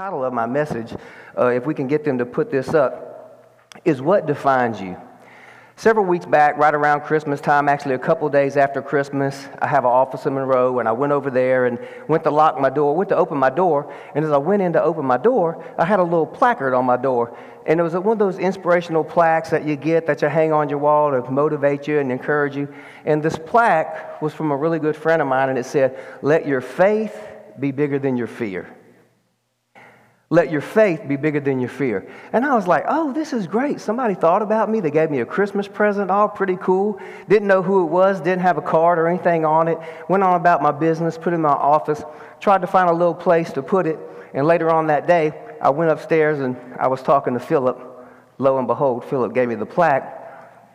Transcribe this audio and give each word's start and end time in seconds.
title 0.00 0.24
of 0.24 0.32
my 0.32 0.46
message, 0.46 0.94
uh, 1.36 1.48
if 1.48 1.66
we 1.66 1.74
can 1.74 1.86
get 1.86 2.04
them 2.04 2.16
to 2.16 2.24
put 2.24 2.50
this 2.50 2.72
up, 2.72 3.52
is 3.84 4.00
What 4.00 4.24
Defines 4.24 4.80
You? 4.80 4.96
Several 5.76 6.06
weeks 6.06 6.24
back, 6.24 6.56
right 6.56 6.72
around 6.74 7.02
Christmas 7.02 7.38
time, 7.38 7.68
actually 7.68 7.96
a 7.96 7.98
couple 7.98 8.26
days 8.30 8.56
after 8.56 8.80
Christmas, 8.80 9.46
I 9.60 9.66
have 9.66 9.84
an 9.84 9.90
office 9.90 10.24
in 10.24 10.32
Monroe, 10.32 10.78
and 10.78 10.88
I 10.88 10.92
went 10.92 11.12
over 11.12 11.28
there 11.28 11.66
and 11.66 11.78
went 12.08 12.24
to 12.24 12.30
lock 12.30 12.58
my 12.58 12.70
door, 12.70 12.96
went 12.96 13.10
to 13.10 13.16
open 13.16 13.36
my 13.36 13.50
door, 13.50 13.92
and 14.14 14.24
as 14.24 14.30
I 14.30 14.38
went 14.38 14.62
in 14.62 14.72
to 14.72 14.82
open 14.82 15.04
my 15.04 15.18
door, 15.18 15.62
I 15.76 15.84
had 15.84 16.00
a 16.00 16.02
little 16.02 16.26
placard 16.26 16.72
on 16.72 16.86
my 16.86 16.96
door. 16.96 17.36
And 17.66 17.78
it 17.78 17.82
was 17.82 17.92
one 17.92 18.06
of 18.06 18.18
those 18.18 18.38
inspirational 18.38 19.04
plaques 19.04 19.50
that 19.50 19.66
you 19.66 19.76
get 19.76 20.06
that 20.06 20.22
you 20.22 20.28
hang 20.28 20.50
on 20.50 20.70
your 20.70 20.78
wall 20.78 21.10
to 21.10 21.30
motivate 21.30 21.86
you 21.86 21.98
and 21.98 22.10
encourage 22.10 22.56
you. 22.56 22.74
And 23.04 23.22
this 23.22 23.38
plaque 23.38 24.22
was 24.22 24.32
from 24.32 24.50
a 24.50 24.56
really 24.56 24.78
good 24.78 24.96
friend 24.96 25.20
of 25.20 25.28
mine, 25.28 25.50
and 25.50 25.58
it 25.58 25.66
said, 25.66 25.98
Let 26.22 26.46
your 26.46 26.62
faith 26.62 27.14
be 27.58 27.70
bigger 27.70 27.98
than 27.98 28.16
your 28.16 28.28
fear. 28.28 28.74
Let 30.32 30.52
your 30.52 30.60
faith 30.60 31.08
be 31.08 31.16
bigger 31.16 31.40
than 31.40 31.58
your 31.58 31.68
fear. 31.68 32.08
And 32.32 32.46
I 32.46 32.54
was 32.54 32.68
like, 32.68 32.84
oh, 32.86 33.12
this 33.12 33.32
is 33.32 33.48
great. 33.48 33.80
Somebody 33.80 34.14
thought 34.14 34.42
about 34.42 34.70
me. 34.70 34.78
They 34.78 34.92
gave 34.92 35.10
me 35.10 35.18
a 35.18 35.26
Christmas 35.26 35.66
present, 35.66 36.08
all 36.08 36.28
pretty 36.28 36.56
cool. 36.56 37.00
Didn't 37.28 37.48
know 37.48 37.62
who 37.62 37.82
it 37.82 37.90
was, 37.90 38.20
didn't 38.20 38.42
have 38.42 38.56
a 38.56 38.62
card 38.62 39.00
or 39.00 39.08
anything 39.08 39.44
on 39.44 39.66
it. 39.66 39.76
Went 40.08 40.22
on 40.22 40.40
about 40.40 40.62
my 40.62 40.70
business, 40.70 41.18
put 41.18 41.32
it 41.32 41.36
in 41.36 41.42
my 41.42 41.48
office, 41.48 42.04
tried 42.38 42.60
to 42.60 42.68
find 42.68 42.88
a 42.88 42.92
little 42.92 43.14
place 43.14 43.52
to 43.54 43.62
put 43.62 43.88
it. 43.88 43.98
And 44.32 44.46
later 44.46 44.70
on 44.70 44.86
that 44.86 45.08
day, 45.08 45.32
I 45.60 45.70
went 45.70 45.90
upstairs 45.90 46.38
and 46.38 46.56
I 46.78 46.86
was 46.86 47.02
talking 47.02 47.34
to 47.34 47.40
Philip. 47.40 47.80
Lo 48.38 48.56
and 48.56 48.68
behold, 48.68 49.04
Philip 49.06 49.34
gave 49.34 49.48
me 49.48 49.56
the 49.56 49.66
plaque. 49.66 50.16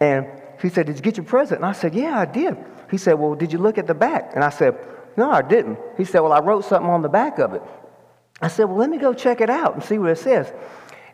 And 0.02 0.28
he 0.62 0.68
said, 0.68 0.86
Did 0.86 0.98
you 0.98 1.02
get 1.02 1.16
your 1.16 1.26
present? 1.26 1.62
And 1.62 1.66
I 1.66 1.72
said, 1.72 1.96
Yeah, 1.96 2.20
I 2.20 2.26
did. 2.26 2.58
He 2.92 2.98
said, 2.98 3.14
Well, 3.14 3.36
did 3.36 3.54
you 3.54 3.60
look 3.60 3.78
at 3.78 3.88
the 3.88 3.94
back? 3.94 4.32
And 4.36 4.44
I 4.44 4.50
said, 4.50 4.78
No, 5.16 5.32
I 5.32 5.42
didn't. 5.42 5.80
He 5.96 6.04
said, 6.04 6.20
Well, 6.20 6.34
I 6.34 6.40
wrote 6.40 6.66
something 6.66 6.90
on 6.90 7.02
the 7.02 7.10
back 7.10 7.40
of 7.40 7.54
it. 7.54 7.64
I 8.42 8.48
said, 8.48 8.66
Well, 8.66 8.78
let 8.78 8.90
me 8.90 8.98
go 8.98 9.14
check 9.14 9.42
it 9.42 9.50
out 9.50 9.76
and 9.76 9.84
see 9.84 9.98
what 9.98 10.12
it 10.12 10.18
says. 10.18 10.52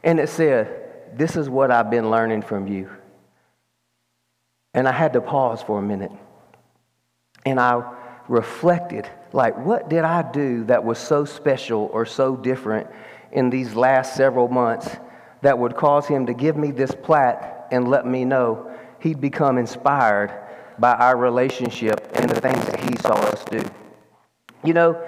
And 0.03 0.19
it 0.19 0.29
said, 0.29 1.17
This 1.17 1.35
is 1.35 1.49
what 1.49 1.71
I've 1.71 1.89
been 1.89 2.09
learning 2.09 2.41
from 2.41 2.67
you. 2.67 2.89
And 4.73 4.87
I 4.87 4.91
had 4.91 5.13
to 5.13 5.21
pause 5.21 5.61
for 5.61 5.79
a 5.79 5.81
minute. 5.81 6.11
And 7.45 7.59
I 7.59 7.83
reflected, 8.27 9.09
like, 9.33 9.57
what 9.57 9.89
did 9.89 10.03
I 10.03 10.29
do 10.31 10.63
that 10.65 10.83
was 10.83 10.97
so 10.97 11.25
special 11.25 11.89
or 11.91 12.05
so 12.05 12.35
different 12.35 12.87
in 13.31 13.49
these 13.49 13.75
last 13.75 14.15
several 14.15 14.47
months 14.47 14.95
that 15.41 15.57
would 15.57 15.75
cause 15.75 16.07
him 16.07 16.27
to 16.27 16.33
give 16.33 16.55
me 16.55 16.71
this 16.71 16.91
plaque 16.91 17.67
and 17.71 17.87
let 17.87 18.05
me 18.05 18.25
know 18.25 18.71
he'd 18.99 19.19
become 19.19 19.57
inspired 19.57 20.33
by 20.79 20.93
our 20.93 21.17
relationship 21.17 22.11
and 22.15 22.29
the 22.29 22.39
things 22.39 22.63
that 22.65 22.79
he 22.79 22.95
saw 22.97 23.13
us 23.13 23.43
do? 23.45 23.63
You 24.63 24.73
know, 24.73 25.03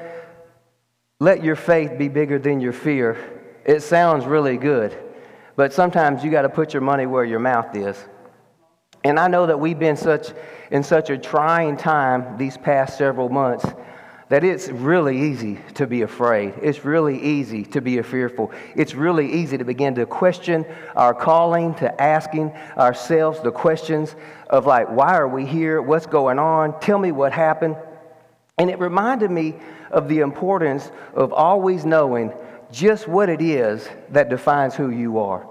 let 1.23 1.41
your 1.41 1.55
faith 1.55 1.97
be 1.97 2.09
bigger 2.09 2.37
than 2.37 2.59
your 2.59 2.73
fear. 2.73 3.15
It 3.65 3.79
sounds 3.79 4.25
really 4.25 4.57
good, 4.57 4.93
but 5.55 5.71
sometimes 5.71 6.21
you 6.21 6.29
got 6.29 6.41
to 6.41 6.49
put 6.49 6.73
your 6.73 6.81
money 6.81 7.05
where 7.05 7.23
your 7.23 7.39
mouth 7.39 7.73
is. 7.77 7.97
And 9.05 9.17
I 9.17 9.29
know 9.29 9.45
that 9.45 9.57
we've 9.57 9.79
been 9.79 9.95
such 9.95 10.33
in 10.69 10.83
such 10.83 11.09
a 11.09 11.17
trying 11.17 11.77
time 11.77 12.37
these 12.37 12.57
past 12.57 12.97
several 12.97 13.29
months 13.29 13.65
that 14.27 14.43
it's 14.43 14.67
really 14.67 15.29
easy 15.29 15.59
to 15.75 15.87
be 15.87 16.01
afraid. 16.01 16.55
It's 16.61 16.83
really 16.83 17.21
easy 17.21 17.63
to 17.65 17.79
be 17.79 18.01
fearful. 18.01 18.51
It's 18.75 18.93
really 18.93 19.31
easy 19.31 19.57
to 19.57 19.63
begin 19.63 19.95
to 19.95 20.05
question 20.05 20.65
our 20.93 21.13
calling, 21.13 21.73
to 21.75 22.01
asking 22.01 22.51
ourselves 22.75 23.39
the 23.41 23.51
questions 23.51 24.13
of 24.49 24.65
like, 24.65 24.89
why 24.89 25.15
are 25.15 25.27
we 25.29 25.45
here? 25.45 25.81
What's 25.81 26.05
going 26.05 26.37
on? 26.37 26.77
Tell 26.81 26.99
me 26.99 27.13
what 27.13 27.31
happened. 27.31 27.77
And 28.57 28.69
it 28.69 28.79
reminded 28.79 29.31
me 29.31 29.55
of 29.91 30.07
the 30.07 30.19
importance 30.19 30.91
of 31.13 31.33
always 31.33 31.85
knowing 31.85 32.33
just 32.71 33.07
what 33.07 33.29
it 33.29 33.41
is 33.41 33.87
that 34.09 34.29
defines 34.29 34.75
who 34.75 34.89
you 34.89 35.19
are. 35.19 35.47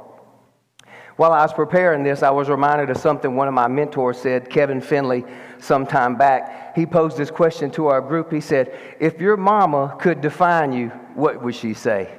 While 1.16 1.32
I 1.32 1.42
was 1.42 1.52
preparing 1.52 2.02
this, 2.02 2.22
I 2.22 2.30
was 2.30 2.48
reminded 2.48 2.90
of 2.90 2.96
something 2.96 3.36
one 3.36 3.48
of 3.48 3.54
my 3.54 3.68
mentors 3.68 4.18
said, 4.18 4.48
Kevin 4.48 4.80
Finley, 4.80 5.24
some 5.58 5.86
time 5.86 6.16
back. 6.16 6.74
He 6.74 6.86
posed 6.86 7.16
this 7.16 7.30
question 7.30 7.70
to 7.72 7.88
our 7.88 8.00
group. 8.00 8.32
He 8.32 8.40
said, 8.40 8.76
If 8.98 9.20
your 9.20 9.36
mama 9.36 9.96
could 10.00 10.20
define 10.20 10.72
you, 10.72 10.88
what 11.14 11.42
would 11.42 11.54
she 11.54 11.74
say? 11.74 12.12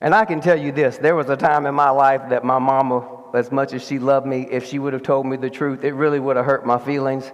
And 0.00 0.14
I 0.14 0.24
can 0.26 0.40
tell 0.40 0.58
you 0.58 0.72
this 0.72 0.98
there 0.98 1.16
was 1.16 1.30
a 1.30 1.36
time 1.36 1.66
in 1.66 1.74
my 1.74 1.90
life 1.90 2.28
that 2.28 2.44
my 2.44 2.58
mama, 2.58 3.08
as 3.34 3.50
much 3.50 3.72
as 3.72 3.86
she 3.86 3.98
loved 3.98 4.26
me, 4.26 4.46
if 4.50 4.66
she 4.66 4.78
would 4.78 4.92
have 4.92 5.02
told 5.02 5.26
me 5.26 5.36
the 5.36 5.50
truth, 5.50 5.82
it 5.82 5.94
really 5.94 6.20
would 6.20 6.36
have 6.36 6.44
hurt 6.44 6.66
my 6.66 6.78
feelings. 6.78 7.32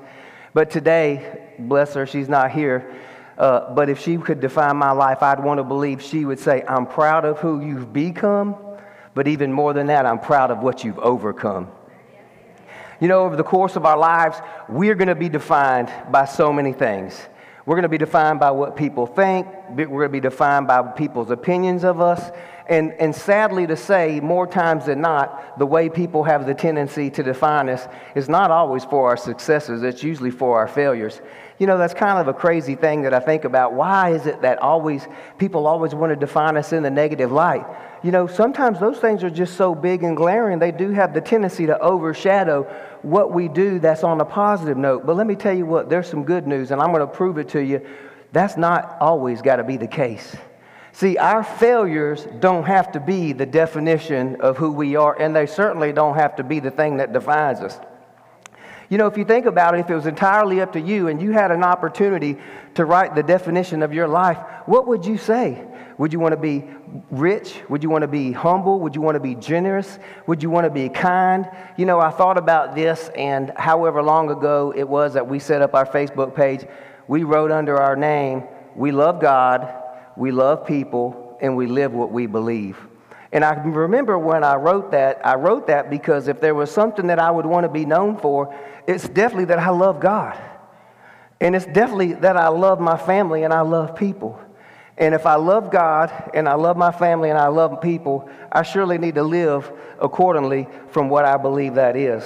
But 0.54 0.70
today, 0.70 1.54
bless 1.58 1.94
her, 1.94 2.06
she's 2.06 2.28
not 2.28 2.50
here. 2.50 2.94
Uh, 3.38 3.72
but 3.74 3.88
if 3.88 4.00
she 4.00 4.18
could 4.18 4.40
define 4.40 4.76
my 4.76 4.90
life, 4.92 5.22
I'd 5.22 5.42
want 5.42 5.58
to 5.58 5.64
believe 5.64 6.02
she 6.02 6.24
would 6.24 6.38
say, 6.38 6.62
I'm 6.68 6.86
proud 6.86 7.24
of 7.24 7.38
who 7.38 7.60
you've 7.60 7.92
become, 7.92 8.56
but 9.14 9.26
even 9.26 9.52
more 9.52 9.72
than 9.72 9.86
that, 9.86 10.04
I'm 10.04 10.18
proud 10.18 10.50
of 10.50 10.58
what 10.58 10.84
you've 10.84 10.98
overcome. 10.98 11.70
You 13.00 13.08
know, 13.08 13.24
over 13.24 13.34
the 13.34 13.42
course 13.42 13.74
of 13.74 13.84
our 13.84 13.98
lives, 13.98 14.38
we're 14.68 14.94
going 14.94 15.08
to 15.08 15.14
be 15.14 15.28
defined 15.28 15.92
by 16.10 16.24
so 16.24 16.52
many 16.52 16.72
things. 16.72 17.20
We're 17.64 17.74
going 17.74 17.82
to 17.82 17.88
be 17.88 17.98
defined 17.98 18.38
by 18.38 18.50
what 18.50 18.76
people 18.76 19.06
think. 19.06 19.46
We're 19.70 19.86
going 19.86 20.02
to 20.02 20.08
be 20.08 20.20
defined 20.20 20.66
by 20.66 20.82
people's 20.82 21.30
opinions 21.30 21.84
of 21.84 22.00
us. 22.00 22.30
And, 22.72 22.94
and 22.94 23.14
sadly 23.14 23.66
to 23.66 23.76
say, 23.76 24.18
more 24.20 24.46
times 24.46 24.86
than 24.86 25.02
not, 25.02 25.58
the 25.58 25.66
way 25.66 25.90
people 25.90 26.24
have 26.24 26.46
the 26.46 26.54
tendency 26.54 27.10
to 27.10 27.22
define 27.22 27.68
us 27.68 27.86
is 28.14 28.30
not 28.30 28.50
always 28.50 28.82
for 28.82 29.10
our 29.10 29.16
successes, 29.18 29.82
it's 29.82 30.02
usually 30.02 30.30
for 30.30 30.56
our 30.56 30.66
failures. 30.66 31.20
You 31.58 31.66
know, 31.66 31.76
that's 31.76 31.92
kind 31.92 32.18
of 32.18 32.28
a 32.28 32.32
crazy 32.32 32.74
thing 32.74 33.02
that 33.02 33.12
I 33.12 33.20
think 33.20 33.44
about. 33.44 33.74
Why 33.74 34.14
is 34.14 34.24
it 34.24 34.40
that 34.40 34.58
always 34.60 35.06
people 35.36 35.66
always 35.66 35.94
want 35.94 36.12
to 36.12 36.16
define 36.16 36.56
us 36.56 36.72
in 36.72 36.82
the 36.82 36.90
negative 36.90 37.30
light? 37.30 37.66
You 38.02 38.10
know, 38.10 38.26
sometimes 38.26 38.80
those 38.80 38.96
things 38.96 39.22
are 39.22 39.28
just 39.28 39.58
so 39.58 39.74
big 39.74 40.02
and 40.02 40.16
glaring, 40.16 40.58
they 40.58 40.72
do 40.72 40.92
have 40.92 41.12
the 41.12 41.20
tendency 41.20 41.66
to 41.66 41.78
overshadow 41.78 42.62
what 43.02 43.34
we 43.34 43.48
do 43.48 43.80
that's 43.80 44.02
on 44.02 44.18
a 44.22 44.24
positive 44.24 44.78
note. 44.78 45.04
But 45.04 45.16
let 45.16 45.26
me 45.26 45.34
tell 45.34 45.54
you 45.54 45.66
what, 45.66 45.90
there's 45.90 46.08
some 46.08 46.24
good 46.24 46.46
news, 46.46 46.70
and 46.70 46.80
I'm 46.80 46.90
going 46.90 47.06
to 47.06 47.06
prove 47.06 47.36
it 47.36 47.50
to 47.50 47.62
you. 47.62 47.86
That's 48.32 48.56
not 48.56 48.96
always 48.98 49.42
got 49.42 49.56
to 49.56 49.64
be 49.64 49.76
the 49.76 49.86
case. 49.86 50.34
See, 50.92 51.16
our 51.16 51.42
failures 51.42 52.26
don't 52.38 52.64
have 52.64 52.92
to 52.92 53.00
be 53.00 53.32
the 53.32 53.46
definition 53.46 54.40
of 54.40 54.58
who 54.58 54.72
we 54.72 54.94
are, 54.94 55.18
and 55.18 55.34
they 55.34 55.46
certainly 55.46 55.92
don't 55.92 56.16
have 56.16 56.36
to 56.36 56.44
be 56.44 56.60
the 56.60 56.70
thing 56.70 56.98
that 56.98 57.14
defines 57.14 57.60
us. 57.60 57.80
You 58.90 58.98
know, 58.98 59.06
if 59.06 59.16
you 59.16 59.24
think 59.24 59.46
about 59.46 59.74
it, 59.74 59.78
if 59.80 59.90
it 59.90 59.94
was 59.94 60.06
entirely 60.06 60.60
up 60.60 60.74
to 60.74 60.80
you 60.80 61.08
and 61.08 61.20
you 61.20 61.32
had 61.32 61.50
an 61.50 61.64
opportunity 61.64 62.36
to 62.74 62.84
write 62.84 63.14
the 63.14 63.22
definition 63.22 63.82
of 63.82 63.94
your 63.94 64.06
life, 64.06 64.36
what 64.66 64.86
would 64.86 65.06
you 65.06 65.16
say? 65.16 65.66
Would 65.96 66.12
you 66.12 66.20
want 66.20 66.32
to 66.32 66.36
be 66.36 66.68
rich? 67.10 67.62
Would 67.70 67.82
you 67.82 67.88
want 67.88 68.02
to 68.02 68.08
be 68.08 68.32
humble? 68.32 68.80
Would 68.80 68.94
you 68.94 69.00
want 69.00 69.14
to 69.14 69.20
be 69.20 69.34
generous? 69.34 69.98
Would 70.26 70.42
you 70.42 70.50
want 70.50 70.64
to 70.66 70.70
be 70.70 70.90
kind? 70.90 71.48
You 71.78 71.86
know, 71.86 72.00
I 72.00 72.10
thought 72.10 72.36
about 72.36 72.74
this, 72.74 73.08
and 73.16 73.50
however 73.56 74.02
long 74.02 74.30
ago 74.30 74.74
it 74.76 74.86
was 74.86 75.14
that 75.14 75.26
we 75.26 75.38
set 75.38 75.62
up 75.62 75.74
our 75.74 75.86
Facebook 75.86 76.34
page, 76.34 76.66
we 77.08 77.24
wrote 77.24 77.50
under 77.50 77.78
our 77.78 77.96
name, 77.96 78.42
We 78.74 78.92
love 78.92 79.22
God, 79.22 79.81
we 80.16 80.30
love 80.30 80.66
people, 80.66 81.36
and 81.40 81.56
we 81.56 81.66
live 81.66 81.92
what 81.92 82.12
we 82.12 82.26
believe. 82.26 82.78
And 83.32 83.44
I 83.44 83.54
remember 83.54 84.18
when 84.18 84.44
I 84.44 84.56
wrote 84.56 84.90
that, 84.90 85.26
I 85.26 85.34
wrote 85.36 85.66
that 85.68 85.88
because 85.88 86.28
if 86.28 86.40
there 86.40 86.54
was 86.54 86.70
something 86.70 87.06
that 87.06 87.18
I 87.18 87.30
would 87.30 87.46
want 87.46 87.64
to 87.64 87.70
be 87.70 87.86
known 87.86 88.18
for, 88.18 88.54
it's 88.86 89.08
definitely 89.08 89.46
that 89.46 89.58
I 89.58 89.70
love 89.70 90.00
God. 90.00 90.38
And 91.40 91.56
it's 91.56 91.66
definitely 91.66 92.12
that 92.14 92.36
I 92.36 92.48
love 92.48 92.78
my 92.78 92.96
family 92.96 93.42
and 93.42 93.52
I 93.52 93.62
love 93.62 93.96
people. 93.96 94.38
And 94.98 95.14
if 95.14 95.24
I 95.24 95.36
love 95.36 95.70
God 95.70 96.30
and 96.34 96.46
I 96.46 96.54
love 96.54 96.76
my 96.76 96.92
family 96.92 97.30
and 97.30 97.38
I 97.38 97.48
love 97.48 97.80
people, 97.80 98.28
I 98.52 98.62
surely 98.62 98.98
need 98.98 99.14
to 99.14 99.22
live 99.22 99.72
accordingly 99.98 100.68
from 100.90 101.08
what 101.08 101.24
I 101.24 101.38
believe 101.38 101.74
that 101.74 101.96
is. 101.96 102.22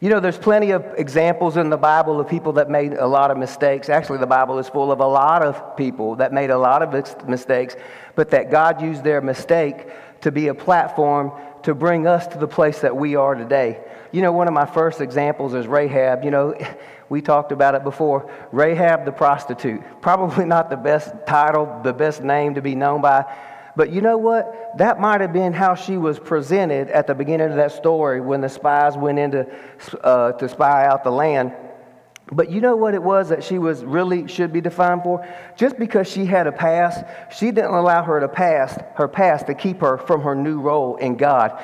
You 0.00 0.10
know, 0.10 0.20
there's 0.20 0.38
plenty 0.38 0.70
of 0.70 0.84
examples 0.96 1.56
in 1.56 1.70
the 1.70 1.76
Bible 1.76 2.20
of 2.20 2.28
people 2.28 2.52
that 2.52 2.70
made 2.70 2.92
a 2.92 3.06
lot 3.06 3.32
of 3.32 3.36
mistakes. 3.36 3.88
Actually, 3.88 4.18
the 4.18 4.28
Bible 4.28 4.58
is 4.58 4.68
full 4.68 4.92
of 4.92 5.00
a 5.00 5.06
lot 5.06 5.42
of 5.42 5.76
people 5.76 6.14
that 6.16 6.32
made 6.32 6.50
a 6.50 6.58
lot 6.58 6.82
of 6.82 7.26
mistakes, 7.26 7.74
but 8.14 8.30
that 8.30 8.48
God 8.48 8.80
used 8.80 9.02
their 9.02 9.20
mistake 9.20 9.88
to 10.20 10.30
be 10.30 10.48
a 10.48 10.54
platform 10.54 11.32
to 11.64 11.74
bring 11.74 12.06
us 12.06 12.28
to 12.28 12.38
the 12.38 12.46
place 12.46 12.80
that 12.80 12.96
we 12.96 13.16
are 13.16 13.34
today. 13.34 13.80
You 14.12 14.22
know, 14.22 14.30
one 14.30 14.46
of 14.46 14.54
my 14.54 14.66
first 14.66 15.00
examples 15.00 15.52
is 15.52 15.66
Rahab. 15.66 16.22
You 16.22 16.30
know, 16.30 16.54
we 17.08 17.20
talked 17.20 17.50
about 17.50 17.74
it 17.74 17.82
before. 17.82 18.30
Rahab 18.52 19.04
the 19.04 19.12
prostitute. 19.12 19.82
Probably 20.00 20.44
not 20.44 20.70
the 20.70 20.76
best 20.76 21.12
title, 21.26 21.80
the 21.82 21.92
best 21.92 22.22
name 22.22 22.54
to 22.54 22.62
be 22.62 22.76
known 22.76 23.00
by. 23.00 23.24
But 23.78 23.92
you 23.92 24.00
know 24.00 24.18
what? 24.18 24.76
That 24.78 24.98
might 24.98 25.20
have 25.20 25.32
been 25.32 25.52
how 25.52 25.76
she 25.76 25.98
was 25.98 26.18
presented 26.18 26.90
at 26.90 27.06
the 27.06 27.14
beginning 27.14 27.50
of 27.50 27.54
that 27.54 27.70
story 27.70 28.20
when 28.20 28.40
the 28.40 28.48
spies 28.48 28.96
went 28.96 29.20
in 29.20 29.30
to, 29.30 29.46
uh, 30.02 30.32
to 30.32 30.48
spy 30.48 30.84
out 30.84 31.04
the 31.04 31.12
land. 31.12 31.52
But 32.32 32.50
you 32.50 32.60
know 32.60 32.74
what 32.74 32.94
it 32.94 33.02
was 33.04 33.28
that 33.28 33.44
she 33.44 33.60
was 33.60 33.84
really 33.84 34.26
should 34.26 34.52
be 34.52 34.60
defined 34.60 35.04
for? 35.04 35.24
Just 35.56 35.78
because 35.78 36.10
she 36.10 36.26
had 36.26 36.48
a 36.48 36.52
past, 36.52 37.04
she 37.30 37.52
didn't 37.52 37.72
allow 37.72 38.02
her 38.02 38.18
to 38.18 38.26
past 38.26 38.80
her 38.96 39.06
past 39.06 39.46
to 39.46 39.54
keep 39.54 39.80
her 39.80 39.96
from 39.96 40.22
her 40.22 40.34
new 40.34 40.58
role 40.60 40.96
in 40.96 41.16
God. 41.16 41.62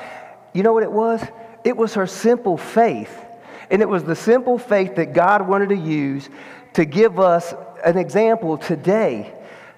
You 0.53 0.63
know 0.63 0.73
what 0.73 0.85
it 0.85 0.93
was? 0.93 1.21
It 1.65 1.77
was 1.77 1.95
her 1.95 2.07
simple 2.07 2.57
faith. 2.57 3.27
And 3.73 3.83
it 3.83 3.89
was 3.89 4.05
the 4.05 4.15
simple 4.15 4.57
faith 4.57 4.95
that 4.95 5.15
God 5.15 5.49
wanted 5.49 5.71
to 5.71 5.77
use 5.77 6.29
to 6.75 6.85
give 6.85 7.19
us 7.19 7.55
an 7.85 7.99
example 7.99 8.57
today 8.57 9.35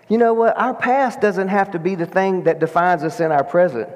You 0.09 0.19
know 0.19 0.35
what? 0.35 0.57
Our 0.57 0.75
past 0.75 1.21
doesn't 1.21 1.49
have 1.49 1.73
to 1.73 1.79
be 1.79 1.95
the 1.95 2.07
thing 2.07 2.45
that 2.45 2.61
defines 2.61 3.03
us 3.03 3.21
in 3.21 3.33
our 3.33 3.43
present. 3.43 3.89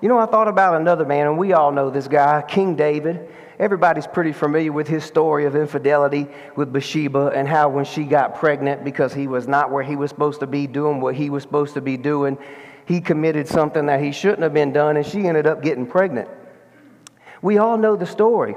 You 0.00 0.08
know, 0.08 0.18
I 0.18 0.26
thought 0.26 0.48
about 0.48 0.80
another 0.80 1.04
man, 1.04 1.26
and 1.26 1.36
we 1.36 1.52
all 1.52 1.72
know 1.72 1.90
this 1.90 2.08
guy, 2.08 2.42
King 2.42 2.76
David. 2.76 3.28
Everybody's 3.58 4.06
pretty 4.06 4.32
familiar 4.32 4.72
with 4.72 4.86
his 4.86 5.04
story 5.04 5.44
of 5.44 5.56
infidelity 5.56 6.28
with 6.54 6.72
Bathsheba 6.72 7.32
and 7.34 7.48
how 7.48 7.68
when 7.68 7.84
she 7.84 8.04
got 8.04 8.36
pregnant 8.36 8.84
because 8.84 9.12
he 9.12 9.26
was 9.26 9.48
not 9.48 9.72
where 9.72 9.82
he 9.82 9.96
was 9.96 10.10
supposed 10.10 10.38
to 10.40 10.46
be 10.46 10.68
doing 10.68 11.00
what 11.00 11.16
he 11.16 11.28
was 11.28 11.42
supposed 11.42 11.74
to 11.74 11.80
be 11.80 11.96
doing, 11.96 12.38
he 12.86 13.00
committed 13.00 13.48
something 13.48 13.86
that 13.86 14.00
he 14.00 14.12
shouldn't 14.12 14.42
have 14.42 14.54
been 14.54 14.72
done 14.72 14.96
and 14.96 15.04
she 15.04 15.26
ended 15.26 15.48
up 15.48 15.60
getting 15.60 15.86
pregnant. 15.86 16.28
We 17.42 17.58
all 17.58 17.76
know 17.76 17.96
the 17.96 18.06
story. 18.06 18.54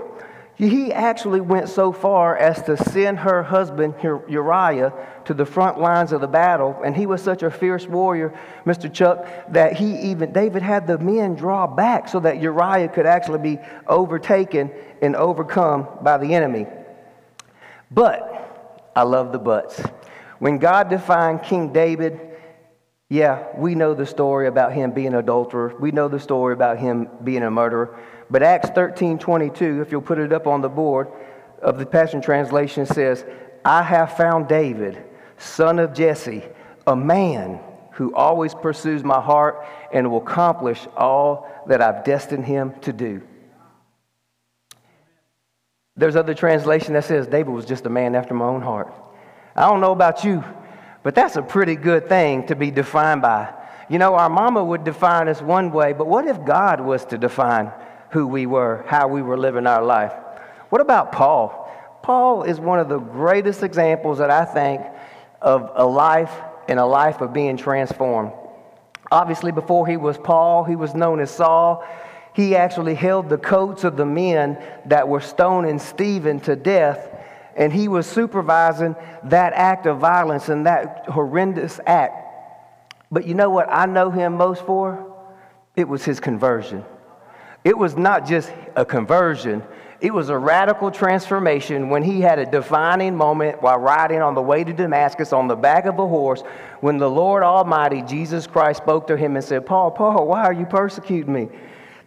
He 0.62 0.94
actually 0.94 1.42
went 1.42 1.69
so 1.69 1.92
far 1.92 2.38
as 2.38 2.62
to 2.63 2.78
send 2.78 3.18
her 3.18 3.42
husband 3.42 3.96
Uriah 4.04 4.94
to 5.25 5.34
the 5.34 5.44
front 5.44 5.80
lines 5.80 6.12
of 6.12 6.22
the 6.22 6.28
battle, 6.28 6.80
and 6.86 6.96
he 6.96 7.08
was 7.08 7.19
such 7.24 7.42
a 7.42 7.50
fierce 7.50 7.88
warrior, 7.88 8.40
Mr. 8.63 8.94
Chuck, 8.94 9.25
that 9.50 9.74
he 9.74 10.12
even 10.12 10.31
David 10.31 10.62
had 10.62 10.86
the 10.86 11.00
men 11.00 11.34
draw 11.34 11.66
back 11.66 12.08
so 12.08 12.19
that 12.19 12.40
Uriah 12.40 12.90
could 12.90 13.08
actually 13.08 13.40
be 13.40 13.60
overtaken 13.88 14.72
and 15.02 15.16
overcome 15.16 15.88
by 16.04 16.19
the 16.19 16.36
enemy. 16.36 16.68
But 17.90 18.92
I 18.96 19.02
love 19.02 19.31
the 19.31 19.40
buts. 19.40 19.81
When 20.38 20.60
God 20.60 20.92
defined 20.92 21.42
King 21.42 21.74
David, 21.74 22.19
yeah, 23.10 23.48
we 23.57 23.74
know 23.74 23.96
the 23.96 24.06
story 24.06 24.46
about 24.46 24.74
him 24.74 24.92
being 24.92 25.07
an 25.07 25.16
adulterer. 25.16 25.75
We 25.80 25.90
know 25.90 26.07
the 26.07 26.19
story 26.19 26.54
about 26.54 26.78
him 26.78 27.10
being 27.24 27.42
a 27.42 27.50
murderer. 27.50 28.00
But 28.31 28.44
Acts 28.44 28.69
13 28.69 29.19
22, 29.19 29.81
if 29.81 29.92
you'll 29.92 30.01
put 30.01 30.18
it 30.18 30.31
up 30.31 30.48
on 30.48 30.62
the 30.62 30.69
board 30.69 31.10
of 31.62 31.78
the 31.78 31.86
Passion 31.86 32.22
Translation, 32.22 32.86
says, 32.86 33.25
I 33.66 33.83
have 33.83 34.16
found 34.16 34.48
David, 34.48 35.04
son 35.38 35.80
of 35.80 35.94
Jesse, 35.94 36.44
a 36.88 36.95
man 36.95 37.60
who 37.92 38.16
always 38.16 38.56
pursues 38.56 39.04
my 39.04 39.19
heart 39.19 39.66
and 39.92 40.10
will 40.10 40.22
accomplish 40.22 40.88
all 40.95 41.50
that 41.68 41.81
I've 41.81 42.06
destined 42.06 42.45
him 42.45 42.74
to 42.81 42.94
do. 42.94 43.22
There's 45.98 46.16
other 46.16 46.33
translation 46.33 46.94
that 46.94 47.04
says 47.04 47.28
David 47.28 47.51
was 47.51 47.66
just 47.66 47.86
a 47.86 47.89
man 47.89 48.16
after 48.16 48.33
my 48.33 48.45
own 48.45 48.62
heart. 48.62 48.94
I 49.57 49.68
don't 49.68 49.81
know 49.81 49.92
about 49.92 50.24
you, 50.24 50.42
but 51.04 51.16
that's 51.16 51.36
a 51.36 51.42
pretty 51.42 51.75
good 51.75 52.07
thing 52.07 52.48
to 52.48 52.56
be 52.56 52.72
defined 52.72 53.22
by. 53.22 53.54
You 53.89 54.00
know, 54.00 54.16
our 54.16 54.30
mama 54.30 54.63
would 54.63 54.86
define 54.86 55.28
us 55.28 55.42
one 55.42 55.69
way, 55.72 55.92
but 55.92 56.07
what 56.07 56.25
if 56.25 56.45
God 56.45 56.80
was 56.80 57.04
to 57.07 57.18
define 57.18 57.74
who 58.12 58.28
we 58.28 58.46
were, 58.46 58.84
how 58.88 59.08
we 59.08 59.22
were 59.22 59.38
living 59.38 59.66
our 59.68 59.84
life. 59.84 60.13
What 60.69 60.81
about 60.81 61.12
Paul? 61.12 61.58
Paul 62.04 62.44
is 62.44 62.60
one 62.60 62.80
of 62.80 62.90
the 62.90 63.00
greatest 63.00 63.63
examples 63.63 64.18
that 64.19 64.31
I 64.31 64.46
think 64.46 64.81
of 65.42 65.72
a 65.75 65.86
life 65.86 66.34
and 66.68 66.80
a 66.80 66.86
life 66.86 67.22
of 67.22 67.34
being 67.34 67.58
transformed. 67.58 68.31
Obviously, 69.12 69.52
before 69.52 69.88
he 69.88 69.98
was 69.98 70.18
Paul, 70.18 70.63
he 70.63 70.75
was 70.75 70.96
known 70.96 71.19
as 71.19 71.31
Saul. 71.31 71.86
He 72.34 72.56
actually 72.56 72.96
held 72.96 73.30
the 73.30 73.38
coats 73.38 73.84
of 73.84 73.98
the 73.98 74.06
men 74.06 74.57
that 74.86 75.07
were 75.07 75.19
stoning 75.19 75.80
Stephen 75.80 76.40
to 76.42 76.56
death, 76.56 77.10
and 77.56 77.74
he 77.74 77.88
was 77.90 78.07
supervising 78.07 78.96
that 79.25 79.54
act 79.54 79.86
of 79.86 80.00
violence 80.00 80.48
and 80.48 80.66
that 80.66 81.06
horrendous 81.07 81.80
act. 81.86 82.25
But 83.12 83.25
you 83.28 83.34
know 83.36 83.50
what 83.50 83.68
I 83.69 83.86
know 83.86 84.10
him 84.10 84.38
most 84.38 84.66
for? 84.66 85.14
It 85.75 85.88
was 85.88 86.06
his 86.06 86.22
conversion. 86.22 86.86
It 87.63 87.78
was 87.78 87.96
not 87.96 88.25
just 88.25 88.52
a 88.75 88.86
conversion, 88.86 89.63
it 90.02 90.12
was 90.12 90.30
a 90.30 90.38
radical 90.38 90.90
transformation 90.90 91.90
when 91.90 92.02
he 92.02 92.22
had 92.22 92.40
a 92.40 92.46
defining 92.46 93.16
moment 93.16 93.62
while 93.62 93.78
riding 93.78 94.19
on 94.19 94.34
the 94.34 94.42
way 94.42 94.63
to 94.63 94.74
Damascus 94.74 95.31
on 95.31 95.48
the 95.48 95.56
back 95.56 95.86
of 95.86 96.00
a 96.00 96.08
horse 96.08 96.42
when 96.80 96.98
the 96.98 97.10
Lord 97.10 97.44
Almighty, 97.44 98.02
Jesus 98.02 98.48
Christ, 98.48 98.81
spoke 98.81 99.06
to 99.08 99.16
him 99.16 99.36
and 99.36 99.46
said, 99.46 99.63
Paul, 99.68 99.92
Paul, 99.92 100.28
why 100.28 100.44
are 100.44 100.54
you 100.54 100.66
persecuting 100.66 101.31
me? 101.31 101.50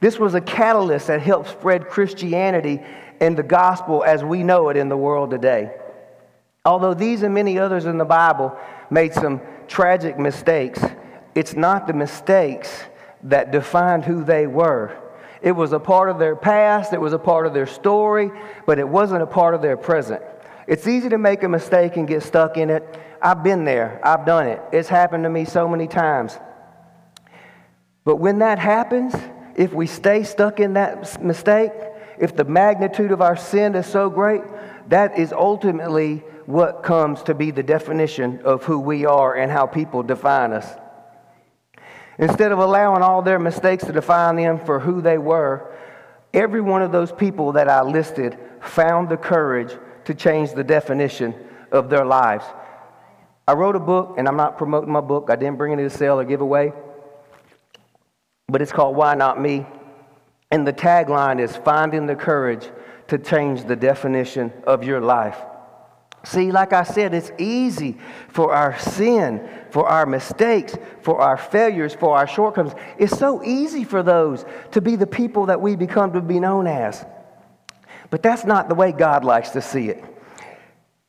This 0.01 0.19
was 0.19 0.35
a 0.35 0.41
catalyst 0.41 1.07
that 1.07 1.23
helped 1.23 1.51
spread 1.51 1.87
Christianity 1.87 2.83
and 3.21 3.37
the 3.37 3.45
gospel 3.45 4.03
as 4.03 4.25
we 4.25 4.43
know 4.43 4.71
it 4.71 4.77
in 4.77 4.89
the 4.89 4.97
world 4.97 5.31
today. 5.31 5.71
Although 6.65 6.95
these 6.95 7.23
and 7.23 7.33
many 7.33 7.61
others 7.61 7.87
in 7.87 7.97
the 7.97 8.05
Bible 8.05 8.59
made 8.91 9.15
some 9.15 9.41
tragic 9.69 10.19
mistakes, 10.19 10.85
it's 11.37 11.55
not 11.55 11.87
the 11.87 11.93
mistakes 11.93 12.85
that 13.23 13.53
defined 13.53 14.05
who 14.05 14.25
they 14.25 14.49
were. 14.49 14.99
It 15.45 15.53
was 15.53 15.75
a 15.75 15.79
part 15.79 16.09
of 16.09 16.19
their 16.19 16.35
past, 16.35 16.95
it 16.95 17.01
was 17.01 17.13
a 17.13 17.19
part 17.19 17.47
of 17.47 17.53
their 17.53 17.67
story, 17.67 18.31
but 18.65 18.79
it 18.79 18.89
wasn't 18.89 19.23
a 19.23 19.27
part 19.27 19.55
of 19.55 19.61
their 19.61 19.77
present. 19.77 20.23
It's 20.67 20.87
easy 20.87 21.11
to 21.11 21.19
make 21.19 21.43
a 21.43 21.49
mistake 21.51 21.99
and 21.99 22.09
get 22.09 22.23
stuck 22.23 22.57
in 22.57 22.71
it. 22.71 22.83
I've 23.21 23.45
been 23.45 23.67
there, 23.67 24.01
I've 24.03 24.25
done 24.25 24.47
it. 24.47 24.63
It's 24.73 24.89
happened 24.89 25.25
to 25.25 25.29
me 25.29 25.45
so 25.45 25.69
many 25.69 25.87
times. 25.87 26.39
But 28.07 28.17
when 28.17 28.39
that 28.39 28.59
happens, 28.59 29.15
if 29.55 29.75
we 29.75 29.87
stay 29.87 30.23
stuck 30.23 30.61
in 30.61 30.73
that 30.73 31.23
mistake, 31.23 31.73
if 32.19 32.35
the 32.35 32.45
magnitude 32.45 33.13
of 33.13 33.21
our 33.21 33.37
sin 33.37 33.75
is 33.75 33.85
so 33.85 34.09
great, 34.09 34.41
that 34.89 35.19
is 35.19 35.31
ultimately 35.31 36.25
what 36.47 36.83
comes 36.83 37.23
to 37.25 37.35
be 37.35 37.51
the 37.51 37.63
definition 37.63 38.41
of 38.47 38.65
who 38.65 38.79
we 38.79 39.05
are 39.05 39.35
and 39.35 39.53
how 39.53 39.67
people 39.67 40.03
define 40.03 40.55
us. 40.55 40.67
Instead 42.19 42.53
of 42.53 42.59
allowing 42.59 43.03
all 43.03 43.23
their 43.23 43.39
mistakes 43.39 43.85
to 43.85 43.93
define 43.93 44.37
them 44.37 44.59
for 44.65 44.79
who 44.79 45.01
they 45.01 45.19
were, 45.19 45.73
every 46.33 46.61
one 46.61 46.83
of 46.83 46.93
those 46.93 47.13
people 47.13 47.53
that 47.53 47.69
I 47.69 47.83
listed 47.83 48.39
found 48.61 49.09
the 49.09 49.17
courage 49.17 49.77
to 50.05 50.15
change 50.15 50.53
the 50.53 50.65
definition 50.65 51.35
of 51.73 51.91
their 51.91 52.05
lives. 52.05 52.45
I 53.47 53.53
wrote 53.53 53.77
a 53.77 53.81
book, 53.81 54.15
and 54.17 54.29
I'm 54.29 54.37
not 54.37 54.57
promoting 54.57 54.93
my 54.93 55.01
book, 55.01 55.29
I 55.29 55.37
didn't 55.37 55.59
bring 55.59 55.79
it 55.79 55.83
to 55.83 55.91
sale 55.91 56.19
or 56.19 56.25
give 56.25 56.41
away, 56.41 56.73
but 58.49 58.63
it's 58.63 58.73
called 58.73 58.97
Why 58.97 59.15
Not 59.15 59.41
Me? 59.41 59.67
And 60.51 60.67
the 60.67 60.73
tagline 60.73 61.41
is 61.41 61.57
Finding 61.57 62.07
the 62.07 62.15
Courage 62.15 62.71
to 63.09 63.19
Change 63.19 63.65
the 63.65 63.77
Definition 63.77 64.53
of 64.67 64.85
Your 64.85 65.01
Life. 65.01 65.39
See, 66.25 66.51
like 66.53 66.73
I 66.73 66.85
said, 66.85 67.13
it's 67.13 67.31
easy 67.39 67.99
for 68.29 68.55
our 68.55 68.79
sin, 68.79 69.47
for 69.71 69.87
our 69.87 70.07
mistakes, 70.07 70.75
for 71.03 71.21
our 71.21 71.37
failures, 71.37 71.95
for 71.95 72.17
our 72.17 72.27
shortcomings. 72.27 72.75
It's 72.99 73.17
so 73.17 73.43
easy 73.45 73.85
for 73.85 74.03
those 74.03 74.47
to 74.73 74.81
be 74.81 74.97
the 74.97 75.07
people 75.07 75.47
that 75.47 75.61
we 75.61 75.77
become 75.77 76.13
to 76.15 76.23
be 76.23 76.41
known 76.41 76.67
as. 76.67 77.05
But 78.09 78.23
that's 78.23 78.45
not 78.45 78.69
the 78.69 78.75
way 78.75 78.93
God 78.93 79.25
likes 79.25 79.51
to 79.51 79.61
see 79.61 79.91
it. 79.91 80.03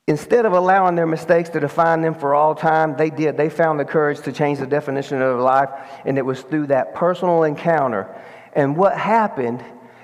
Instead 0.08 0.46
of 0.46 0.54
allowing 0.54 0.96
their 0.96 1.08
mistakes 1.08 1.50
to 1.50 1.60
define 1.60 2.02
them 2.02 2.14
for 2.14 2.36
all 2.36 2.54
time, 2.54 2.96
they 2.98 3.10
did. 3.10 3.38
They 3.38 3.50
found 3.50 3.80
the 3.80 3.86
courage 3.86 4.22
to 4.22 4.32
change 4.32 4.60
the 4.60 4.68
definition 4.68 5.22
of 5.22 5.30
their 5.30 5.42
life, 5.42 5.70
and 6.04 6.18
it 6.18 6.26
was 6.26 6.42
through 6.42 6.68
that 6.68 6.94
personal 6.94 7.44
encounter. 7.44 8.14
And 8.54 8.76
what 8.76 8.98
happened 8.98 9.64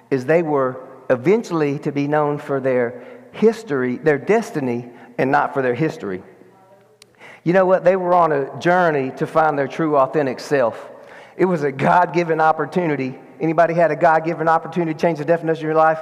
is 0.09 0.25
they 0.25 0.41
were 0.41 0.87
eventually 1.09 1.79
to 1.79 1.91
be 1.91 2.07
known 2.07 2.37
for 2.37 2.59
their 2.59 3.03
history, 3.31 3.97
their 3.97 4.17
destiny, 4.17 4.89
and 5.21 5.31
not 5.31 5.53
for 5.53 5.61
their 5.61 5.75
history. 5.75 6.21
You 7.43 7.53
know 7.53 7.65
what? 7.65 7.83
They 7.83 7.95
were 7.95 8.13
on 8.13 8.31
a 8.31 8.59
journey 8.59 9.11
to 9.17 9.27
find 9.27 9.57
their 9.57 9.67
true, 9.67 9.95
authentic 9.95 10.39
self. 10.39 10.89
It 11.37 11.45
was 11.45 11.63
a 11.63 11.71
God 11.71 12.13
given 12.13 12.41
opportunity. 12.41 13.17
Anybody 13.39 13.73
had 13.73 13.91
a 13.91 13.95
God 13.95 14.25
given 14.25 14.47
opportunity 14.47 14.93
to 14.93 14.99
change 14.99 15.19
the 15.19 15.25
definition 15.25 15.63
of 15.63 15.67
your 15.67 15.75
life? 15.75 15.99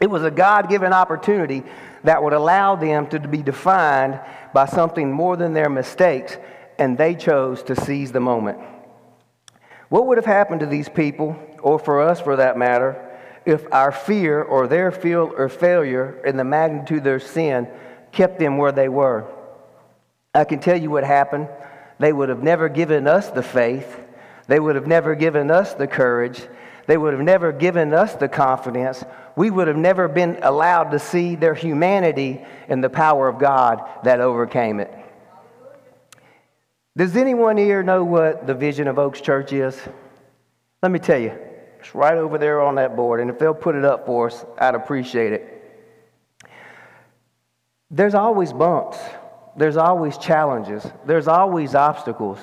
It 0.00 0.10
was 0.10 0.24
a 0.24 0.30
God 0.30 0.68
given 0.68 0.92
opportunity 0.92 1.62
that 2.04 2.22
would 2.22 2.32
allow 2.32 2.76
them 2.76 3.06
to 3.08 3.20
be 3.20 3.42
defined 3.42 4.20
by 4.52 4.66
something 4.66 5.10
more 5.10 5.36
than 5.36 5.52
their 5.52 5.70
mistakes, 5.70 6.36
and 6.78 6.98
they 6.98 7.14
chose 7.14 7.62
to 7.64 7.76
seize 7.76 8.12
the 8.12 8.20
moment. 8.20 8.58
What 9.88 10.06
would 10.06 10.18
have 10.18 10.26
happened 10.26 10.60
to 10.60 10.66
these 10.66 10.88
people, 10.88 11.36
or 11.62 11.78
for 11.78 12.02
us 12.02 12.20
for 12.20 12.36
that 12.36 12.58
matter, 12.58 13.08
if 13.44 13.64
our 13.72 13.92
fear 13.92 14.42
or 14.42 14.66
their 14.66 14.90
fear 14.90 15.20
or 15.20 15.48
failure 15.48 16.20
and 16.24 16.38
the 16.38 16.44
magnitude 16.44 16.98
of 16.98 17.04
their 17.04 17.20
sin 17.20 17.68
kept 18.12 18.38
them 18.38 18.58
where 18.58 18.72
they 18.72 18.88
were. 18.88 19.26
I 20.34 20.44
can 20.44 20.60
tell 20.60 20.80
you 20.80 20.90
what 20.90 21.04
happened. 21.04 21.48
They 21.98 22.12
would 22.12 22.28
have 22.28 22.42
never 22.42 22.68
given 22.68 23.06
us 23.06 23.30
the 23.30 23.42
faith. 23.42 24.00
They 24.46 24.60
would 24.60 24.76
have 24.76 24.86
never 24.86 25.14
given 25.14 25.50
us 25.50 25.74
the 25.74 25.86
courage. 25.86 26.46
They 26.86 26.96
would 26.96 27.12
have 27.12 27.22
never 27.22 27.52
given 27.52 27.94
us 27.94 28.14
the 28.14 28.28
confidence. 28.28 29.04
We 29.36 29.50
would 29.50 29.68
have 29.68 29.76
never 29.76 30.08
been 30.08 30.38
allowed 30.42 30.90
to 30.90 30.98
see 30.98 31.36
their 31.36 31.54
humanity 31.54 32.44
and 32.68 32.82
the 32.82 32.90
power 32.90 33.28
of 33.28 33.38
God 33.38 33.82
that 34.04 34.20
overcame 34.20 34.80
it. 34.80 34.92
Does 36.96 37.16
anyone 37.16 37.56
here 37.56 37.82
know 37.82 38.04
what 38.04 38.46
the 38.46 38.54
vision 38.54 38.88
of 38.88 38.98
Oaks 38.98 39.20
Church 39.20 39.52
is? 39.52 39.80
Let 40.82 40.92
me 40.92 40.98
tell 40.98 41.18
you. 41.18 41.32
It's 41.78 41.94
right 41.94 42.16
over 42.16 42.38
there 42.38 42.60
on 42.60 42.74
that 42.76 42.94
board. 42.94 43.20
And 43.20 43.30
if 43.30 43.38
they'll 43.38 43.54
put 43.54 43.74
it 43.74 43.84
up 43.84 44.06
for 44.06 44.26
us, 44.26 44.44
I'd 44.58 44.74
appreciate 44.74 45.32
it. 45.32 45.61
There's 47.92 48.14
always 48.14 48.54
bumps, 48.54 48.98
there's 49.54 49.76
always 49.76 50.16
challenges, 50.16 50.84
there's 51.04 51.28
always 51.28 51.74
obstacles. 51.74 52.38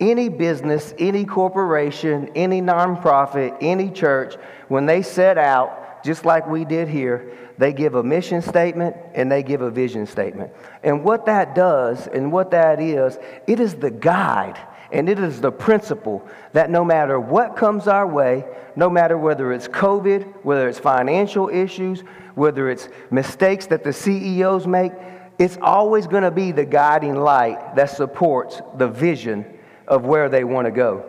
Any 0.00 0.28
business, 0.28 0.92
any 0.98 1.24
corporation, 1.24 2.30
any 2.34 2.60
nonprofit, 2.60 3.56
any 3.60 3.90
church, 3.90 4.34
when 4.66 4.86
they 4.86 5.02
set 5.02 5.38
out 5.38 6.02
just 6.02 6.24
like 6.24 6.48
we 6.48 6.64
did 6.64 6.88
here, 6.88 7.36
they 7.56 7.72
give 7.72 7.94
a 7.94 8.02
mission 8.02 8.42
statement 8.42 8.96
and 9.14 9.30
they 9.30 9.42
give 9.42 9.60
a 9.60 9.70
vision 9.70 10.06
statement. 10.06 10.50
And 10.82 11.04
what 11.04 11.26
that 11.26 11.54
does 11.54 12.08
and 12.08 12.32
what 12.32 12.50
that 12.50 12.80
is, 12.80 13.18
it 13.46 13.60
is 13.60 13.74
the 13.74 13.90
guide 13.90 14.58
and 14.90 15.08
it 15.08 15.18
is 15.18 15.40
the 15.40 15.52
principle 15.52 16.26
that 16.52 16.70
no 16.70 16.84
matter 16.84 17.20
what 17.20 17.56
comes 17.56 17.86
our 17.86 18.06
way, 18.06 18.44
no 18.74 18.90
matter 18.90 19.16
whether 19.16 19.52
it's 19.52 19.68
COVID, 19.68 20.42
whether 20.42 20.68
it's 20.68 20.78
financial 20.78 21.48
issues, 21.48 22.02
whether 22.40 22.70
it's 22.70 22.88
mistakes 23.10 23.66
that 23.66 23.84
the 23.84 23.92
CEOs 23.92 24.66
make, 24.66 24.92
it's 25.38 25.58
always 25.60 26.06
going 26.06 26.22
to 26.22 26.30
be 26.30 26.52
the 26.52 26.64
guiding 26.64 27.14
light 27.14 27.76
that 27.76 27.90
supports 27.90 28.62
the 28.78 28.88
vision 28.88 29.44
of 29.86 30.06
where 30.06 30.30
they 30.30 30.42
want 30.42 30.64
to 30.64 30.70
go. 30.70 31.04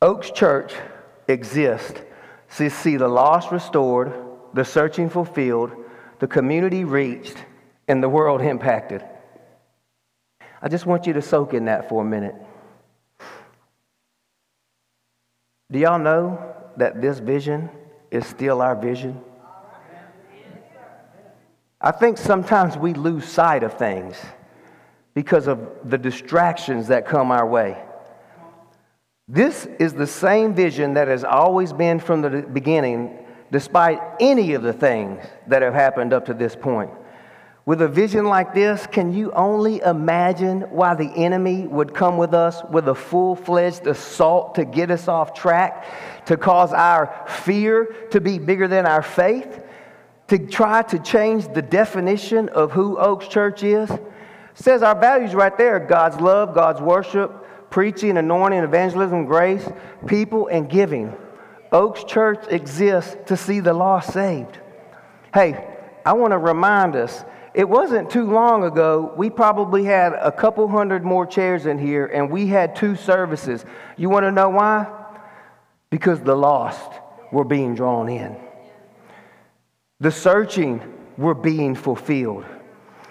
Oaks 0.00 0.30
Church 0.30 0.72
exists 1.28 2.00
to 2.56 2.70
see 2.70 2.96
the 2.96 3.08
lost 3.08 3.52
restored, 3.52 4.14
the 4.54 4.64
searching 4.64 5.10
fulfilled, 5.10 5.72
the 6.18 6.26
community 6.26 6.84
reached, 6.84 7.36
and 7.88 8.02
the 8.02 8.08
world 8.08 8.40
impacted. 8.40 9.04
I 10.62 10.68
just 10.68 10.86
want 10.86 11.06
you 11.06 11.12
to 11.12 11.20
soak 11.20 11.52
in 11.52 11.66
that 11.66 11.90
for 11.90 12.00
a 12.00 12.06
minute. 12.06 12.34
Do 15.70 15.78
y'all 15.78 15.98
know 15.98 16.54
that 16.78 17.02
this 17.02 17.18
vision 17.18 17.68
is 18.10 18.24
still 18.24 18.62
our 18.62 18.74
vision? 18.74 19.22
I 21.80 21.92
think 21.92 22.18
sometimes 22.18 22.76
we 22.76 22.92
lose 22.92 23.24
sight 23.24 23.62
of 23.62 23.74
things 23.74 24.16
because 25.14 25.46
of 25.46 25.60
the 25.84 25.98
distractions 25.98 26.88
that 26.88 27.06
come 27.06 27.30
our 27.30 27.46
way. 27.46 27.80
This 29.28 29.66
is 29.78 29.92
the 29.92 30.06
same 30.06 30.54
vision 30.54 30.94
that 30.94 31.06
has 31.06 31.22
always 31.22 31.72
been 31.72 32.00
from 32.00 32.22
the 32.22 32.42
beginning, 32.42 33.18
despite 33.52 34.00
any 34.18 34.54
of 34.54 34.62
the 34.62 34.72
things 34.72 35.24
that 35.46 35.62
have 35.62 35.74
happened 35.74 36.12
up 36.12 36.24
to 36.26 36.34
this 36.34 36.56
point. 36.56 36.90
With 37.64 37.82
a 37.82 37.88
vision 37.88 38.24
like 38.24 38.54
this, 38.54 38.86
can 38.86 39.12
you 39.12 39.30
only 39.32 39.80
imagine 39.80 40.62
why 40.62 40.94
the 40.94 41.10
enemy 41.14 41.66
would 41.66 41.94
come 41.94 42.16
with 42.16 42.32
us 42.32 42.62
with 42.70 42.88
a 42.88 42.94
full 42.94 43.36
fledged 43.36 43.86
assault 43.86 44.54
to 44.54 44.64
get 44.64 44.90
us 44.90 45.06
off 45.06 45.34
track, 45.34 46.24
to 46.24 46.38
cause 46.38 46.72
our 46.72 47.26
fear 47.28 47.94
to 48.10 48.20
be 48.22 48.38
bigger 48.38 48.66
than 48.66 48.86
our 48.86 49.02
faith, 49.02 49.60
to 50.28 50.38
try 50.38 50.82
to 50.82 50.98
change 50.98 51.52
the 51.52 51.62
definition 51.62 52.48
of 52.50 52.72
who 52.72 52.98
Oaks 52.98 53.28
Church 53.28 53.62
is? 53.62 53.90
Says 54.54 54.82
our 54.82 54.98
values 54.98 55.34
right 55.34 55.56
there 55.56 55.78
God's 55.78 56.20
love, 56.20 56.54
God's 56.54 56.80
worship, 56.80 57.70
preaching, 57.70 58.16
anointing, 58.16 58.62
evangelism, 58.62 59.24
grace, 59.24 59.68
people, 60.06 60.48
and 60.48 60.68
giving. 60.68 61.14
Oaks 61.70 62.04
Church 62.04 62.44
exists 62.50 63.16
to 63.26 63.36
see 63.36 63.60
the 63.60 63.72
lost 63.74 64.12
saved. 64.12 64.58
Hey, 65.34 65.76
I 66.04 66.14
want 66.14 66.32
to 66.32 66.38
remind 66.38 66.96
us 66.96 67.24
it 67.54 67.68
wasn't 67.68 68.10
too 68.10 68.30
long 68.30 68.64
ago, 68.64 69.12
we 69.16 69.30
probably 69.30 69.84
had 69.84 70.12
a 70.12 70.30
couple 70.30 70.68
hundred 70.68 71.04
more 71.04 71.26
chairs 71.26 71.66
in 71.66 71.78
here 71.78 72.06
and 72.06 72.30
we 72.30 72.46
had 72.46 72.76
two 72.76 72.96
services. 72.96 73.64
You 73.96 74.08
want 74.08 74.24
to 74.24 74.32
know 74.32 74.48
why? 74.48 74.86
Because 75.90 76.20
the 76.20 76.34
lost 76.34 76.90
were 77.32 77.44
being 77.44 77.74
drawn 77.74 78.08
in, 78.08 78.36
the 80.00 80.10
searching 80.10 80.80
were 81.16 81.34
being 81.34 81.74
fulfilled. 81.74 82.44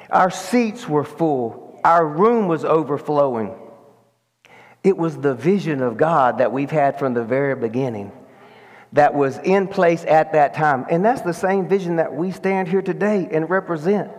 Our 0.10 0.32
seats 0.32 0.88
were 0.88 1.04
full, 1.04 1.80
our 1.84 2.06
room 2.06 2.48
was 2.48 2.64
overflowing. 2.64 3.56
It 4.84 4.98
was 4.98 5.18
the 5.18 5.34
vision 5.34 5.82
of 5.82 5.98
God 5.98 6.38
that 6.38 6.54
we've 6.54 6.72
had 6.72 6.98
from 6.98 7.14
the 7.14 7.24
very 7.24 7.56
beginning 7.56 8.12
that 8.94 9.14
was 9.14 9.38
in 9.40 9.68
place 9.68 10.06
at 10.06 10.32
that 10.32 10.54
time. 10.54 10.86
And 10.90 11.04
that's 11.04 11.22
the 11.22 11.34
same 11.34 11.68
vision 11.68 11.98
that 11.98 12.14
we 12.14 12.32
stand 12.32 12.70
here 12.70 12.82
today 12.82 13.28
and 13.30 13.50
represent. 13.50 14.12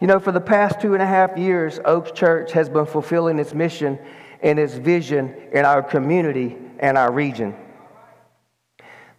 You 0.00 0.06
know, 0.06 0.20
for 0.20 0.30
the 0.30 0.40
past 0.40 0.80
two 0.80 0.92
and 0.92 1.02
a 1.02 1.06
half 1.06 1.38
years, 1.38 1.80
Oaks 1.84 2.12
Church 2.12 2.52
has 2.52 2.68
been 2.68 2.84
fulfilling 2.84 3.38
its 3.38 3.54
mission 3.54 3.98
and 4.42 4.58
its 4.58 4.74
vision 4.74 5.34
in 5.52 5.64
our 5.64 5.82
community 5.82 6.56
and 6.78 6.98
our 6.98 7.10
region. 7.10 7.56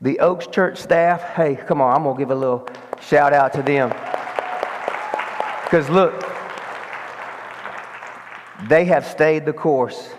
The 0.02 0.20
Oaks 0.20 0.48
Church 0.48 0.78
staff, 0.78 1.22
hey, 1.36 1.58
come 1.58 1.82
on, 1.82 1.94
I'm 1.94 2.04
going 2.04 2.16
to 2.16 2.20
give 2.20 2.32
a 2.32 2.36
little 2.36 2.66
shout 3.02 3.34
out 3.34 3.52
to 3.54 3.62
them. 3.62 3.90
Because 5.66 5.90
look, 5.90 6.26
they 8.70 8.86
have 8.86 9.06
stayed 9.06 9.46
the 9.46 9.52
course. 9.52 10.10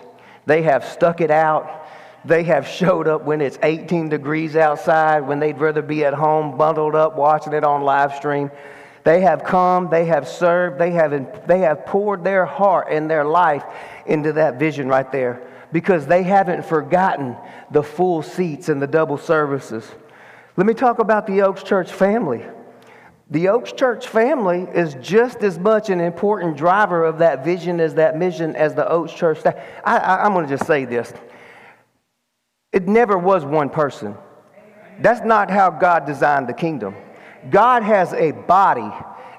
They 0.45 0.61
have 0.61 0.85
stuck 0.85 1.19
it 1.19 1.31
out. 1.31 1.87
They 2.23 2.43
have 2.43 2.67
showed 2.67 3.07
up 3.07 3.23
when 3.23 3.41
it's 3.41 3.57
18 3.63 4.09
degrees 4.09 4.55
outside, 4.55 5.21
when 5.21 5.39
they'd 5.39 5.57
rather 5.57 5.81
be 5.81 6.05
at 6.05 6.13
home 6.13 6.59
bundled 6.59 6.93
up 6.93 7.15
watching 7.15 7.53
it 7.53 7.63
on 7.63 7.81
live 7.81 8.13
stream. 8.13 8.51
They 9.03 9.21
have 9.21 9.43
come, 9.43 9.89
they 9.89 10.05
have 10.05 10.27
served, 10.27 10.79
they 10.79 10.91
have, 10.91 11.47
they 11.47 11.59
have 11.59 11.87
poured 11.87 12.23
their 12.23 12.45
heart 12.45 12.89
and 12.91 13.09
their 13.09 13.25
life 13.25 13.63
into 14.05 14.33
that 14.33 14.59
vision 14.59 14.87
right 14.87 15.11
there 15.11 15.41
because 15.71 16.05
they 16.07 16.23
haven't 16.23 16.65
forgotten 16.65 17.35
the 17.71 17.83
full 17.83 18.21
seats 18.21 18.69
and 18.69 18.81
the 18.81 18.87
double 18.87 19.17
services. 19.17 19.89
Let 20.57 20.67
me 20.67 20.73
talk 20.73 20.99
about 20.99 21.27
the 21.27 21.41
Oaks 21.41 21.63
Church 21.63 21.91
family. 21.91 22.43
The 23.29 23.47
Oaks 23.47 23.71
Church 23.71 24.07
family 24.07 24.67
is 24.73 24.95
just 24.95 25.41
as 25.43 25.57
much 25.57 25.89
an 25.89 26.01
important 26.01 26.57
driver 26.57 27.05
of 27.05 27.19
that 27.19 27.45
vision 27.45 27.79
as 27.79 27.93
that 27.95 28.17
mission 28.17 28.55
as 28.57 28.75
the 28.75 28.87
Oaks 28.87 29.13
Church 29.13 29.39
staff. 29.39 29.55
I, 29.85 29.97
I'm 29.97 30.33
going 30.33 30.45
to 30.45 30.51
just 30.51 30.67
say 30.67 30.83
this. 30.83 31.13
It 32.73 32.87
never 32.87 33.17
was 33.17 33.45
one 33.45 33.69
person. 33.69 34.15
That's 34.99 35.25
not 35.25 35.49
how 35.49 35.69
God 35.69 36.05
designed 36.05 36.47
the 36.47 36.53
kingdom. 36.53 36.95
God 37.49 37.83
has 37.83 38.13
a 38.13 38.31
body 38.31 38.91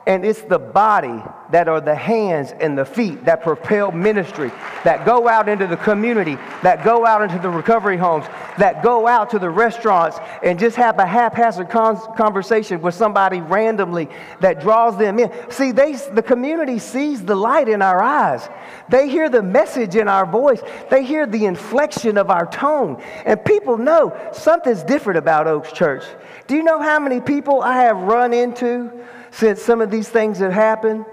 and 0.07 0.25
it's 0.25 0.43
the 0.43 0.59
body 0.59 1.23
that 1.53 1.69
are 1.69 1.81
the 1.81 1.95
hands 1.95 2.53
and 2.61 2.77
the 2.77 2.85
feet 2.85 3.25
that 3.25 3.43
propel 3.43 3.93
ministry, 3.93 4.49
that 4.85 5.05
go 5.07 5.29
out 5.29 5.49
into 5.49 5.67
the 5.67 5.77
community, 5.77 6.35
that 6.63 6.85
go 6.85 7.07
out 7.07 7.23
into 7.23 7.39
the 7.39 7.49
recovery 7.49 7.97
homes, 7.97 8.27
that 8.59 8.83
go 8.83 9.07
out 9.07 9.31
to 9.31 9.39
the 9.39 9.49
restaurants 9.49 10.19
and 10.43 10.59
just 10.59 10.77
have 10.77 10.99
a 10.99 11.07
haphazard 11.07 11.69
conversation 11.69 12.81
with 12.81 12.95
somebody 12.95 13.41
randomly 13.41 14.09
that 14.41 14.61
draws 14.61 14.99
them 14.99 15.19
in. 15.19 15.31
See, 15.51 15.73
they, 15.73 15.93
the 15.93 16.23
community 16.23 16.79
sees 16.79 17.23
the 17.23 17.37
light 17.37 17.69
in 17.69 17.83
our 17.83 18.03
eyes. 18.03 18.49
They 18.89 19.09
hear 19.09 19.29
the 19.29 19.43
message 19.43 19.95
in 19.95 20.09
our 20.09 20.27
voice. 20.27 20.61
They 20.91 21.05
hear 21.05 21.27
the 21.27 21.45
inflection 21.45 22.19
of 22.19 22.31
our 22.31 22.47
tone. 22.47 23.01
And 23.25 23.45
people 23.45 23.77
know 23.79 24.19
something's 24.33 24.83
different 24.83 25.19
about 25.19 25.47
Oaks 25.47 25.73
Church. 25.73 26.05
Do 26.47 26.57
you 26.57 26.63
know 26.63 26.81
how 26.81 26.99
many 26.99 27.21
people 27.21 27.63
I 27.63 27.83
have 27.85 27.97
run 27.97 28.33
into? 28.33 28.91
Since 29.33 29.61
some 29.61 29.81
of 29.81 29.91
these 29.91 30.09
things 30.09 30.39
that 30.39 30.53
happen 30.53 31.05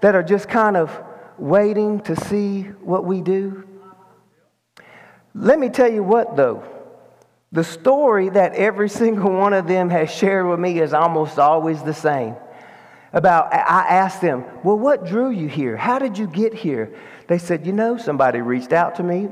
that 0.00 0.14
are 0.14 0.22
just 0.22 0.48
kind 0.48 0.76
of 0.76 0.90
waiting 1.38 2.00
to 2.00 2.16
see 2.16 2.62
what 2.62 3.04
we 3.04 3.20
do? 3.20 3.68
Let 5.34 5.58
me 5.58 5.68
tell 5.68 5.92
you 5.92 6.02
what, 6.02 6.36
though. 6.36 6.64
The 7.52 7.62
story 7.62 8.30
that 8.30 8.54
every 8.54 8.88
single 9.02 9.30
one 9.30 9.52
of 9.52 9.68
them 9.68 9.90
has 9.90 10.10
shared 10.10 10.48
with 10.48 10.58
me 10.58 10.80
is 10.80 10.94
almost 10.94 11.38
always 11.38 11.82
the 11.82 11.94
same. 11.94 12.34
About, 13.12 13.52
I 13.54 13.86
asked 13.88 14.20
them, 14.20 14.44
Well, 14.64 14.78
what 14.78 15.06
drew 15.06 15.30
you 15.30 15.48
here? 15.48 15.76
How 15.76 15.98
did 15.98 16.18
you 16.18 16.26
get 16.26 16.52
here? 16.52 16.94
They 17.28 17.38
said, 17.38 17.64
You 17.64 17.72
know, 17.72 17.96
somebody 17.96 18.40
reached 18.40 18.72
out 18.72 18.96
to 18.96 19.02
me, 19.02 19.28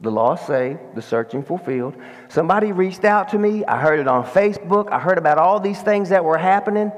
the 0.00 0.10
lost 0.10 0.46
saved, 0.46 0.78
the 0.94 1.02
searching 1.02 1.42
fulfilled. 1.42 1.96
Somebody 2.28 2.72
reached 2.72 3.04
out 3.04 3.30
to 3.30 3.38
me. 3.38 3.64
I 3.64 3.80
heard 3.80 3.98
it 3.98 4.08
on 4.08 4.24
Facebook. 4.24 4.90
I 4.90 4.98
heard 4.98 5.18
about 5.18 5.38
all 5.38 5.58
these 5.58 5.80
things 5.80 6.10
that 6.10 6.24
were 6.24 6.38
happening. 6.38 6.92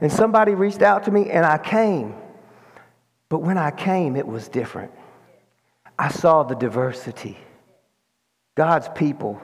And 0.00 0.12
somebody 0.12 0.54
reached 0.54 0.82
out 0.82 1.04
to 1.04 1.10
me 1.10 1.30
and 1.30 1.44
I 1.44 1.58
came. 1.58 2.14
But 3.28 3.38
when 3.38 3.58
I 3.58 3.70
came, 3.70 4.16
it 4.16 4.26
was 4.26 4.48
different. 4.48 4.92
I 5.98 6.08
saw 6.08 6.42
the 6.42 6.54
diversity. 6.54 7.38
God's 8.54 8.88
people. 8.94 9.40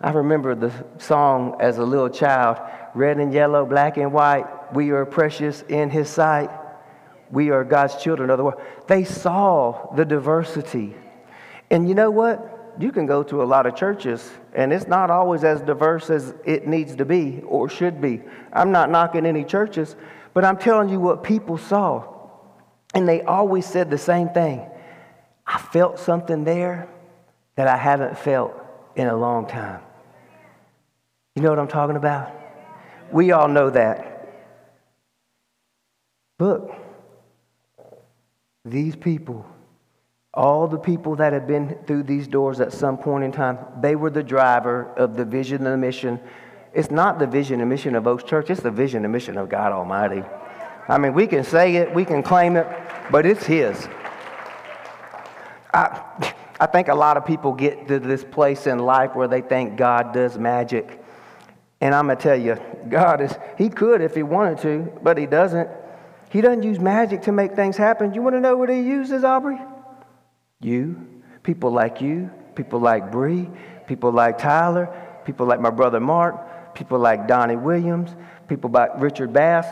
I 0.00 0.10
remember 0.12 0.54
the 0.54 0.72
song 0.98 1.56
as 1.60 1.78
a 1.78 1.84
little 1.84 2.08
child 2.08 2.58
red 2.94 3.18
and 3.18 3.32
yellow, 3.32 3.64
black 3.64 3.96
and 3.96 4.12
white. 4.12 4.74
We 4.74 4.90
are 4.90 5.04
precious 5.06 5.62
in 5.68 5.90
His 5.90 6.08
sight. 6.08 6.50
We 7.30 7.50
are 7.50 7.62
God's 7.64 7.96
children 8.02 8.30
of 8.30 8.38
the 8.38 8.44
world. 8.44 8.60
They 8.88 9.04
saw 9.04 9.94
the 9.94 10.04
diversity. 10.04 10.94
And 11.70 11.88
you 11.88 11.94
know 11.94 12.10
what? 12.10 12.49
You 12.82 12.92
can 12.92 13.06
go 13.06 13.22
to 13.24 13.42
a 13.42 13.44
lot 13.44 13.66
of 13.66 13.74
churches 13.74 14.30
and 14.54 14.72
it's 14.72 14.86
not 14.86 15.10
always 15.10 15.44
as 15.44 15.60
diverse 15.60 16.10
as 16.10 16.34
it 16.44 16.66
needs 16.66 16.96
to 16.96 17.04
be 17.04 17.42
or 17.46 17.68
should 17.68 18.00
be. 18.00 18.22
I'm 18.52 18.72
not 18.72 18.90
knocking 18.90 19.26
any 19.26 19.44
churches, 19.44 19.96
but 20.34 20.44
I'm 20.44 20.56
telling 20.56 20.88
you 20.88 21.00
what 21.00 21.22
people 21.22 21.58
saw. 21.58 22.04
And 22.94 23.08
they 23.08 23.22
always 23.22 23.66
said 23.66 23.90
the 23.90 23.98
same 23.98 24.28
thing 24.30 24.66
I 25.46 25.58
felt 25.58 25.98
something 25.98 26.44
there 26.44 26.88
that 27.56 27.66
I 27.66 27.76
haven't 27.76 28.18
felt 28.18 28.54
in 28.94 29.08
a 29.08 29.16
long 29.16 29.46
time. 29.46 29.80
You 31.34 31.42
know 31.42 31.50
what 31.50 31.58
I'm 31.58 31.68
talking 31.68 31.96
about? 31.96 32.32
We 33.12 33.32
all 33.32 33.48
know 33.48 33.70
that. 33.70 34.06
Look, 36.38 36.72
these 38.64 38.96
people 38.96 39.46
all 40.32 40.68
the 40.68 40.78
people 40.78 41.16
that 41.16 41.32
had 41.32 41.46
been 41.46 41.76
through 41.86 42.04
these 42.04 42.28
doors 42.28 42.60
at 42.60 42.72
some 42.72 42.96
point 42.96 43.24
in 43.24 43.32
time, 43.32 43.58
they 43.80 43.96
were 43.96 44.10
the 44.10 44.22
driver 44.22 44.92
of 44.96 45.16
the 45.16 45.24
vision 45.24 45.66
and 45.66 45.66
the 45.66 45.76
mission 45.76 46.20
It's 46.72 46.90
not 46.90 47.18
the 47.18 47.26
vision 47.26 47.60
and 47.60 47.68
mission 47.68 47.96
of 47.96 48.06
Oaks 48.06 48.22
Church, 48.22 48.48
it's 48.48 48.60
the 48.60 48.70
vision 48.70 49.04
and 49.04 49.12
mission 49.12 49.36
of 49.36 49.48
God 49.48 49.72
Almighty. 49.72 50.22
I 50.88 50.98
mean, 50.98 51.14
we 51.14 51.26
can 51.26 51.42
say 51.42 51.76
it, 51.76 51.92
we 51.92 52.04
can 52.04 52.22
claim 52.22 52.56
it, 52.56 52.66
but 53.10 53.26
it's 53.26 53.44
His. 53.44 53.88
I, 55.74 56.34
I 56.60 56.66
think 56.66 56.88
a 56.88 56.94
lot 56.94 57.16
of 57.16 57.24
people 57.24 57.52
get 57.52 57.88
to 57.88 57.98
this 57.98 58.22
place 58.22 58.66
in 58.66 58.78
life 58.78 59.14
where 59.14 59.26
they 59.26 59.40
think 59.40 59.76
God 59.76 60.12
does 60.12 60.38
magic. 60.38 61.02
And 61.80 61.94
I'm 61.94 62.06
going 62.06 62.18
to 62.18 62.22
tell 62.22 62.36
you, 62.36 62.56
God 62.88 63.20
is, 63.20 63.34
He 63.58 63.68
could 63.68 64.00
if 64.00 64.14
He 64.14 64.22
wanted 64.22 64.58
to, 64.58 64.92
but 65.02 65.18
He 65.18 65.26
doesn't. 65.26 65.68
He 66.30 66.40
doesn't 66.40 66.62
use 66.62 66.78
magic 66.78 67.22
to 67.22 67.32
make 67.32 67.56
things 67.56 67.76
happen. 67.76 68.14
You 68.14 68.22
want 68.22 68.36
to 68.36 68.40
know 68.40 68.56
what 68.56 68.68
He 68.68 68.80
uses, 68.80 69.24
Aubrey? 69.24 69.58
You, 70.60 71.06
people 71.42 71.70
like 71.70 72.00
you, 72.00 72.30
people 72.54 72.80
like 72.80 73.10
Bree, 73.10 73.48
people 73.86 74.12
like 74.12 74.38
Tyler, 74.38 74.88
people 75.24 75.46
like 75.46 75.60
my 75.60 75.70
brother 75.70 76.00
Mark, 76.00 76.74
people 76.74 76.98
like 76.98 77.26
Donnie 77.26 77.56
Williams, 77.56 78.14
people 78.48 78.70
like 78.70 78.90
Richard 78.98 79.32
Bass. 79.32 79.66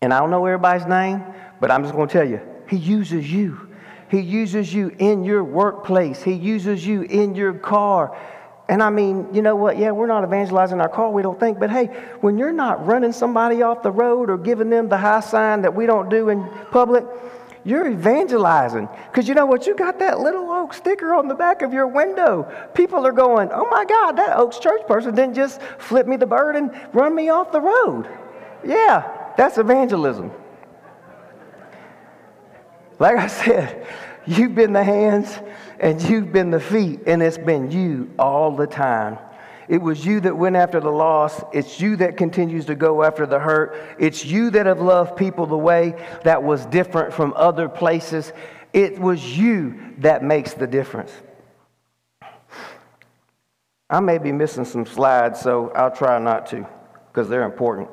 And 0.00 0.14
I 0.14 0.20
don't 0.20 0.30
know 0.30 0.44
everybody's 0.46 0.86
name, 0.86 1.24
but 1.60 1.70
I'm 1.70 1.82
just 1.82 1.94
going 1.94 2.08
to 2.08 2.12
tell 2.12 2.28
you, 2.28 2.40
He 2.68 2.76
uses 2.76 3.30
you. 3.32 3.68
He 4.10 4.20
uses 4.20 4.72
you 4.72 4.94
in 4.98 5.24
your 5.24 5.44
workplace. 5.44 6.22
He 6.22 6.32
uses 6.32 6.86
you 6.86 7.02
in 7.02 7.34
your 7.34 7.52
car. 7.52 8.16
And 8.68 8.82
I 8.82 8.90
mean, 8.90 9.34
you 9.34 9.42
know 9.42 9.56
what? 9.56 9.78
Yeah, 9.78 9.90
we're 9.92 10.06
not 10.06 10.24
evangelizing 10.24 10.80
our 10.80 10.88
car, 10.88 11.10
we 11.10 11.22
don't 11.22 11.40
think. 11.40 11.58
But 11.58 11.70
hey, 11.70 11.86
when 12.20 12.38
you're 12.38 12.52
not 12.52 12.86
running 12.86 13.12
somebody 13.12 13.62
off 13.62 13.82
the 13.82 13.90
road 13.90 14.30
or 14.30 14.38
giving 14.38 14.70
them 14.70 14.88
the 14.88 14.98
high 14.98 15.20
sign 15.20 15.62
that 15.62 15.74
we 15.74 15.86
don't 15.86 16.08
do 16.08 16.28
in 16.28 16.46
public, 16.70 17.04
you're 17.68 17.90
evangelizing. 17.90 18.88
Because 19.10 19.28
you 19.28 19.34
know 19.34 19.46
what? 19.46 19.66
You 19.66 19.74
got 19.74 19.98
that 19.98 20.20
little 20.20 20.50
oak 20.50 20.72
sticker 20.72 21.14
on 21.14 21.28
the 21.28 21.34
back 21.34 21.62
of 21.62 21.72
your 21.72 21.86
window. 21.86 22.50
People 22.74 23.06
are 23.06 23.12
going, 23.12 23.50
oh 23.52 23.68
my 23.70 23.84
God, 23.84 24.12
that 24.12 24.36
Oaks 24.36 24.58
Church 24.58 24.86
person 24.86 25.14
didn't 25.14 25.34
just 25.34 25.60
flip 25.78 26.06
me 26.06 26.16
the 26.16 26.26
bird 26.26 26.56
and 26.56 26.70
run 26.92 27.14
me 27.14 27.28
off 27.28 27.52
the 27.52 27.60
road. 27.60 28.08
Yeah, 28.64 29.32
that's 29.36 29.58
evangelism. 29.58 30.32
Like 32.98 33.16
I 33.16 33.26
said, 33.26 33.86
you've 34.26 34.54
been 34.54 34.72
the 34.72 34.82
hands 34.82 35.38
and 35.78 36.02
you've 36.02 36.32
been 36.32 36.50
the 36.50 36.58
feet, 36.58 37.02
and 37.06 37.22
it's 37.22 37.38
been 37.38 37.70
you 37.70 38.10
all 38.18 38.56
the 38.56 38.66
time. 38.66 39.18
It 39.68 39.82
was 39.82 40.04
you 40.04 40.20
that 40.20 40.36
went 40.36 40.56
after 40.56 40.80
the 40.80 40.90
lost. 40.90 41.44
It's 41.52 41.80
you 41.80 41.96
that 41.96 42.16
continues 42.16 42.64
to 42.66 42.74
go 42.74 43.02
after 43.02 43.26
the 43.26 43.38
hurt. 43.38 43.76
It's 43.98 44.24
you 44.24 44.50
that 44.50 44.66
have 44.66 44.80
loved 44.80 45.16
people 45.16 45.46
the 45.46 45.58
way 45.58 45.94
that 46.24 46.42
was 46.42 46.64
different 46.66 47.12
from 47.12 47.34
other 47.36 47.68
places. 47.68 48.32
It 48.72 48.98
was 48.98 49.38
you 49.38 49.94
that 49.98 50.24
makes 50.24 50.54
the 50.54 50.66
difference. 50.66 51.12
I 53.90 54.00
may 54.00 54.18
be 54.18 54.32
missing 54.32 54.64
some 54.64 54.86
slides, 54.86 55.40
so 55.40 55.70
I'll 55.70 55.90
try 55.90 56.18
not 56.18 56.46
to 56.48 56.66
because 57.08 57.28
they're 57.28 57.44
important. 57.44 57.88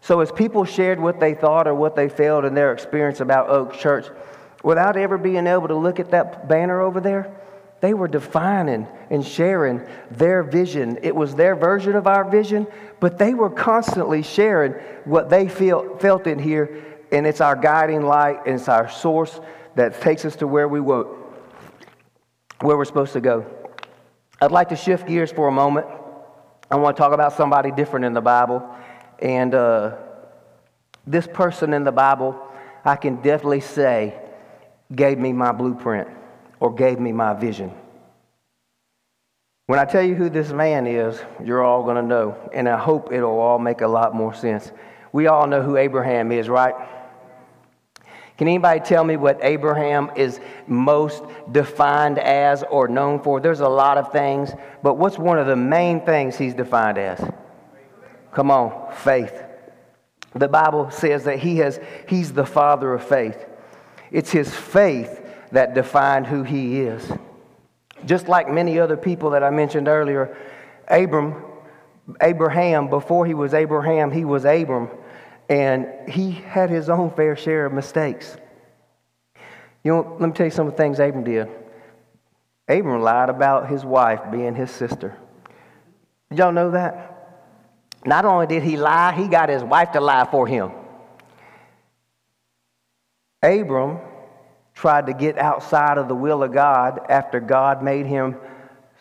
So, 0.00 0.20
as 0.20 0.30
people 0.30 0.64
shared 0.64 1.00
what 1.00 1.18
they 1.18 1.34
thought 1.34 1.66
or 1.66 1.74
what 1.74 1.96
they 1.96 2.08
felt 2.08 2.44
in 2.44 2.54
their 2.54 2.72
experience 2.72 3.20
about 3.20 3.50
Oak 3.50 3.74
Church, 3.74 4.06
without 4.62 4.96
ever 4.96 5.18
being 5.18 5.46
able 5.46 5.68
to 5.68 5.74
look 5.74 5.98
at 5.98 6.10
that 6.12 6.48
banner 6.48 6.80
over 6.80 7.00
there, 7.00 7.34
they 7.80 7.94
were 7.94 8.08
defining 8.08 8.86
and 9.10 9.24
sharing 9.24 9.86
their 10.10 10.42
vision. 10.42 10.98
It 11.02 11.14
was 11.14 11.34
their 11.34 11.54
version 11.54 11.94
of 11.94 12.06
our 12.06 12.28
vision, 12.28 12.66
but 13.00 13.18
they 13.18 13.34
were 13.34 13.50
constantly 13.50 14.22
sharing 14.22 14.72
what 15.04 15.28
they 15.28 15.48
feel, 15.48 15.96
felt 15.98 16.26
in 16.26 16.38
here, 16.38 16.84
and 17.12 17.26
it's 17.26 17.40
our 17.40 17.54
guiding 17.54 18.02
light, 18.02 18.40
and 18.46 18.54
it's 18.56 18.68
our 18.68 18.88
source 18.88 19.40
that 19.74 20.00
takes 20.00 20.24
us 20.24 20.36
to 20.36 20.46
where 20.46 20.68
we 20.68 20.80
were, 20.80 21.04
where 22.60 22.76
we're 22.76 22.86
supposed 22.86 23.12
to 23.12 23.20
go. 23.20 23.44
I'd 24.40 24.52
like 24.52 24.70
to 24.70 24.76
shift 24.76 25.06
gears 25.06 25.30
for 25.30 25.48
a 25.48 25.52
moment. 25.52 25.86
I 26.70 26.76
want 26.76 26.96
to 26.96 27.00
talk 27.00 27.12
about 27.12 27.34
somebody 27.34 27.70
different 27.70 28.06
in 28.06 28.14
the 28.14 28.22
Bible, 28.22 28.66
and 29.18 29.54
uh, 29.54 29.96
this 31.06 31.26
person 31.26 31.74
in 31.74 31.84
the 31.84 31.92
Bible, 31.92 32.40
I 32.84 32.96
can 32.96 33.16
definitely 33.16 33.60
say 33.60 34.18
gave 34.94 35.18
me 35.18 35.32
my 35.32 35.52
blueprint 35.52 36.08
or 36.60 36.74
gave 36.74 36.98
me 36.98 37.12
my 37.12 37.34
vision. 37.34 37.72
When 39.66 39.78
I 39.78 39.84
tell 39.84 40.02
you 40.02 40.14
who 40.14 40.30
this 40.30 40.52
man 40.52 40.86
is, 40.86 41.20
you're 41.44 41.64
all 41.64 41.82
going 41.82 41.96
to 41.96 42.02
know, 42.02 42.36
and 42.54 42.68
I 42.68 42.78
hope 42.78 43.12
it'll 43.12 43.38
all 43.38 43.58
make 43.58 43.80
a 43.80 43.88
lot 43.88 44.14
more 44.14 44.32
sense. 44.32 44.70
We 45.12 45.26
all 45.26 45.46
know 45.48 45.60
who 45.60 45.76
Abraham 45.76 46.30
is, 46.30 46.48
right? 46.48 46.74
Can 48.38 48.48
anybody 48.48 48.80
tell 48.80 49.02
me 49.02 49.16
what 49.16 49.38
Abraham 49.42 50.10
is 50.14 50.40
most 50.68 51.24
defined 51.50 52.18
as 52.18 52.62
or 52.70 52.86
known 52.86 53.20
for? 53.20 53.40
There's 53.40 53.60
a 53.60 53.68
lot 53.68 53.98
of 53.98 54.12
things, 54.12 54.52
but 54.82 54.94
what's 54.94 55.18
one 55.18 55.38
of 55.38 55.46
the 55.46 55.56
main 55.56 56.00
things 56.02 56.36
he's 56.36 56.54
defined 56.54 56.98
as? 56.98 57.18
Come 58.32 58.50
on, 58.50 58.92
faith. 58.92 59.42
The 60.34 60.48
Bible 60.48 60.90
says 60.90 61.24
that 61.24 61.38
he 61.38 61.56
has, 61.58 61.80
he's 62.08 62.32
the 62.32 62.44
father 62.44 62.92
of 62.92 63.02
faith. 63.02 63.46
It's 64.12 64.30
his 64.30 64.54
faith 64.54 65.25
that 65.52 65.74
defined 65.74 66.26
who 66.26 66.42
he 66.42 66.80
is. 66.80 67.10
Just 68.04 68.28
like 68.28 68.48
many 68.50 68.78
other 68.78 68.96
people 68.96 69.30
that 69.30 69.42
I 69.42 69.50
mentioned 69.50 69.88
earlier, 69.88 70.36
Abram, 70.88 71.42
Abraham, 72.20 72.88
before 72.88 73.26
he 73.26 73.34
was 73.34 73.54
Abraham, 73.54 74.10
he 74.10 74.24
was 74.24 74.44
Abram, 74.44 74.88
and 75.48 75.86
he 76.08 76.30
had 76.30 76.70
his 76.70 76.88
own 76.88 77.10
fair 77.10 77.36
share 77.36 77.66
of 77.66 77.72
mistakes. 77.72 78.36
You 79.82 79.92
know, 79.92 80.16
let 80.18 80.28
me 80.28 80.32
tell 80.32 80.46
you 80.46 80.50
some 80.50 80.66
of 80.66 80.72
the 80.72 80.76
things 80.76 80.98
Abram 80.98 81.24
did. 81.24 81.48
Abram 82.68 83.02
lied 83.02 83.28
about 83.28 83.68
his 83.68 83.84
wife 83.84 84.20
being 84.30 84.54
his 84.54 84.70
sister. 84.70 85.16
Did 86.30 86.38
y'all 86.38 86.52
know 86.52 86.72
that? 86.72 87.12
Not 88.04 88.24
only 88.24 88.46
did 88.46 88.62
he 88.62 88.76
lie, 88.76 89.12
he 89.12 89.28
got 89.28 89.48
his 89.48 89.62
wife 89.62 89.92
to 89.92 90.00
lie 90.00 90.26
for 90.30 90.46
him. 90.46 90.70
Abram 93.42 93.98
tried 94.76 95.06
to 95.06 95.14
get 95.14 95.38
outside 95.38 95.98
of 95.98 96.06
the 96.06 96.14
will 96.14 96.42
of 96.42 96.52
God 96.52 97.00
after 97.08 97.40
God 97.40 97.82
made 97.82 98.06
him 98.06 98.36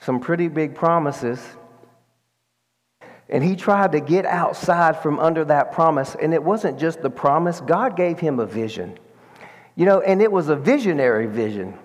some 0.01 0.19
pretty 0.19 0.47
big 0.47 0.73
promises. 0.73 1.39
And 3.29 3.43
he 3.43 3.55
tried 3.55 3.91
to 3.91 3.99
get 3.99 4.25
outside 4.25 5.01
from 5.03 5.19
under 5.19 5.45
that 5.45 5.73
promise. 5.73 6.15
And 6.19 6.33
it 6.33 6.41
wasn't 6.41 6.79
just 6.79 7.01
the 7.01 7.09
promise, 7.09 7.59
God 7.61 7.97
gave 7.97 8.19
him 8.19 8.39
a 8.39 8.45
vision. 8.45 8.97
You 9.75 9.85
know, 9.85 9.99
and 9.99 10.21
it 10.21 10.31
was 10.31 10.47
a 10.47 10.55
visionary 10.55 11.27
vision 11.27 11.77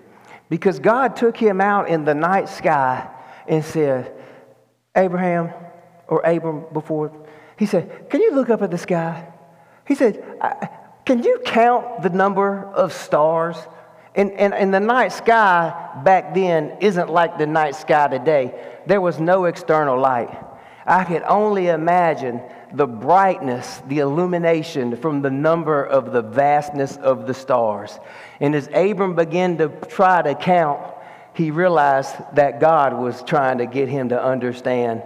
because 0.49 0.79
God 0.79 1.15
took 1.17 1.35
him 1.35 1.59
out 1.59 1.89
in 1.89 2.05
the 2.05 2.15
night 2.15 2.47
sky 2.47 3.09
and 3.47 3.63
said, 3.63 4.13
Abraham, 4.95 5.51
or 6.07 6.21
Abram 6.21 6.65
before, 6.71 7.11
he 7.57 7.65
said, 7.65 8.09
Can 8.09 8.21
you 8.21 8.33
look 8.33 8.49
up 8.49 8.61
at 8.61 8.71
the 8.71 8.77
sky? 8.77 9.27
He 9.85 9.95
said, 9.95 10.23
can 11.05 11.23
you 11.23 11.41
count 11.43 12.03
the 12.03 12.09
number 12.09 12.63
of 12.63 12.93
stars? 12.93 13.57
And, 14.13 14.31
and, 14.33 14.53
and 14.53 14.73
the 14.73 14.79
night 14.79 15.13
sky 15.13 16.01
back 16.03 16.33
then 16.33 16.77
isn't 16.81 17.09
like 17.09 17.37
the 17.37 17.47
night 17.47 17.75
sky 17.75 18.07
today. 18.07 18.53
There 18.85 18.99
was 18.99 19.19
no 19.19 19.45
external 19.45 19.99
light. 19.99 20.29
I 20.85 21.03
could 21.03 21.23
only 21.23 21.67
imagine 21.67 22.41
the 22.73 22.87
brightness, 22.87 23.81
the 23.87 23.99
illumination 23.99 24.95
from 24.97 25.21
the 25.21 25.29
number 25.29 25.83
of 25.83 26.11
the 26.11 26.21
vastness 26.21 26.97
of 26.97 27.27
the 27.27 27.33
stars. 27.33 27.99
And 28.39 28.55
as 28.55 28.67
Abram 28.73 29.15
began 29.15 29.57
to 29.57 29.69
try 29.87 30.21
to 30.21 30.35
count, 30.35 30.81
he 31.33 31.51
realized 31.51 32.15
that 32.33 32.59
God 32.59 32.93
was 32.93 33.23
trying 33.23 33.59
to 33.59 33.65
get 33.65 33.87
him 33.87 34.09
to 34.09 34.21
understand 34.21 35.03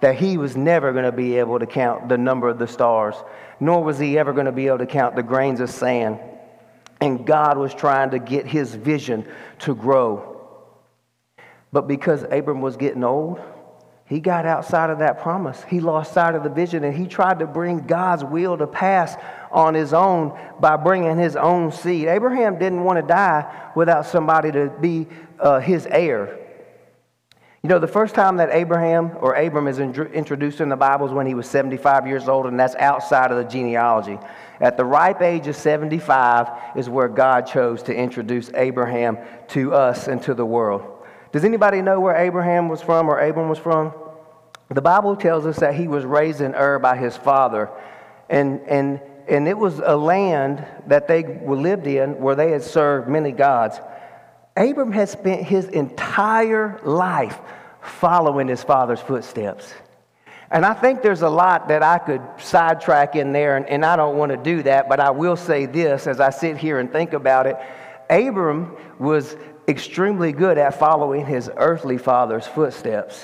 that 0.00 0.16
he 0.16 0.38
was 0.38 0.56
never 0.56 0.92
going 0.92 1.04
to 1.04 1.12
be 1.12 1.38
able 1.38 1.58
to 1.58 1.66
count 1.66 2.08
the 2.08 2.18
number 2.18 2.48
of 2.48 2.58
the 2.58 2.66
stars, 2.66 3.16
nor 3.60 3.82
was 3.82 3.98
he 3.98 4.18
ever 4.18 4.32
going 4.32 4.46
to 4.46 4.52
be 4.52 4.66
able 4.66 4.78
to 4.78 4.86
count 4.86 5.16
the 5.16 5.22
grains 5.22 5.60
of 5.60 5.70
sand. 5.70 6.20
And 7.00 7.26
God 7.26 7.58
was 7.58 7.74
trying 7.74 8.10
to 8.10 8.18
get 8.18 8.46
his 8.46 8.74
vision 8.74 9.26
to 9.60 9.74
grow. 9.74 10.36
But 11.72 11.86
because 11.86 12.24
Abram 12.24 12.60
was 12.60 12.76
getting 12.76 13.04
old, 13.04 13.40
he 14.08 14.20
got 14.20 14.46
outside 14.46 14.88
of 14.88 15.00
that 15.00 15.20
promise. 15.20 15.62
He 15.68 15.80
lost 15.80 16.14
sight 16.14 16.34
of 16.34 16.42
the 16.42 16.48
vision 16.48 16.82
and 16.82 16.96
he 16.96 17.06
tried 17.06 17.40
to 17.40 17.46
bring 17.46 17.86
God's 17.86 18.24
will 18.24 18.56
to 18.56 18.66
pass 18.66 19.14
on 19.52 19.74
his 19.74 19.92
own 19.92 20.38
by 20.60 20.76
bringing 20.76 21.18
his 21.18 21.36
own 21.36 21.70
seed. 21.70 22.08
Abraham 22.08 22.58
didn't 22.58 22.84
want 22.84 22.98
to 22.98 23.06
die 23.06 23.70
without 23.76 24.06
somebody 24.06 24.50
to 24.50 24.72
be 24.80 25.06
uh, 25.38 25.60
his 25.60 25.86
heir. 25.86 26.38
You 27.62 27.68
know, 27.68 27.78
the 27.78 27.86
first 27.88 28.14
time 28.14 28.36
that 28.36 28.50
Abraham 28.52 29.12
or 29.20 29.34
Abram 29.34 29.66
is 29.66 29.78
introduced 29.78 30.60
in 30.60 30.68
the 30.70 30.76
Bible 30.76 31.06
is 31.06 31.12
when 31.12 31.26
he 31.26 31.34
was 31.34 31.48
75 31.48 32.06
years 32.06 32.28
old, 32.28 32.46
and 32.46 32.58
that's 32.58 32.76
outside 32.76 33.30
of 33.30 33.36
the 33.36 33.44
genealogy. 33.44 34.18
At 34.60 34.76
the 34.76 34.84
ripe 34.84 35.22
age 35.22 35.46
of 35.46 35.56
75 35.56 36.76
is 36.76 36.88
where 36.88 37.08
God 37.08 37.46
chose 37.46 37.82
to 37.84 37.94
introduce 37.94 38.50
Abraham 38.54 39.18
to 39.48 39.72
us 39.72 40.08
and 40.08 40.20
to 40.22 40.34
the 40.34 40.46
world. 40.46 40.82
Does 41.30 41.44
anybody 41.44 41.82
know 41.82 42.00
where 42.00 42.16
Abraham 42.16 42.68
was 42.68 42.82
from 42.82 43.08
or 43.08 43.18
Abram 43.20 43.48
was 43.48 43.58
from? 43.58 43.92
The 44.70 44.82
Bible 44.82 45.16
tells 45.16 45.46
us 45.46 45.58
that 45.60 45.74
he 45.74 45.88
was 45.88 46.04
raised 46.04 46.40
in 46.40 46.54
Ur 46.54 46.78
by 46.78 46.96
his 46.96 47.16
father, 47.16 47.70
and, 48.28 48.60
and, 48.62 49.00
and 49.26 49.48
it 49.48 49.56
was 49.56 49.78
a 49.78 49.96
land 49.96 50.66
that 50.86 51.08
they 51.08 51.22
lived 51.22 51.86
in 51.86 52.20
where 52.20 52.34
they 52.34 52.50
had 52.50 52.62
served 52.62 53.08
many 53.08 53.32
gods. 53.32 53.80
Abram 54.56 54.92
had 54.92 55.08
spent 55.08 55.44
his 55.44 55.68
entire 55.68 56.80
life 56.82 57.38
following 57.80 58.48
his 58.48 58.62
father's 58.62 59.00
footsteps. 59.00 59.72
And 60.50 60.64
I 60.64 60.72
think 60.72 61.02
there's 61.02 61.22
a 61.22 61.28
lot 61.28 61.68
that 61.68 61.82
I 61.82 61.98
could 61.98 62.22
sidetrack 62.38 63.16
in 63.16 63.32
there, 63.32 63.56
and, 63.56 63.66
and 63.66 63.84
I 63.84 63.96
don't 63.96 64.16
want 64.16 64.32
to 64.32 64.38
do 64.38 64.62
that, 64.62 64.88
but 64.88 64.98
I 64.98 65.10
will 65.10 65.36
say 65.36 65.66
this 65.66 66.06
as 66.06 66.20
I 66.20 66.30
sit 66.30 66.56
here 66.56 66.78
and 66.78 66.90
think 66.90 67.12
about 67.12 67.46
it. 67.46 67.56
Abram 68.08 68.74
was 68.98 69.36
extremely 69.68 70.32
good 70.32 70.56
at 70.56 70.78
following 70.78 71.26
his 71.26 71.50
earthly 71.56 71.98
father's 71.98 72.46
footsteps. 72.46 73.22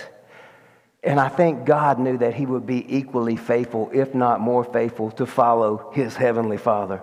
And 1.03 1.19
I 1.19 1.29
think 1.29 1.65
God 1.65 1.99
knew 1.99 2.19
that 2.19 2.35
he 2.35 2.45
would 2.45 2.67
be 2.67 2.85
equally 2.95 3.37
faithful, 3.37 3.91
if 3.93 4.15
not 4.15 4.41
more 4.41 4.65
faithful, 4.65 5.11
to 5.13 5.25
follow 5.25 5.91
his 5.95 6.17
heavenly 6.17 6.59
father. 6.59 7.03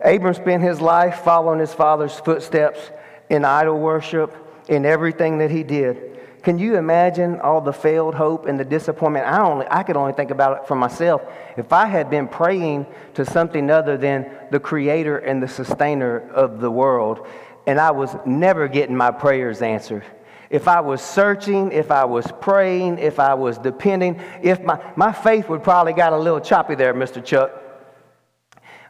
Abram 0.00 0.34
spent 0.34 0.62
his 0.62 0.80
life 0.80 1.20
following 1.20 1.60
his 1.60 1.72
father's 1.72 2.18
footsteps 2.18 2.90
in 3.30 3.44
idol 3.44 3.78
worship, 3.78 4.34
in 4.68 4.84
everything 4.84 5.38
that 5.38 5.50
he 5.50 5.62
did. 5.62 6.11
Can 6.42 6.58
you 6.58 6.76
imagine 6.76 7.40
all 7.40 7.60
the 7.60 7.72
failed 7.72 8.16
hope 8.16 8.46
and 8.46 8.58
the 8.58 8.64
disappointment? 8.64 9.26
I, 9.26 9.40
only, 9.40 9.66
I 9.70 9.84
could 9.84 9.96
only 9.96 10.12
think 10.12 10.32
about 10.32 10.58
it 10.58 10.66
for 10.66 10.74
myself. 10.74 11.22
If 11.56 11.72
I 11.72 11.86
had 11.86 12.10
been 12.10 12.26
praying 12.26 12.86
to 13.14 13.24
something 13.24 13.70
other 13.70 13.96
than 13.96 14.28
the 14.50 14.58
creator 14.58 15.18
and 15.18 15.40
the 15.40 15.46
sustainer 15.46 16.28
of 16.30 16.60
the 16.60 16.70
world, 16.70 17.26
and 17.66 17.78
I 17.78 17.92
was 17.92 18.16
never 18.26 18.66
getting 18.66 18.96
my 18.96 19.12
prayers 19.12 19.62
answered. 19.62 20.04
If 20.50 20.66
I 20.66 20.80
was 20.80 21.00
searching, 21.00 21.70
if 21.70 21.92
I 21.92 22.04
was 22.04 22.26
praying, 22.40 22.98
if 22.98 23.20
I 23.20 23.34
was 23.34 23.56
depending, 23.56 24.20
if 24.42 24.60
my, 24.62 24.80
my 24.96 25.12
faith 25.12 25.48
would 25.48 25.62
probably 25.62 25.92
got 25.92 26.12
a 26.12 26.18
little 26.18 26.40
choppy 26.40 26.74
there, 26.74 26.92
Mr. 26.92 27.24
Chuck. 27.24 27.61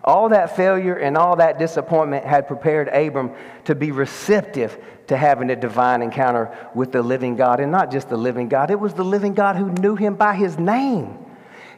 All 0.05 0.29
that 0.31 0.57
failure 0.57 0.97
and 0.97 1.17
all 1.17 1.37
that 1.37 1.59
disappointment 1.59 2.25
had 2.25 2.49
prepared 2.49 2.89
Abram 2.89 3.33
to 3.65 3.75
be 3.75 3.93
receptive 3.93 4.77
to 5.07 5.17
having 5.17 5.51
a 5.51 5.57
divine 5.57 6.03
encounter 6.03 6.57
with 6.75 6.91
the 6.91 7.03
living 7.03 7.37
God. 7.37 7.61
And 7.61 7.71
not 7.71 7.93
just 7.93 8.09
the 8.09 8.17
living 8.17 8.49
God, 8.49 8.71
it 8.71 8.81
was 8.81 8.95
the 8.95 9.05
living 9.05 9.35
God 9.35 9.57
who 9.57 9.71
knew 9.71 9.95
him 9.95 10.17
by 10.17 10.35
his 10.35 10.59
name. 10.59 11.19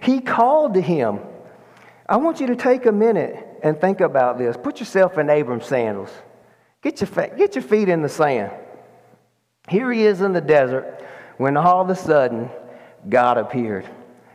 He 0.01 0.21
called 0.21 0.75
to 0.75 0.81
him. 0.81 1.21
I 2.09 2.17
want 2.17 2.41
you 2.41 2.47
to 2.49 2.57
take 2.57 2.87
a 2.87 2.93
minute 2.93 3.61
and 3.63 3.79
think 3.81 4.01
about 4.01 4.39
this. 4.39 4.57
Put 4.57 4.81
yourself 4.81 5.19
in 5.19 5.29
Abram's 5.29 5.67
sandals. 5.67 6.11
Get 6.83 7.01
your, 7.01 7.29
get 7.29 7.55
your 7.55 7.63
feet 7.63 7.89
in 7.89 8.03
the 8.03 8.09
sand. 8.09 8.53
Here 9.69 9.91
he 9.91 10.05
is 10.05 10.21
in 10.21 10.33
the 10.33 10.41
desert 10.43 11.03
when 11.39 11.57
all 11.57 11.81
of 11.81 11.91
a 11.91 11.97
sudden 11.97 12.51
God 13.09 13.39
appeared. 13.39 13.89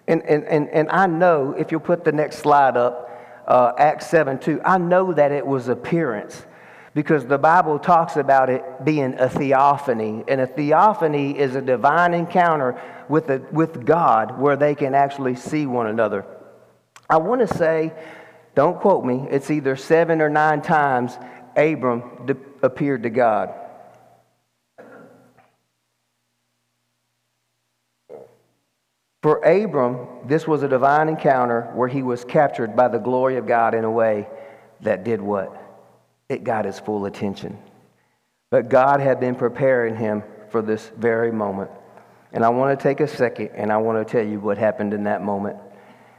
And, 0.08 0.24
and, 0.24 0.44
and, 0.46 0.70
and 0.70 0.90
I 0.90 1.06
know, 1.06 1.54
if 1.58 1.72
you'll 1.72 1.82
put 1.82 2.04
the 2.04 2.12
next 2.12 2.38
slide 2.38 2.76
up, 2.76 3.09
uh, 3.50 3.74
Acts 3.78 4.08
7 4.08 4.40
2. 4.40 4.62
I 4.64 4.78
know 4.78 5.12
that 5.12 5.32
it 5.32 5.46
was 5.46 5.68
appearance 5.68 6.46
because 6.94 7.26
the 7.26 7.38
Bible 7.38 7.80
talks 7.80 8.16
about 8.16 8.50
it 8.50 8.64
being 8.86 9.16
a 9.16 9.30
theophany. 9.30 10.24
And 10.28 10.40
a 10.40 10.48
theophany 10.48 11.38
is 11.38 11.56
a 11.56 11.62
divine 11.62 12.14
encounter 12.14 12.82
with, 13.10 13.30
a, 13.30 13.40
with 13.52 13.86
God 13.86 14.40
where 14.40 14.56
they 14.56 14.76
can 14.76 14.94
actually 14.94 15.36
see 15.36 15.66
one 15.66 15.88
another. 15.88 16.26
I 17.10 17.18
want 17.18 17.48
to 17.48 17.58
say, 17.58 17.92
don't 18.56 18.80
quote 18.80 19.04
me, 19.04 19.28
it's 19.30 19.50
either 19.50 19.76
seven 19.76 20.22
or 20.22 20.30
nine 20.30 20.62
times 20.62 21.18
Abram 21.56 22.26
de- 22.26 22.38
appeared 22.62 23.04
to 23.04 23.10
God. 23.10 23.54
For 29.22 29.40
Abram, 29.44 30.28
this 30.28 30.48
was 30.48 30.64
a 30.64 30.68
divine 30.68 31.10
encounter 31.10 31.72
where 31.74 31.90
he 31.90 32.04
was 32.04 32.24
captured 32.24 32.76
by 32.76 32.88
the 32.88 33.00
glory 33.00 33.36
of 33.36 33.46
God 33.46 33.74
in 33.74 33.84
a 33.84 33.92
way 33.92 34.30
that 34.82 35.04
did 35.04 35.22
what? 35.22 35.56
It 36.30 36.44
got 36.44 36.66
his 36.66 36.80
full 36.80 37.06
attention. 37.06 37.58
But 38.50 38.70
God 38.70 39.02
had 39.02 39.20
been 39.20 39.36
preparing 39.36 39.96
him 39.96 40.24
for 40.50 40.62
this 40.62 40.90
very 40.98 41.32
moment. 41.32 41.70
And 42.32 42.46
I 42.46 42.50
want 42.50 42.78
to 42.78 42.82
take 42.82 43.02
a 43.02 43.08
second 43.08 43.50
and 43.56 43.72
I 43.72 43.78
want 43.78 44.08
to 44.08 44.10
tell 44.10 44.26
you 44.26 44.40
what 44.40 44.58
happened 44.58 44.94
in 44.94 45.04
that 45.04 45.22
moment. 45.22 45.58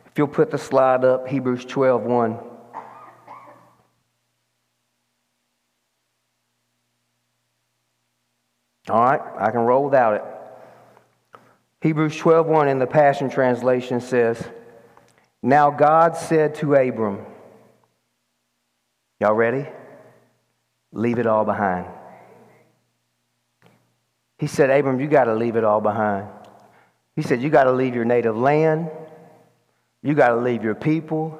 If 0.07 0.19
you'll 0.19 0.29
put 0.29 0.51
the 0.51 0.59
slide 0.59 1.05
up, 1.05 1.27
Hebrews 1.27 1.65
12 1.65 2.03
1. 2.03 2.39
All 8.89 9.05
right, 9.05 9.21
I 9.39 9.51
can 9.53 9.61
roll 9.61 9.85
without 9.85 10.15
it. 10.15 10.25
Hebrews 11.81 12.16
12:1 12.16 12.69
in 12.69 12.79
the 12.79 12.87
Passion 12.87 13.31
Translation 13.31 14.01
says, 14.01 14.43
"Now 15.43 15.71
God 15.71 16.16
said 16.16 16.55
to 16.57 16.75
Abram, 16.75 17.25
Y'all 19.21 19.35
ready? 19.35 19.66
Leave 20.93 21.19
it 21.19 21.27
all 21.27 21.45
behind. 21.45 21.87
He 24.38 24.47
said, 24.47 24.71
Abram, 24.71 24.99
you 24.99 25.09
got 25.09 25.25
to 25.25 25.35
leave 25.35 25.57
it 25.57 25.64
all 25.64 25.83
behind. 25.83 26.27
He 27.14 27.23
said, 27.23 27.43
You 27.43 27.51
got 27.51 27.64
to 27.64 27.73
leave 27.73 27.95
your 27.95 28.07
native 28.07 28.37
land. 28.37 28.90
You 30.03 30.14
got 30.14 30.31
to 30.31 30.37
leave 30.37 30.64
your 30.64 30.75
people. 30.75 31.38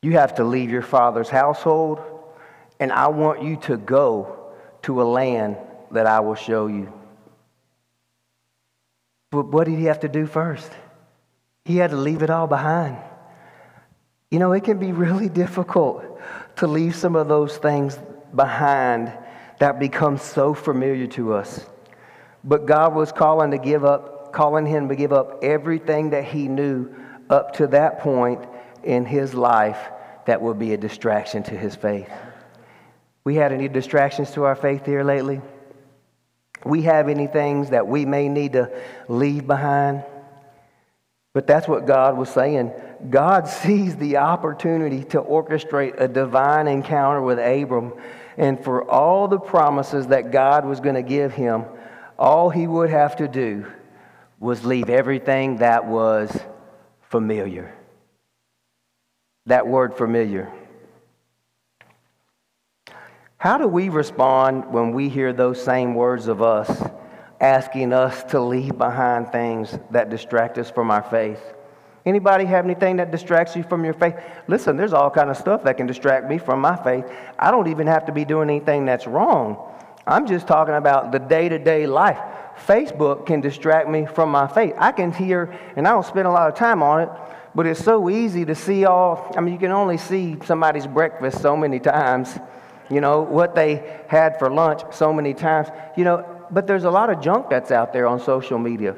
You 0.00 0.12
have 0.12 0.36
to 0.36 0.44
leave 0.44 0.70
your 0.70 0.82
father's 0.82 1.28
household. 1.28 2.00
And 2.78 2.92
I 2.92 3.08
want 3.08 3.42
you 3.42 3.56
to 3.62 3.76
go 3.76 4.52
to 4.82 5.02
a 5.02 5.04
land 5.04 5.56
that 5.90 6.06
I 6.06 6.20
will 6.20 6.36
show 6.36 6.68
you. 6.68 6.92
But 9.32 9.46
what 9.46 9.66
did 9.66 9.78
he 9.78 9.86
have 9.86 10.00
to 10.00 10.08
do 10.08 10.26
first? 10.26 10.70
He 11.64 11.78
had 11.78 11.90
to 11.90 11.96
leave 11.96 12.22
it 12.22 12.30
all 12.30 12.46
behind. 12.46 12.98
You 14.30 14.38
know, 14.38 14.52
it 14.52 14.62
can 14.62 14.78
be 14.78 14.92
really 14.92 15.28
difficult 15.42 16.04
to 16.56 16.66
leave 16.68 16.94
some 16.94 17.16
of 17.16 17.26
those 17.26 17.56
things 17.56 17.98
behind 18.36 19.12
that 19.58 19.80
become 19.80 20.18
so 20.18 20.54
familiar 20.54 21.06
to 21.08 21.32
us. 21.32 21.64
But 22.44 22.66
God 22.66 22.94
was 22.94 23.10
calling 23.10 23.52
to 23.52 23.58
give 23.58 23.84
up, 23.84 24.32
calling 24.32 24.66
him 24.66 24.88
to 24.88 24.96
give 24.96 25.12
up 25.12 25.42
everything 25.42 26.10
that 26.10 26.24
he 26.24 26.46
knew 26.46 26.94
up 27.30 27.54
to 27.54 27.66
that 27.68 28.00
point 28.00 28.44
in 28.82 29.06
his 29.06 29.32
life 29.32 29.78
that 30.26 30.42
would 30.42 30.58
be 30.58 30.74
a 30.74 30.76
distraction 30.76 31.42
to 31.44 31.56
his 31.56 31.74
faith. 31.74 32.10
We 33.24 33.36
had 33.36 33.52
any 33.52 33.68
distractions 33.68 34.32
to 34.32 34.44
our 34.44 34.56
faith 34.56 34.84
here 34.84 35.04
lately? 35.04 35.40
We 36.64 36.82
have 36.82 37.08
any 37.08 37.26
things 37.26 37.70
that 37.70 37.86
we 37.86 38.04
may 38.04 38.28
need 38.28 38.52
to 38.52 38.70
leave 39.08 39.46
behind. 39.46 40.04
But 41.34 41.46
that's 41.46 41.66
what 41.66 41.86
God 41.86 42.16
was 42.16 42.28
saying. 42.28 42.72
God 43.08 43.48
sees 43.48 43.96
the 43.96 44.18
opportunity 44.18 45.04
to 45.04 45.20
orchestrate 45.20 46.00
a 46.00 46.08
divine 46.08 46.68
encounter 46.68 47.22
with 47.22 47.38
Abram. 47.38 47.92
And 48.36 48.62
for 48.62 48.88
all 48.88 49.28
the 49.28 49.38
promises 49.38 50.08
that 50.08 50.30
God 50.30 50.64
was 50.64 50.80
going 50.80 50.94
to 50.94 51.02
give 51.02 51.32
him, 51.32 51.64
all 52.18 52.50
he 52.50 52.66
would 52.66 52.90
have 52.90 53.16
to 53.16 53.28
do 53.28 53.66
was 54.38 54.64
leave 54.64 54.90
everything 54.90 55.58
that 55.58 55.86
was 55.86 56.36
familiar. 57.02 57.74
That 59.46 59.66
word 59.66 59.96
familiar. 59.96 60.52
How 63.42 63.58
do 63.58 63.66
we 63.66 63.88
respond 63.88 64.72
when 64.72 64.92
we 64.92 65.08
hear 65.08 65.32
those 65.32 65.60
same 65.60 65.96
words 65.96 66.28
of 66.28 66.40
us 66.42 66.80
asking 67.40 67.92
us 67.92 68.22
to 68.30 68.40
leave 68.40 68.78
behind 68.78 69.32
things 69.32 69.76
that 69.90 70.10
distract 70.10 70.58
us 70.58 70.70
from 70.70 70.92
our 70.92 71.02
faith? 71.02 71.42
Anybody 72.06 72.44
have 72.44 72.64
anything 72.64 72.98
that 72.98 73.10
distracts 73.10 73.56
you 73.56 73.64
from 73.64 73.84
your 73.84 73.94
faith? 73.94 74.14
Listen, 74.46 74.76
there's 74.76 74.92
all 74.92 75.10
kind 75.10 75.28
of 75.28 75.36
stuff 75.36 75.64
that 75.64 75.76
can 75.76 75.88
distract 75.88 76.28
me 76.28 76.38
from 76.38 76.60
my 76.60 76.76
faith. 76.84 77.04
I 77.36 77.50
don't 77.50 77.66
even 77.66 77.88
have 77.88 78.06
to 78.06 78.12
be 78.12 78.24
doing 78.24 78.48
anything 78.48 78.84
that's 78.84 79.08
wrong. 79.08 79.58
I'm 80.06 80.24
just 80.24 80.46
talking 80.46 80.76
about 80.76 81.10
the 81.10 81.18
day-to-day 81.18 81.88
life. 81.88 82.20
Facebook 82.64 83.26
can 83.26 83.40
distract 83.40 83.88
me 83.88 84.06
from 84.06 84.30
my 84.30 84.46
faith. 84.46 84.74
I 84.78 84.92
can 84.92 85.10
hear, 85.10 85.52
and 85.74 85.88
I 85.88 85.90
don't 85.90 86.06
spend 86.06 86.28
a 86.28 86.30
lot 86.30 86.48
of 86.48 86.54
time 86.54 86.80
on 86.80 87.00
it, 87.00 87.08
but 87.56 87.66
it's 87.66 87.82
so 87.82 88.08
easy 88.08 88.44
to 88.44 88.54
see 88.54 88.84
all. 88.84 89.34
I 89.36 89.40
mean, 89.40 89.52
you 89.52 89.58
can 89.58 89.72
only 89.72 89.98
see 89.98 90.36
somebody's 90.44 90.86
breakfast 90.86 91.42
so 91.42 91.56
many 91.56 91.80
times 91.80 92.38
you 92.92 93.00
know, 93.00 93.22
what 93.22 93.54
they 93.54 94.00
had 94.08 94.38
for 94.38 94.50
lunch 94.50 94.82
so 94.90 95.12
many 95.12 95.34
times. 95.34 95.68
You 95.96 96.04
know, 96.04 96.46
but 96.50 96.66
there's 96.66 96.84
a 96.84 96.90
lot 96.90 97.10
of 97.10 97.20
junk 97.20 97.48
that's 97.48 97.70
out 97.70 97.92
there 97.92 98.06
on 98.06 98.20
social 98.20 98.58
media. 98.58 98.96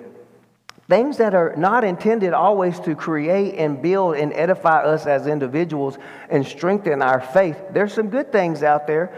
Things 0.89 1.17
that 1.17 1.35
are 1.35 1.55
not 1.57 1.83
intended 1.83 2.35
always 2.35 2.79
to 2.81 2.95
create 2.95 3.55
and 3.55 3.81
build 3.81 4.17
and 4.17 4.33
edify 4.35 4.83
us 4.83 5.07
as 5.07 5.27
individuals 5.27 5.97
and 6.29 6.47
strengthen 6.47 7.01
our 7.01 7.21
faith. 7.21 7.57
There's 7.71 7.95
some 7.95 8.11
good 8.11 8.31
things 8.33 8.63
out 8.63 8.87
there, 8.87 9.17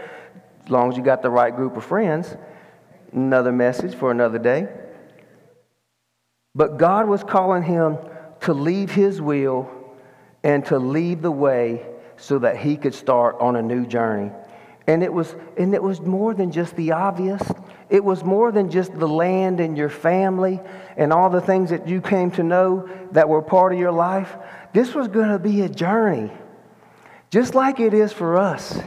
as 0.63 0.69
long 0.69 0.91
as 0.91 0.97
you 0.97 1.03
got 1.03 1.21
the 1.21 1.29
right 1.29 1.53
group 1.53 1.75
of 1.75 1.83
friends. 1.83 2.35
Another 3.11 3.51
message 3.51 3.95
for 3.95 4.11
another 4.11 4.39
day. 4.39 4.67
But 6.55 6.77
God 6.77 7.07
was 7.07 7.23
calling 7.23 7.63
him 7.63 7.97
to 8.41 8.53
leave 8.53 8.91
his 8.91 9.21
will 9.21 9.69
and 10.43 10.65
to 10.65 10.79
leave 10.79 11.21
the 11.21 11.31
way 11.31 11.85
so 12.15 12.39
that 12.39 12.57
he 12.57 12.77
could 12.77 12.93
start 12.93 13.35
on 13.39 13.55
a 13.55 13.61
new 13.61 13.85
journey. 13.85 14.31
And 14.87 15.03
it 15.03 15.11
was 15.11 15.35
and 15.57 15.73
it 15.73 15.83
was 15.83 15.99
more 16.01 16.33
than 16.33 16.51
just 16.51 16.75
the 16.75 16.93
obvious. 16.93 17.41
It 17.89 18.03
was 18.03 18.23
more 18.23 18.51
than 18.51 18.71
just 18.71 18.97
the 18.97 19.07
land 19.07 19.59
and 19.59 19.77
your 19.77 19.89
family 19.89 20.59
and 20.95 21.13
all 21.13 21.29
the 21.29 21.41
things 21.41 21.69
that 21.69 21.87
you 21.87 22.01
came 22.01 22.31
to 22.31 22.43
know 22.43 22.89
that 23.11 23.27
were 23.27 23.41
part 23.41 23.73
of 23.73 23.79
your 23.79 23.91
life. 23.91 24.35
This 24.73 24.93
was 24.93 25.07
going 25.07 25.29
to 25.29 25.39
be 25.39 25.61
a 25.61 25.69
journey. 25.69 26.31
Just 27.29 27.55
like 27.55 27.79
it 27.79 27.93
is 27.93 28.13
for 28.13 28.37
us. 28.37 28.79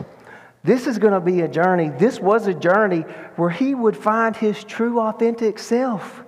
This 0.63 0.87
is 0.87 0.99
going 0.99 1.15
to 1.15 1.21
be 1.21 1.41
a 1.41 1.49
journey. 1.49 1.91
This 1.91 2.21
was 2.21 2.47
a 2.47 2.55
journey 2.55 3.01
where 3.37 3.51
he 3.51 3.75
would 3.75 3.97
find 3.97 4.37
his 4.37 4.63
true 4.65 5.01
authentic 5.01 5.59
self. 5.59 6.20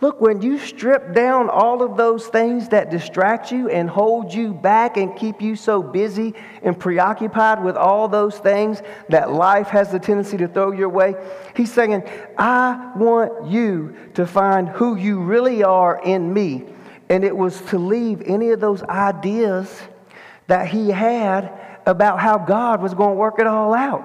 Look, 0.00 0.20
when 0.20 0.42
you 0.42 0.60
strip 0.60 1.12
down 1.12 1.50
all 1.50 1.82
of 1.82 1.96
those 1.96 2.28
things 2.28 2.68
that 2.68 2.88
distract 2.88 3.50
you 3.50 3.68
and 3.68 3.90
hold 3.90 4.32
you 4.32 4.54
back 4.54 4.96
and 4.96 5.16
keep 5.16 5.42
you 5.42 5.56
so 5.56 5.82
busy 5.82 6.34
and 6.62 6.78
preoccupied 6.78 7.64
with 7.64 7.76
all 7.76 8.06
those 8.06 8.38
things 8.38 8.80
that 9.08 9.32
life 9.32 9.66
has 9.68 9.90
the 9.90 9.98
tendency 9.98 10.36
to 10.36 10.46
throw 10.46 10.70
your 10.70 10.88
way, 10.88 11.16
he's 11.56 11.72
saying, 11.72 12.08
I 12.38 12.92
want 12.94 13.50
you 13.50 13.96
to 14.14 14.24
find 14.24 14.68
who 14.68 14.94
you 14.94 15.20
really 15.20 15.64
are 15.64 16.00
in 16.04 16.32
me. 16.32 16.66
And 17.08 17.24
it 17.24 17.36
was 17.36 17.60
to 17.62 17.78
leave 17.78 18.22
any 18.24 18.50
of 18.50 18.60
those 18.60 18.84
ideas 18.84 19.80
that 20.46 20.68
he 20.68 20.90
had 20.90 21.52
about 21.86 22.20
how 22.20 22.38
God 22.38 22.80
was 22.80 22.94
going 22.94 23.10
to 23.10 23.16
work 23.16 23.40
it 23.40 23.48
all 23.48 23.74
out. 23.74 24.04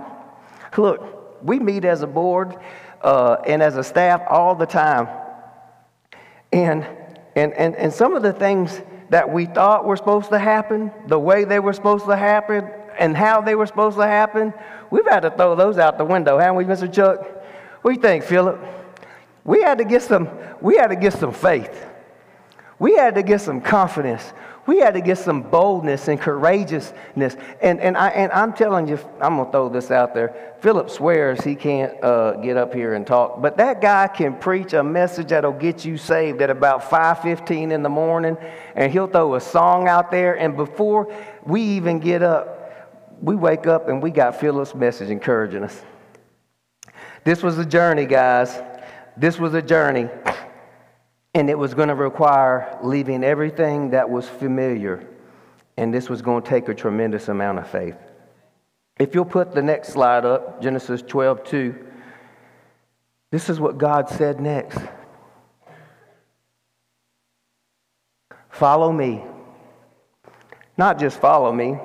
Look, 0.75 1.43
we 1.43 1.60
meet 1.60 1.86
as 1.86 2.01
a 2.01 2.08
board 2.08 2.58
uh, 3.03 3.38
and 3.45 3.62
as 3.62 3.77
a 3.77 3.84
staff 3.84 4.23
all 4.27 4.56
the 4.56 4.65
time 4.65 5.08
and, 6.53 6.85
and, 7.35 7.53
and, 7.53 7.75
and 7.75 7.91
some 7.91 8.15
of 8.15 8.21
the 8.21 8.33
things 8.33 8.81
that 9.09 9.29
we 9.29 9.45
thought 9.45 9.85
were 9.85 9.97
supposed 9.97 10.29
to 10.29 10.39
happen, 10.39 10.91
the 11.07 11.19
way 11.19 11.45
they 11.45 11.59
were 11.59 11.73
supposed 11.73 12.05
to 12.05 12.15
happen, 12.15 12.69
and 12.97 13.17
how 13.17 13.41
they 13.41 13.55
were 13.55 13.65
supposed 13.65 13.97
to 13.97 14.05
happen, 14.05 14.53
we've 14.91 15.07
had 15.07 15.21
to 15.21 15.31
throw 15.31 15.55
those 15.55 15.77
out 15.77 15.97
the 15.97 16.05
window, 16.05 16.37
haven't 16.37 16.55
we, 16.55 16.63
Mr. 16.65 16.91
Chuck? 16.91 17.19
What 17.81 17.91
do 17.91 17.95
you 17.95 18.01
think, 18.01 18.23
Philip? 18.23 18.59
We 19.43 19.61
had 19.61 19.79
to 19.79 19.85
get 19.85 20.03
some, 20.03 20.29
we 20.61 20.77
had 20.77 20.87
to 20.87 20.95
get 20.95 21.13
some 21.13 21.33
faith. 21.33 21.85
We 22.79 22.95
had 22.95 23.15
to 23.15 23.23
get 23.23 23.41
some 23.41 23.61
confidence 23.61 24.33
we 24.65 24.80
had 24.80 24.93
to 24.93 25.02
get 25.02 25.17
some 25.17 25.41
boldness 25.41 26.08
and 26.08 26.19
courageousness. 26.19 27.36
And, 27.62 27.82
and, 27.82 27.97
I, 27.97 28.10
and 28.10 28.32
I'm 28.32 28.54
telling 28.54 28.88
you, 28.88 28.97
I'm 29.19 29.36
going 29.36 29.45
to 29.47 29.52
throw 29.52 29.69
this 29.69 29.91
out 29.91 30.13
there. 30.13 30.54
Philip 30.62 30.89
swears 30.89 31.41
he 31.41 31.56
can't 31.56 32.02
uh, 32.02 32.34
get 32.38 32.56
up 32.56 32.73
here 32.73 32.93
and 32.93 33.06
talk, 33.06 33.41
but 33.41 33.58
that 33.58 33.82
guy 33.82 34.08
can 34.08 34.38
preach 34.38 34.71
a 34.71 34.82
message 34.82 35.28
that'll 35.30 35.52
get 35.52 35.84
you 35.84 35.97
saved 35.97 36.41
at 36.41 36.49
about 36.49 36.84
5.15 36.84 37.71
in 37.71 37.84
the 37.84 37.89
morning, 37.89 38.38
and 38.76 38.91
he'll 38.91 39.08
throw 39.08 39.36
a 39.36 39.41
song 39.41 39.89
out 39.89 40.10
there, 40.10 40.36
and 40.36 40.56
before 40.56 41.13
we 41.45 41.62
even 41.62 41.99
get 41.99 42.23
up, 42.23 42.62
we 43.21 43.36
wake 43.36 43.67
up 43.67 43.89
and 43.89 44.02
we 44.02 44.12
got 44.12 44.39
Philip's 44.39 44.76
message 44.76 45.10
encouraging 45.10 45.63
us. 45.63 45.82
This 47.23 47.41
was 47.41 47.58
a 47.58 47.65
journey, 47.65 48.06
guys. 48.06 48.62
This 49.15 49.39
was 49.39 49.54
a 49.54 49.62
journey. 49.62 50.10
And 51.34 51.50
it 51.50 51.58
was 51.58 51.74
going 51.74 51.89
to 51.89 51.96
require 51.96 52.78
leaving 52.84 53.24
everything 53.24 53.91
that 53.91 54.10
was 54.10 54.28
familiar. 54.28 55.08
And 55.78 55.93
this 55.93 56.10
was 56.10 56.22
going 56.22 56.43
to 56.43 56.50
take 56.50 56.69
a 56.69 56.76
tremendous 56.76 57.28
amount 57.28 57.60
of 57.60 57.69
faith. 57.69 57.98
If 59.00 59.15
you'll 59.15 59.26
put 59.26 59.54
the 59.54 59.62
next 59.62 59.89
slide 59.89 60.26
up, 60.26 60.62
Genesis 60.62 61.02
12 61.02 61.43
2, 61.43 61.86
this 63.32 63.50
is 63.50 63.60
what 63.60 63.80
God 63.80 64.10
said 64.10 64.39
next 64.39 64.80
Follow 68.54 68.91
me. 68.91 69.24
Not 70.78 71.00
just 71.00 71.19
follow 71.19 71.52
me, 71.52 71.78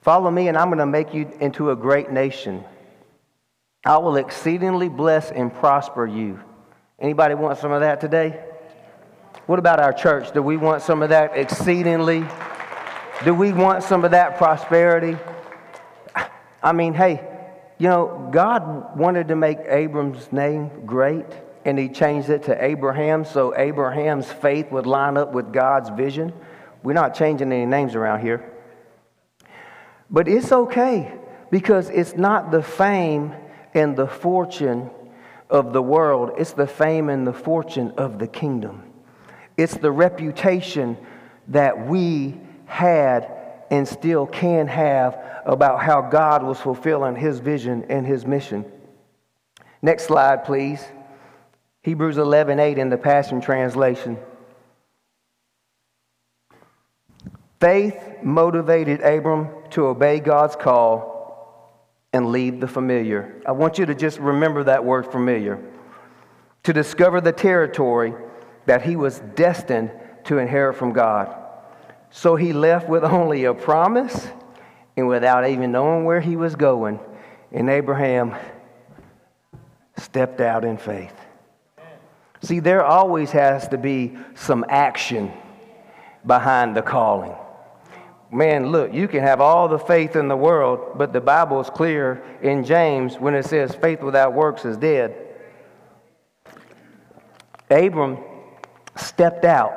follow 0.00 0.30
me, 0.30 0.48
and 0.48 0.56
I'm 0.56 0.68
going 0.68 0.78
to 0.78 0.86
make 0.86 1.12
you 1.12 1.30
into 1.40 1.70
a 1.70 1.76
great 1.76 2.10
nation. 2.10 2.64
I 3.84 3.98
will 3.98 4.16
exceedingly 4.16 4.88
bless 4.88 5.32
and 5.32 5.52
prosper 5.52 6.06
you. 6.06 6.40
Anybody 7.02 7.34
want 7.34 7.58
some 7.58 7.72
of 7.72 7.80
that 7.80 8.00
today? 8.00 8.40
What 9.46 9.58
about 9.58 9.80
our 9.80 9.92
church? 9.92 10.32
Do 10.32 10.40
we 10.40 10.56
want 10.56 10.82
some 10.82 11.02
of 11.02 11.08
that 11.08 11.36
exceedingly? 11.36 12.24
Do 13.24 13.34
we 13.34 13.52
want 13.52 13.82
some 13.82 14.04
of 14.04 14.12
that 14.12 14.38
prosperity? 14.38 15.16
I 16.62 16.72
mean, 16.72 16.94
hey, 16.94 17.28
you 17.78 17.88
know, 17.88 18.28
God 18.30 18.96
wanted 18.96 19.26
to 19.28 19.36
make 19.36 19.58
Abram's 19.66 20.32
name 20.32 20.86
great, 20.86 21.26
and 21.64 21.76
he 21.76 21.88
changed 21.88 22.30
it 22.30 22.44
to 22.44 22.64
Abraham 22.64 23.24
so 23.24 23.52
Abraham's 23.56 24.30
faith 24.30 24.70
would 24.70 24.86
line 24.86 25.16
up 25.16 25.32
with 25.32 25.52
God's 25.52 25.90
vision. 25.90 26.32
We're 26.84 26.92
not 26.92 27.16
changing 27.16 27.50
any 27.50 27.66
names 27.66 27.96
around 27.96 28.20
here. 28.20 28.48
But 30.08 30.28
it's 30.28 30.52
okay 30.52 31.12
because 31.50 31.90
it's 31.90 32.14
not 32.14 32.52
the 32.52 32.62
fame 32.62 33.34
and 33.74 33.96
the 33.96 34.06
fortune 34.06 34.88
of 35.52 35.72
the 35.72 35.82
world, 35.82 36.32
it's 36.38 36.54
the 36.54 36.66
fame 36.66 37.10
and 37.10 37.26
the 37.26 37.32
fortune 37.32 37.92
of 37.98 38.18
the 38.18 38.26
kingdom. 38.26 38.82
It's 39.56 39.74
the 39.74 39.92
reputation 39.92 40.96
that 41.48 41.86
we 41.86 42.40
had 42.64 43.30
and 43.70 43.86
still 43.86 44.26
can 44.26 44.66
have 44.66 45.22
about 45.44 45.82
how 45.82 46.00
God 46.00 46.42
was 46.42 46.58
fulfilling 46.58 47.16
his 47.16 47.38
vision 47.38 47.84
and 47.90 48.06
his 48.06 48.24
mission. 48.26 48.64
Next 49.82 50.04
slide, 50.04 50.44
please. 50.44 50.82
Hebrews 51.82 52.16
11 52.16 52.58
8 52.58 52.78
in 52.78 52.88
the 52.88 52.96
Passion 52.96 53.40
Translation. 53.40 54.16
Faith 57.60 57.96
motivated 58.22 59.02
Abram 59.02 59.48
to 59.70 59.86
obey 59.86 60.18
God's 60.18 60.56
call 60.56 61.11
and 62.12 62.30
leave 62.30 62.60
the 62.60 62.68
familiar. 62.68 63.40
I 63.46 63.52
want 63.52 63.78
you 63.78 63.86
to 63.86 63.94
just 63.94 64.18
remember 64.18 64.64
that 64.64 64.84
word 64.84 65.10
familiar. 65.10 65.58
To 66.64 66.72
discover 66.72 67.20
the 67.20 67.32
territory 67.32 68.14
that 68.66 68.82
he 68.82 68.96
was 68.96 69.20
destined 69.34 69.90
to 70.24 70.38
inherit 70.38 70.76
from 70.76 70.92
God. 70.92 71.34
So 72.10 72.36
he 72.36 72.52
left 72.52 72.88
with 72.88 73.04
only 73.04 73.44
a 73.44 73.54
promise 73.54 74.28
and 74.96 75.08
without 75.08 75.48
even 75.48 75.72
knowing 75.72 76.04
where 76.04 76.20
he 76.20 76.36
was 76.36 76.54
going. 76.54 77.00
And 77.50 77.70
Abraham 77.70 78.36
stepped 79.96 80.40
out 80.40 80.64
in 80.64 80.76
faith. 80.76 81.14
See, 82.42 82.60
there 82.60 82.84
always 82.84 83.30
has 83.30 83.68
to 83.68 83.78
be 83.78 84.18
some 84.34 84.64
action 84.68 85.32
behind 86.26 86.76
the 86.76 86.82
calling 86.82 87.34
man, 88.32 88.72
look, 88.72 88.94
you 88.94 89.06
can 89.06 89.20
have 89.20 89.40
all 89.40 89.68
the 89.68 89.78
faith 89.78 90.16
in 90.16 90.26
the 90.26 90.36
world, 90.36 90.96
but 90.96 91.12
the 91.12 91.20
Bible 91.20 91.60
is 91.60 91.68
clear 91.68 92.22
in 92.40 92.64
James 92.64 93.16
when 93.18 93.34
it 93.34 93.44
says 93.44 93.74
faith 93.74 94.02
without 94.02 94.32
works 94.32 94.64
is 94.64 94.76
dead. 94.78 95.14
Abram 97.70 98.18
stepped 98.96 99.44
out, 99.44 99.72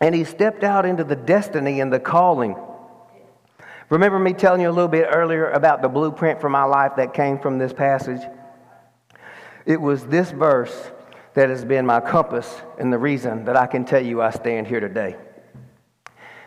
and 0.00 0.14
he 0.14 0.24
stepped 0.24 0.64
out 0.64 0.84
into 0.84 1.04
the 1.04 1.16
destiny 1.16 1.80
and 1.80 1.92
the 1.92 2.00
calling. 2.00 2.56
Remember 3.88 4.18
me 4.18 4.32
telling 4.32 4.60
you 4.60 4.68
a 4.68 4.72
little 4.72 4.88
bit 4.88 5.06
earlier 5.08 5.50
about 5.50 5.80
the 5.80 5.88
blueprint 5.88 6.40
for 6.40 6.48
my 6.48 6.64
life 6.64 6.92
that 6.96 7.14
came 7.14 7.38
from 7.38 7.58
this 7.58 7.72
passage? 7.72 8.22
It 9.64 9.80
was 9.80 10.04
this 10.06 10.30
verse 10.32 10.90
that 11.34 11.50
has 11.50 11.64
been 11.64 11.86
my 11.86 12.00
compass 12.00 12.62
and 12.78 12.92
the 12.92 12.98
reason 12.98 13.44
that 13.44 13.56
I 13.56 13.66
can 13.66 13.84
tell 13.84 14.04
you 14.04 14.20
I 14.20 14.30
stand 14.30 14.66
here 14.66 14.80
today 14.80 15.16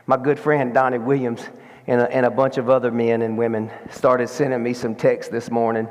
my 0.07 0.15
good 0.15 0.39
friend 0.39 0.73
Donnie 0.73 0.97
Williams 0.97 1.41
and 1.85 2.01
a, 2.01 2.11
and 2.11 2.25
a 2.25 2.31
bunch 2.31 2.57
of 2.57 2.69
other 2.69 2.91
men 2.91 3.21
and 3.21 3.37
women 3.37 3.69
started 3.91 4.29
sending 4.29 4.63
me 4.63 4.73
some 4.73 4.95
texts 4.95 5.31
this 5.31 5.51
morning. 5.51 5.87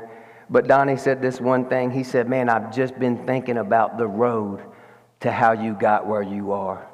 But 0.49 0.67
Donnie 0.67 0.97
said 0.97 1.21
this 1.21 1.39
one 1.39 1.69
thing. 1.69 1.91
He 1.91 2.03
said, 2.03 2.27
Man, 2.27 2.49
I've 2.49 2.75
just 2.75 2.97
been 2.99 3.25
thinking 3.27 3.57
about 3.57 3.97
the 3.97 4.07
road 4.07 4.61
to 5.19 5.31
how 5.31 5.51
you 5.51 5.73
got 5.73 6.07
where 6.07 6.23
you 6.23 6.51
are. 6.51 6.87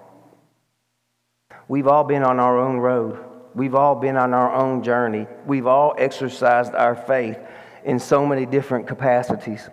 We've 1.69 1.88
all 1.88 2.03
been 2.03 2.23
on 2.23 2.39
our 2.39 2.59
own 2.59 2.77
road. 2.77 3.23
We've 3.55 3.75
all 3.75 3.95
been 3.95 4.17
on 4.17 4.33
our 4.33 4.53
own 4.53 4.83
journey. 4.83 5.27
We've 5.45 5.67
all 5.67 5.93
exercised 5.97 6.73
our 6.73 6.95
faith 6.95 7.38
in 7.86 7.99
so 7.99 8.25
many 8.25 8.45
different 8.45 8.88
capacities. 8.88 9.69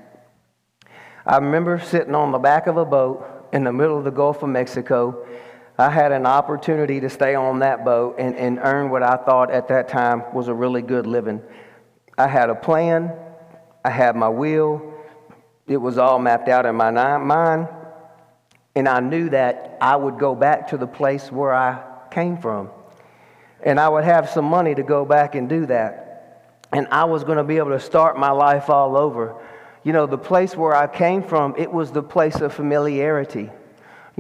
I 1.27 1.37
remember 1.39 1.81
sitting 1.81 2.15
on 2.15 2.31
the 2.31 2.39
back 2.39 2.69
of 2.69 2.77
a 2.77 2.85
boat 2.85 3.49
in 3.53 3.65
the 3.65 3.73
middle 3.73 3.99
of 3.99 4.05
the 4.05 4.11
Gulf 4.11 4.43
of 4.43 4.51
Mexico 4.51 5.27
I 5.81 5.89
had 5.89 6.13
an 6.13 6.27
opportunity 6.27 7.01
to 7.01 7.09
stay 7.09 7.35
on 7.35 7.61
that 7.61 7.85
boat 7.85 8.17
and, 8.19 8.37
and 8.37 8.59
earn 8.63 8.91
what 8.91 9.03
I 9.03 9.17
thought 9.17 9.51
at 9.51 9.69
that 9.69 9.89
time 9.89 10.25
was 10.35 10.49
a 10.49 10.55
really 10.55 10.83
good 10.83 11.07
living. 11.07 11.43
I 12.19 12.29
had 12.29 12.51
a 12.51 12.55
plan, 12.55 13.11
I 13.83 13.91
had 13.91 14.15
my 14.15 14.29
will, 14.29 14.93
it 15.67 15.79
was 15.79 15.97
all 15.97 16.19
mapped 16.19 16.49
out 16.49 16.67
in 16.67 16.75
my 16.75 16.91
mind, 16.91 17.69
and 18.75 18.89
I 18.89 19.01
knew 19.01 19.31
that 19.31 19.79
I 19.81 19.97
would 19.97 20.19
go 20.19 20.35
back 20.35 20.69
to 20.69 20.77
the 20.77 20.87
place 20.87 21.33
where 21.33 21.55
I 21.55 21.83
came 22.11 22.37
from. 22.37 22.71
And 23.63 23.81
I 23.81 23.89
would 23.89 24.05
have 24.05 24.29
some 24.29 24.45
money 24.45 24.75
to 24.75 24.83
go 24.83 25.05
back 25.05 25.35
and 25.35 25.49
do 25.49 25.67
that. 25.67 26.59
And 26.73 26.89
I 26.91 27.05
was 27.05 27.25
going 27.25 27.39
to 27.39 27.45
be 27.45 27.57
able 27.57 27.71
to 27.71 27.81
start 27.81 28.19
my 28.19 28.33
life 28.33 28.69
all 28.69 28.97
over. 28.97 29.43
You 29.83 29.93
know, 29.93 30.07
the 30.07 30.19
place 30.19 30.57
where 30.57 30.75
I 30.75 30.87
came 30.87 31.23
from, 31.23 31.55
it 31.57 31.73
was 31.73 31.91
the 31.91 32.03
place 32.03 32.41
of 32.41 32.53
familiarity. 32.53 33.51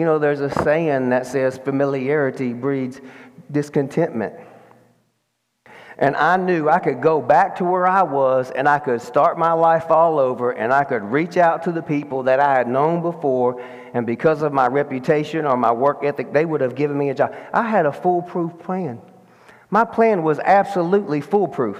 You 0.00 0.06
know, 0.06 0.18
there's 0.18 0.40
a 0.40 0.48
saying 0.62 1.10
that 1.10 1.26
says 1.26 1.58
familiarity 1.58 2.54
breeds 2.54 3.02
discontentment. 3.52 4.32
And 5.98 6.16
I 6.16 6.38
knew 6.38 6.70
I 6.70 6.78
could 6.78 7.02
go 7.02 7.20
back 7.20 7.56
to 7.56 7.64
where 7.64 7.86
I 7.86 8.02
was 8.02 8.50
and 8.50 8.66
I 8.66 8.78
could 8.78 9.02
start 9.02 9.38
my 9.38 9.52
life 9.52 9.90
all 9.90 10.18
over 10.18 10.52
and 10.52 10.72
I 10.72 10.84
could 10.84 11.02
reach 11.02 11.36
out 11.36 11.64
to 11.64 11.72
the 11.72 11.82
people 11.82 12.22
that 12.22 12.40
I 12.40 12.54
had 12.54 12.66
known 12.66 13.02
before. 13.02 13.62
And 13.92 14.06
because 14.06 14.40
of 14.40 14.54
my 14.54 14.68
reputation 14.68 15.44
or 15.44 15.58
my 15.58 15.70
work 15.70 16.02
ethic, 16.02 16.32
they 16.32 16.46
would 16.46 16.62
have 16.62 16.74
given 16.74 16.96
me 16.96 17.10
a 17.10 17.14
job. 17.14 17.36
I 17.52 17.68
had 17.68 17.84
a 17.84 17.92
foolproof 17.92 18.58
plan. 18.58 19.02
My 19.68 19.84
plan 19.84 20.22
was 20.22 20.38
absolutely 20.38 21.20
foolproof. 21.20 21.78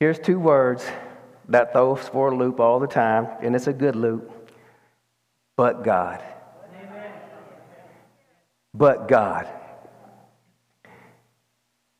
Here's 0.00 0.18
two 0.18 0.40
words 0.40 0.84
that 1.50 1.72
throw 1.72 1.94
for 1.94 2.32
a 2.32 2.36
loop 2.36 2.58
all 2.58 2.80
the 2.80 2.88
time, 2.88 3.28
and 3.42 3.54
it's 3.54 3.68
a 3.68 3.72
good 3.72 3.94
loop 3.94 4.35
but 5.56 5.82
God. 5.82 6.22
But 8.74 9.08
God. 9.08 9.48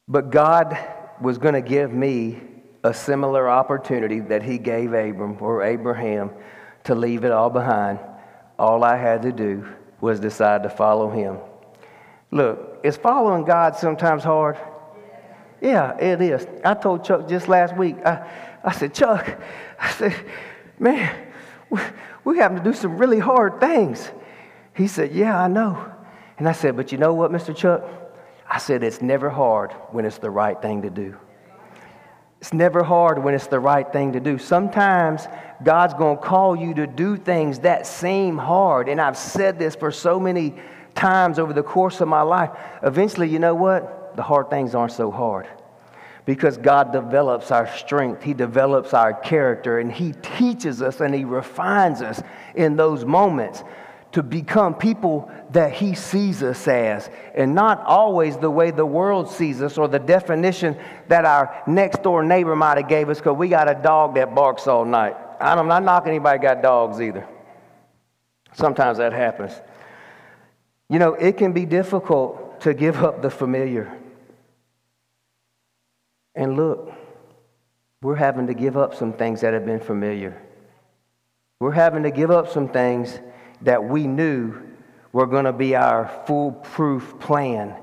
But 0.06 0.30
God 0.30 0.78
was 1.20 1.38
going 1.38 1.54
to 1.54 1.62
give 1.62 1.92
me 1.92 2.38
a 2.84 2.92
similar 2.94 3.48
opportunity 3.48 4.20
that 4.20 4.42
he 4.42 4.58
gave 4.58 4.92
Abram 4.92 5.38
or 5.40 5.62
Abraham 5.62 6.30
to 6.84 6.94
leave 6.94 7.24
it 7.24 7.32
all 7.32 7.50
behind. 7.50 7.98
All 8.58 8.84
I 8.84 8.96
had 8.96 9.22
to 9.22 9.32
do 9.32 9.66
was 10.00 10.20
decide 10.20 10.62
to 10.62 10.68
follow 10.70 11.10
him. 11.10 11.38
Look, 12.30 12.80
is 12.84 12.96
following 12.96 13.44
God 13.44 13.76
sometimes 13.76 14.22
hard? 14.22 14.58
Yeah, 15.60 15.96
it 15.96 16.20
is. 16.20 16.46
I 16.64 16.74
told 16.74 17.04
Chuck 17.04 17.28
just 17.28 17.48
last 17.48 17.76
week, 17.76 17.96
I, 18.04 18.28
I 18.62 18.72
said, 18.72 18.94
Chuck, 18.94 19.40
I 19.80 19.90
said, 19.90 20.14
man, 20.78 21.26
we, 22.26 22.38
having 22.38 22.58
to 22.58 22.64
do 22.64 22.72
some 22.72 22.98
really 22.98 23.20
hard 23.20 23.60
things. 23.60 24.10
He 24.74 24.88
said, 24.88 25.12
Yeah, 25.12 25.40
I 25.40 25.46
know. 25.46 25.92
And 26.38 26.48
I 26.48 26.52
said, 26.52 26.76
But 26.76 26.90
you 26.90 26.98
know 26.98 27.14
what, 27.14 27.30
Mr. 27.30 27.56
Chuck? 27.56 27.84
I 28.50 28.58
said, 28.58 28.82
It's 28.82 29.00
never 29.00 29.30
hard 29.30 29.70
when 29.92 30.04
it's 30.04 30.18
the 30.18 30.30
right 30.30 30.60
thing 30.60 30.82
to 30.82 30.90
do. 30.90 31.16
It's 32.40 32.52
never 32.52 32.82
hard 32.82 33.22
when 33.22 33.34
it's 33.34 33.46
the 33.46 33.60
right 33.60 33.90
thing 33.90 34.12
to 34.14 34.20
do. 34.20 34.38
Sometimes 34.38 35.28
God's 35.62 35.94
going 35.94 36.16
to 36.16 36.22
call 36.22 36.56
you 36.56 36.74
to 36.74 36.86
do 36.88 37.16
things 37.16 37.60
that 37.60 37.86
seem 37.86 38.36
hard. 38.36 38.88
And 38.88 39.00
I've 39.00 39.16
said 39.16 39.56
this 39.58 39.76
for 39.76 39.92
so 39.92 40.18
many 40.18 40.56
times 40.96 41.38
over 41.38 41.52
the 41.52 41.62
course 41.62 42.00
of 42.00 42.08
my 42.08 42.22
life. 42.22 42.50
Eventually, 42.82 43.28
you 43.28 43.38
know 43.38 43.54
what? 43.54 44.16
The 44.16 44.22
hard 44.22 44.50
things 44.50 44.74
aren't 44.74 44.92
so 44.92 45.12
hard 45.12 45.46
because 46.26 46.58
God 46.58 46.92
develops 46.92 47.52
our 47.52 47.68
strength, 47.68 48.22
He 48.22 48.34
develops 48.34 48.92
our 48.92 49.14
character, 49.14 49.78
and 49.78 49.90
He 49.90 50.12
teaches 50.12 50.82
us 50.82 51.00
and 51.00 51.14
He 51.14 51.24
refines 51.24 52.02
us 52.02 52.20
in 52.54 52.76
those 52.76 53.04
moments 53.04 53.62
to 54.12 54.22
become 54.22 54.74
people 54.74 55.30
that 55.52 55.72
He 55.72 55.94
sees 55.94 56.42
us 56.42 56.66
as, 56.66 57.08
and 57.34 57.54
not 57.54 57.84
always 57.84 58.36
the 58.36 58.50
way 58.50 58.72
the 58.72 58.84
world 58.84 59.30
sees 59.30 59.62
us 59.62 59.78
or 59.78 59.86
the 59.86 60.00
definition 60.00 60.76
that 61.08 61.24
our 61.24 61.62
next 61.66 62.02
door 62.02 62.24
neighbor 62.24 62.56
might 62.56 62.76
have 62.76 62.88
gave 62.88 63.08
us 63.08 63.18
because 63.18 63.36
we 63.36 63.48
got 63.48 63.70
a 63.70 63.80
dog 63.80 64.16
that 64.16 64.34
barks 64.34 64.66
all 64.66 64.84
night. 64.84 65.16
I'm 65.40 65.68
not 65.68 65.84
knocking 65.84 66.10
anybody 66.10 66.40
got 66.40 66.60
dogs 66.60 67.00
either. 67.00 67.26
Sometimes 68.54 68.98
that 68.98 69.12
happens. 69.12 69.52
You 70.88 70.98
know, 70.98 71.14
it 71.14 71.36
can 71.36 71.52
be 71.52 71.66
difficult 71.66 72.60
to 72.62 72.74
give 72.74 73.04
up 73.04 73.22
the 73.22 73.30
familiar. 73.30 73.96
And 76.36 76.54
look, 76.54 76.92
we're 78.02 78.14
having 78.14 78.46
to 78.46 78.54
give 78.54 78.76
up 78.76 78.94
some 78.94 79.14
things 79.14 79.40
that 79.40 79.54
have 79.54 79.64
been 79.64 79.80
familiar. 79.80 80.40
We're 81.58 81.72
having 81.72 82.02
to 82.02 82.10
give 82.10 82.30
up 82.30 82.48
some 82.50 82.68
things 82.68 83.18
that 83.62 83.82
we 83.82 84.06
knew 84.06 84.54
were 85.12 85.26
going 85.26 85.46
to 85.46 85.52
be 85.52 85.74
our 85.74 86.06
foolproof 86.26 87.18
plan 87.18 87.74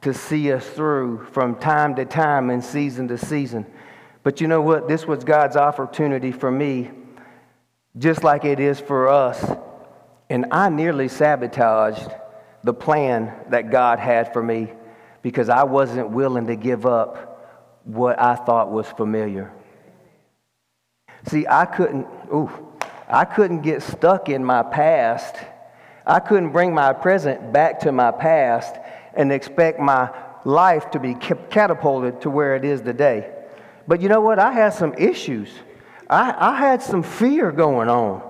to 0.00 0.14
see 0.14 0.50
us 0.50 0.66
through 0.66 1.26
from 1.26 1.56
time 1.56 1.94
to 1.96 2.06
time 2.06 2.48
and 2.48 2.64
season 2.64 3.06
to 3.08 3.18
season. 3.18 3.66
But 4.22 4.40
you 4.40 4.48
know 4.48 4.62
what? 4.62 4.88
This 4.88 5.06
was 5.06 5.22
God's 5.22 5.56
opportunity 5.56 6.32
for 6.32 6.50
me, 6.50 6.90
just 7.98 8.24
like 8.24 8.46
it 8.46 8.60
is 8.60 8.80
for 8.80 9.08
us. 9.08 9.44
And 10.30 10.46
I 10.52 10.70
nearly 10.70 11.08
sabotaged 11.08 12.08
the 12.64 12.72
plan 12.72 13.34
that 13.50 13.70
God 13.70 13.98
had 13.98 14.32
for 14.32 14.42
me 14.42 14.72
because 15.20 15.50
I 15.50 15.64
wasn't 15.64 16.10
willing 16.10 16.46
to 16.46 16.56
give 16.56 16.86
up 16.86 17.29
what 17.84 18.20
I 18.20 18.36
thought 18.36 18.70
was 18.70 18.86
familiar. 18.86 19.52
See, 21.26 21.46
I 21.46 21.66
couldn't, 21.66 22.06
ooh, 22.32 22.50
I 23.08 23.24
couldn't 23.24 23.62
get 23.62 23.82
stuck 23.82 24.28
in 24.28 24.44
my 24.44 24.62
past. 24.62 25.36
I 26.06 26.20
couldn't 26.20 26.52
bring 26.52 26.74
my 26.74 26.92
present 26.92 27.52
back 27.52 27.80
to 27.80 27.92
my 27.92 28.10
past 28.10 28.76
and 29.14 29.32
expect 29.32 29.80
my 29.80 30.10
life 30.44 30.90
to 30.92 30.98
be 30.98 31.14
catapulted 31.14 32.22
to 32.22 32.30
where 32.30 32.56
it 32.56 32.64
is 32.64 32.80
today. 32.80 33.30
But 33.86 34.00
you 34.00 34.08
know 34.08 34.20
what? 34.20 34.38
I 34.38 34.52
had 34.52 34.70
some 34.70 34.94
issues. 34.94 35.50
I, 36.08 36.34
I 36.36 36.58
had 36.58 36.82
some 36.82 37.02
fear 37.02 37.52
going 37.52 37.88
on. 37.88 38.22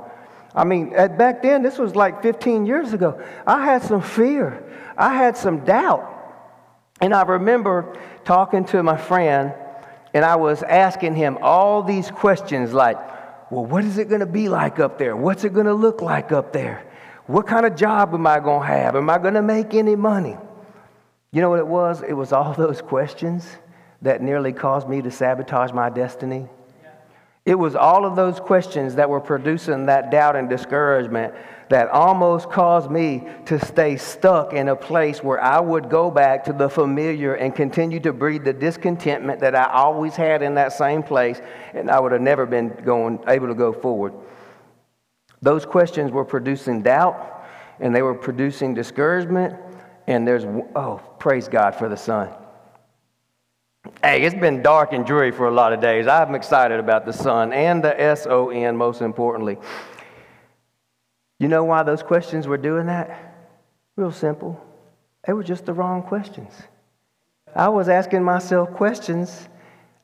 I 0.54 0.64
mean, 0.64 0.92
at, 0.94 1.16
back 1.16 1.42
then, 1.42 1.62
this 1.62 1.78
was 1.78 1.94
like 1.94 2.22
15 2.22 2.66
years 2.66 2.92
ago. 2.92 3.22
I 3.46 3.64
had 3.64 3.82
some 3.82 4.02
fear, 4.02 4.64
I 4.96 5.14
had 5.14 5.36
some 5.36 5.64
doubt. 5.64 6.16
And 7.00 7.14
I 7.14 7.22
remember 7.22 7.96
talking 8.24 8.64
to 8.66 8.82
my 8.82 8.96
friend, 8.96 9.54
and 10.12 10.24
I 10.24 10.36
was 10.36 10.62
asking 10.62 11.14
him 11.14 11.38
all 11.40 11.82
these 11.82 12.10
questions 12.10 12.72
like, 12.72 12.96
well, 13.50 13.64
what 13.64 13.84
is 13.84 13.98
it 13.98 14.08
going 14.08 14.20
to 14.20 14.26
be 14.26 14.48
like 14.48 14.78
up 14.78 14.98
there? 14.98 15.16
What's 15.16 15.44
it 15.44 15.52
going 15.52 15.66
to 15.66 15.74
look 15.74 16.02
like 16.02 16.30
up 16.30 16.52
there? 16.52 16.84
What 17.26 17.46
kind 17.46 17.64
of 17.64 17.76
job 17.76 18.14
am 18.14 18.26
I 18.26 18.40
going 18.40 18.60
to 18.60 18.66
have? 18.66 18.96
Am 18.96 19.08
I 19.08 19.18
going 19.18 19.34
to 19.34 19.42
make 19.42 19.74
any 19.74 19.96
money? 19.96 20.36
You 21.32 21.40
know 21.40 21.50
what 21.50 21.58
it 21.58 21.66
was? 21.66 22.02
It 22.02 22.12
was 22.12 22.32
all 22.32 22.54
those 22.58 22.82
questions 22.82 23.46
that 24.02 24.22
nearly 24.22 24.52
caused 24.52 24.88
me 24.88 25.02
to 25.02 25.10
sabotage 25.10 25.72
my 25.72 25.90
destiny. 25.90 26.48
It 27.46 27.54
was 27.54 27.74
all 27.74 28.04
of 28.04 28.16
those 28.16 28.38
questions 28.38 28.96
that 28.96 29.08
were 29.08 29.20
producing 29.20 29.86
that 29.86 30.10
doubt 30.10 30.36
and 30.36 30.48
discouragement 30.48 31.34
that 31.70 31.88
almost 31.88 32.50
caused 32.50 32.90
me 32.90 33.26
to 33.46 33.64
stay 33.64 33.96
stuck 33.96 34.52
in 34.52 34.68
a 34.68 34.74
place 34.74 35.22
where 35.22 35.40
I 35.40 35.60
would 35.60 35.88
go 35.88 36.10
back 36.10 36.42
to 36.44 36.52
the 36.52 36.68
familiar 36.68 37.34
and 37.34 37.54
continue 37.54 38.00
to 38.00 38.12
breed 38.12 38.44
the 38.44 38.52
discontentment 38.52 39.38
that 39.40 39.54
I 39.54 39.70
always 39.70 40.16
had 40.16 40.42
in 40.42 40.56
that 40.56 40.72
same 40.72 41.02
place, 41.02 41.40
and 41.72 41.88
I 41.88 42.00
would 42.00 42.10
have 42.10 42.20
never 42.20 42.44
been 42.44 42.70
going, 42.84 43.20
able 43.28 43.46
to 43.46 43.54
go 43.54 43.72
forward. 43.72 44.12
Those 45.42 45.64
questions 45.64 46.10
were 46.10 46.24
producing 46.24 46.82
doubt, 46.82 47.44
and 47.78 47.94
they 47.94 48.02
were 48.02 48.16
producing 48.16 48.74
discouragement, 48.74 49.54
and 50.08 50.26
there's, 50.26 50.44
oh, 50.74 51.00
praise 51.20 51.46
God 51.46 51.76
for 51.76 51.88
the 51.88 51.96
sun. 51.96 52.30
Hey, 54.02 54.22
it's 54.22 54.34
been 54.34 54.60
dark 54.60 54.92
and 54.92 55.06
dreary 55.06 55.30
for 55.30 55.46
a 55.46 55.52
lot 55.52 55.72
of 55.72 55.80
days. 55.80 56.08
I'm 56.08 56.34
excited 56.34 56.80
about 56.80 57.06
the 57.06 57.12
sun 57.12 57.52
and 57.52 57.82
the 57.82 57.98
S 57.98 58.26
O 58.26 58.50
N, 58.50 58.76
most 58.76 59.02
importantly. 59.02 59.56
You 61.40 61.48
know 61.48 61.64
why 61.64 61.82
those 61.82 62.04
questions 62.04 62.46
were 62.46 62.56
doing 62.56 62.86
that? 62.86 63.34
Real 63.96 64.12
simple. 64.12 64.64
They 65.26 65.32
were 65.32 65.42
just 65.42 65.66
the 65.66 65.72
wrong 65.72 66.02
questions. 66.02 66.52
I 67.56 67.68
was 67.68 67.88
asking 67.88 68.22
myself 68.22 68.72
questions 68.74 69.48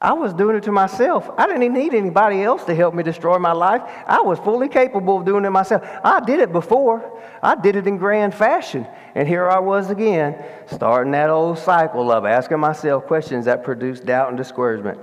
I 0.00 0.12
was 0.12 0.34
doing 0.34 0.56
it 0.56 0.64
to 0.64 0.72
myself. 0.72 1.30
I 1.38 1.46
didn't 1.46 1.72
need 1.72 1.94
anybody 1.94 2.42
else 2.42 2.64
to 2.64 2.74
help 2.74 2.94
me 2.94 3.02
destroy 3.02 3.38
my 3.38 3.52
life. 3.52 3.80
I 4.06 4.20
was 4.20 4.38
fully 4.38 4.68
capable 4.68 5.18
of 5.18 5.24
doing 5.24 5.44
it 5.46 5.50
myself. 5.50 5.82
I 6.04 6.20
did 6.20 6.38
it 6.38 6.52
before, 6.52 7.18
I 7.42 7.54
did 7.54 7.76
it 7.76 7.86
in 7.86 7.96
grand 7.96 8.34
fashion. 8.34 8.86
And 9.14 9.26
here 9.26 9.48
I 9.48 9.58
was 9.58 9.90
again, 9.90 10.44
starting 10.66 11.12
that 11.12 11.30
old 11.30 11.58
cycle 11.58 12.12
of 12.12 12.26
asking 12.26 12.60
myself 12.60 13.06
questions 13.06 13.46
that 13.46 13.64
produce 13.64 14.00
doubt 14.00 14.28
and 14.28 14.36
discouragement. 14.36 14.98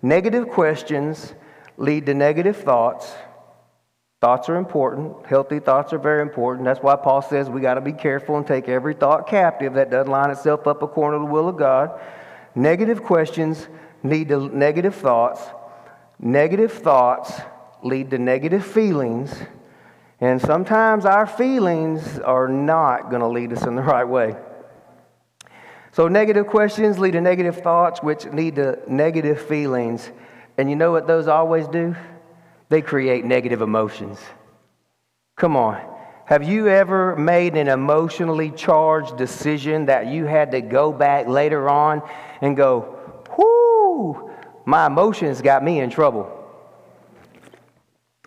Negative 0.00 0.48
questions 0.48 1.34
lead 1.76 2.06
to 2.06 2.14
negative 2.14 2.56
thoughts. 2.56 3.12
Thoughts 4.20 4.48
are 4.48 4.56
important. 4.56 5.26
Healthy 5.26 5.60
thoughts 5.60 5.92
are 5.92 5.98
very 5.98 6.22
important. 6.22 6.64
That's 6.64 6.82
why 6.82 6.96
Paul 6.96 7.22
says 7.22 7.48
we 7.48 7.60
got 7.60 7.74
to 7.74 7.80
be 7.80 7.92
careful 7.92 8.36
and 8.36 8.44
take 8.44 8.68
every 8.68 8.94
thought 8.94 9.28
captive 9.28 9.74
that 9.74 9.90
doesn't 9.90 10.10
line 10.10 10.30
itself 10.30 10.66
up 10.66 10.82
according 10.82 11.20
to 11.20 11.26
the 11.26 11.32
will 11.32 11.48
of 11.48 11.56
God. 11.56 12.00
Negative 12.56 13.00
questions 13.00 13.68
lead 14.02 14.28
to 14.28 14.48
negative 14.48 14.96
thoughts. 14.96 15.40
Negative 16.18 16.72
thoughts 16.72 17.40
lead 17.84 18.10
to 18.10 18.18
negative 18.18 18.66
feelings. 18.66 19.32
And 20.20 20.40
sometimes 20.40 21.04
our 21.04 21.26
feelings 21.26 22.18
are 22.18 22.48
not 22.48 23.10
going 23.10 23.20
to 23.20 23.28
lead 23.28 23.52
us 23.52 23.64
in 23.64 23.76
the 23.76 23.82
right 23.94 24.08
way. 24.08 24.34
So, 25.92 26.08
negative 26.08 26.48
questions 26.48 26.98
lead 26.98 27.12
to 27.12 27.20
negative 27.20 27.62
thoughts, 27.62 28.02
which 28.02 28.24
lead 28.26 28.56
to 28.56 28.80
negative 28.88 29.40
feelings. 29.40 30.10
And 30.56 30.68
you 30.68 30.74
know 30.74 30.90
what 30.90 31.06
those 31.06 31.28
always 31.28 31.68
do? 31.68 31.94
They 32.68 32.82
create 32.82 33.24
negative 33.24 33.62
emotions. 33.62 34.18
Come 35.36 35.56
on. 35.56 35.80
Have 36.26 36.42
you 36.42 36.68
ever 36.68 37.16
made 37.16 37.56
an 37.56 37.68
emotionally 37.68 38.50
charged 38.50 39.16
decision 39.16 39.86
that 39.86 40.08
you 40.08 40.26
had 40.26 40.50
to 40.50 40.60
go 40.60 40.92
back 40.92 41.26
later 41.26 41.70
on 41.70 42.02
and 42.42 42.54
go, 42.54 42.98
whoo, 43.38 44.30
my 44.66 44.86
emotions 44.86 45.40
got 45.40 45.64
me 45.64 45.80
in 45.80 45.88
trouble? 45.88 46.34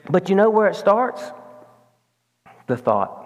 But 0.10 0.30
you 0.30 0.36
know 0.36 0.50
where 0.50 0.68
it 0.68 0.76
starts? 0.76 1.22
The 2.66 2.76
thought. 2.76 3.20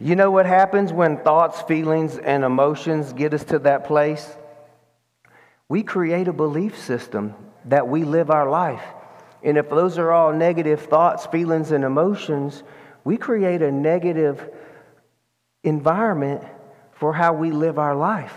You 0.00 0.16
know 0.16 0.30
what 0.30 0.46
happens 0.46 0.92
when 0.92 1.18
thoughts, 1.18 1.60
feelings, 1.62 2.16
and 2.16 2.42
emotions 2.42 3.12
get 3.12 3.34
us 3.34 3.44
to 3.44 3.58
that 3.60 3.84
place? 3.84 4.26
We 5.68 5.82
create 5.82 6.28
a 6.28 6.32
belief 6.32 6.78
system 6.78 7.34
that 7.66 7.86
we 7.86 8.04
live 8.04 8.30
our 8.30 8.48
life. 8.48 8.82
And 9.44 9.58
if 9.58 9.68
those 9.68 9.98
are 9.98 10.10
all 10.10 10.32
negative 10.32 10.80
thoughts, 10.80 11.26
feelings, 11.26 11.70
and 11.70 11.84
emotions, 11.84 12.62
we 13.04 13.18
create 13.18 13.60
a 13.60 13.70
negative 13.70 14.50
environment 15.62 16.42
for 16.92 17.12
how 17.12 17.34
we 17.34 17.50
live 17.50 17.78
our 17.78 17.94
life. 17.94 18.34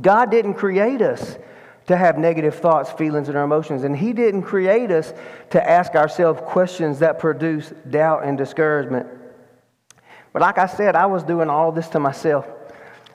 God 0.00 0.30
didn't 0.30 0.54
create 0.54 1.00
us 1.00 1.38
to 1.86 1.96
have 1.96 2.18
negative 2.18 2.56
thoughts, 2.56 2.90
feelings, 2.90 3.28
and 3.28 3.38
emotions. 3.38 3.84
And 3.84 3.96
He 3.96 4.12
didn't 4.12 4.42
create 4.42 4.90
us 4.90 5.14
to 5.50 5.70
ask 5.70 5.94
ourselves 5.94 6.40
questions 6.44 6.98
that 6.98 7.20
produce 7.20 7.72
doubt 7.88 8.24
and 8.24 8.36
discouragement. 8.36 9.06
But 10.32 10.42
like 10.42 10.58
I 10.58 10.66
said, 10.66 10.96
I 10.96 11.06
was 11.06 11.22
doing 11.22 11.48
all 11.48 11.70
this 11.70 11.88
to 11.88 12.00
myself. 12.00 12.48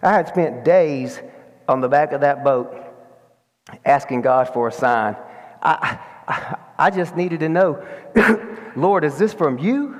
I 0.01 0.13
had 0.13 0.27
spent 0.29 0.63
days 0.63 1.19
on 1.67 1.81
the 1.81 1.89
back 1.89 2.13
of 2.13 2.21
that 2.21 2.43
boat 2.43 2.73
asking 3.83 4.21
God 4.21 4.53
for 4.53 4.69
a 4.69 4.71
sign. 4.71 5.17
I, 5.61 6.57
I 6.77 6.89
just 6.89 7.15
needed 7.15 7.39
to 7.41 7.49
know, 7.49 7.83
Lord, 8.75 9.03
is 9.03 9.17
this 9.17 9.33
from 9.33 9.57
you? 9.57 9.99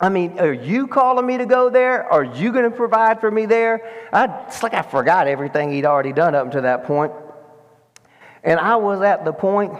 I 0.00 0.08
mean, 0.08 0.40
are 0.40 0.52
you 0.52 0.88
calling 0.88 1.24
me 1.24 1.38
to 1.38 1.46
go 1.46 1.70
there? 1.70 2.04
Are 2.10 2.24
you 2.24 2.52
going 2.52 2.68
to 2.68 2.76
provide 2.76 3.20
for 3.20 3.30
me 3.30 3.46
there? 3.46 4.08
I, 4.12 4.46
it's 4.46 4.62
like 4.62 4.74
I 4.74 4.82
forgot 4.82 5.28
everything 5.28 5.70
he'd 5.72 5.84
already 5.84 6.12
done 6.12 6.34
up 6.34 6.50
to 6.52 6.62
that 6.62 6.84
point. 6.84 7.12
And 8.42 8.58
I 8.58 8.76
was 8.76 9.00
at 9.00 9.24
the 9.24 9.32
point 9.32 9.72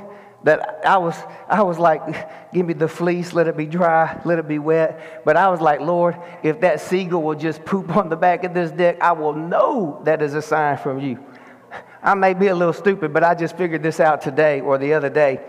that 0.45 0.81
I 0.85 0.99
was, 0.99 1.17
I 1.49 1.63
was 1.63 1.79
like, 1.79 2.53
give 2.53 2.67
me 2.67 2.75
the 2.75 2.89
fleece, 2.89 3.33
let 3.33 3.49
it 3.49 3.57
be 3.57 3.67
dry, 3.67 4.21
let 4.25 4.39
it 4.39 4.47
be 4.47 4.59
wet. 4.61 5.23
But 5.25 5.37
I 5.37 5.49
was 5.49 5.61
like, 5.61 5.81
Lord, 5.81 6.17
if 6.43 6.61
that 6.61 6.81
seagull 6.81 7.23
will 7.23 7.35
just 7.35 7.65
poop 7.65 7.97
on 7.97 8.09
the 8.09 8.17
back 8.17 8.45
of 8.45 8.55
this 8.55 8.71
deck, 8.71 9.01
I 9.01 9.13
will 9.13 9.35
know 9.35 10.01
that 10.05 10.23
is 10.23 10.35
a 10.35 10.43
sign 10.43 10.79
from 10.79 11.01
you. 11.01 11.19
I 12.03 12.15
may 12.15 12.35
be 12.35 12.49
a 12.49 12.55
little 12.55 12.73
stupid, 12.73 13.13
but 13.13 13.25
I 13.25 13.35
just 13.35 13.57
figured 13.57 13.83
this 13.83 13.99
out 14.01 14.23
today 14.23 14.61
or 14.61 14.79
the 14.79 14.95
other 14.95 15.11
day. 15.11 15.41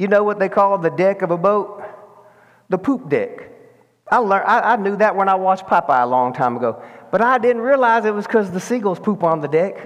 You 0.00 0.08
know 0.08 0.24
what 0.24 0.38
they 0.38 0.48
call 0.48 0.78
the 0.78 0.88
deck 0.88 1.20
of 1.20 1.30
a 1.30 1.36
boat? 1.36 1.82
The 2.70 2.78
poop 2.78 3.10
deck. 3.10 3.50
I, 4.10 4.16
learned, 4.16 4.46
I, 4.46 4.72
I 4.72 4.76
knew 4.76 4.96
that 4.96 5.14
when 5.14 5.28
I 5.28 5.34
watched 5.34 5.66
Popeye 5.66 6.02
a 6.02 6.06
long 6.06 6.32
time 6.32 6.56
ago, 6.56 6.82
but 7.12 7.20
I 7.20 7.36
didn't 7.36 7.60
realize 7.60 8.06
it 8.06 8.14
was 8.14 8.26
because 8.26 8.50
the 8.50 8.60
seagulls 8.60 8.98
poop 8.98 9.22
on 9.22 9.42
the 9.42 9.46
deck. 9.46 9.76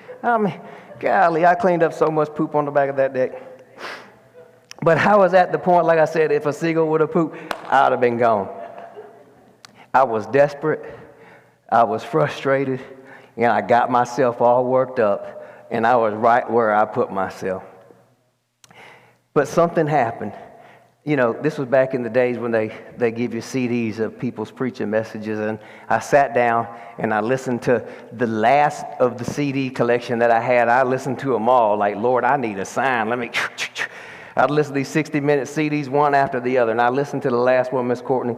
I 0.24 0.38
mean, 0.38 0.60
golly, 0.98 1.46
I 1.46 1.54
cleaned 1.54 1.84
up 1.84 1.92
so 1.92 2.08
much 2.08 2.34
poop 2.34 2.56
on 2.56 2.64
the 2.64 2.72
back 2.72 2.90
of 2.90 2.96
that 2.96 3.14
deck. 3.14 3.40
But 4.82 4.98
I 4.98 5.14
was 5.14 5.34
at 5.34 5.52
the 5.52 5.58
point, 5.58 5.86
like 5.86 6.00
I 6.00 6.04
said, 6.04 6.32
if 6.32 6.46
a 6.46 6.52
seagull 6.52 6.88
would 6.88 7.00
have 7.00 7.12
pooped, 7.12 7.36
I 7.66 7.84
would 7.84 7.92
have 7.92 8.00
been 8.00 8.18
gone. 8.18 8.48
I 9.94 10.02
was 10.02 10.26
desperate. 10.26 10.98
I 11.70 11.84
was 11.84 12.02
frustrated. 12.02 12.80
And 13.36 13.46
I 13.52 13.60
got 13.60 13.88
myself 13.88 14.40
all 14.40 14.64
worked 14.64 14.98
up. 14.98 15.46
And 15.70 15.86
I 15.86 15.94
was 15.94 16.12
right 16.14 16.50
where 16.50 16.74
I 16.74 16.86
put 16.86 17.12
myself. 17.12 17.62
But 19.32 19.48
something 19.48 19.86
happened. 19.86 20.32
You 21.04 21.16
know, 21.16 21.32
this 21.32 21.56
was 21.56 21.66
back 21.68 21.94
in 21.94 22.02
the 22.02 22.10
days 22.10 22.38
when 22.38 22.50
they, 22.50 22.76
they 22.98 23.10
give 23.10 23.32
you 23.32 23.40
CDs 23.40 23.98
of 24.00 24.18
people's 24.18 24.50
preaching 24.50 24.90
messages. 24.90 25.38
And 25.38 25.58
I 25.88 25.98
sat 25.98 26.34
down 26.34 26.68
and 26.98 27.14
I 27.14 27.20
listened 27.20 27.62
to 27.62 27.86
the 28.12 28.26
last 28.26 28.84
of 28.98 29.16
the 29.16 29.24
CD 29.24 29.70
collection 29.70 30.18
that 30.18 30.30
I 30.30 30.40
had. 30.40 30.68
I 30.68 30.82
listened 30.82 31.18
to 31.20 31.32
them 31.32 31.48
all, 31.48 31.76
like, 31.76 31.96
Lord, 31.96 32.24
I 32.24 32.36
need 32.36 32.58
a 32.58 32.64
sign. 32.64 33.08
Let 33.08 33.18
me. 33.18 33.30
I'd 34.36 34.50
listen 34.50 34.74
to 34.74 34.78
these 34.78 34.88
60 34.88 35.20
minute 35.20 35.48
CDs 35.48 35.88
one 35.88 36.14
after 36.14 36.38
the 36.38 36.58
other. 36.58 36.72
And 36.72 36.80
I 36.80 36.88
listened 36.88 37.22
to 37.22 37.30
the 37.30 37.36
last 37.36 37.72
one, 37.72 37.88
Miss 37.88 38.00
Courtney. 38.00 38.36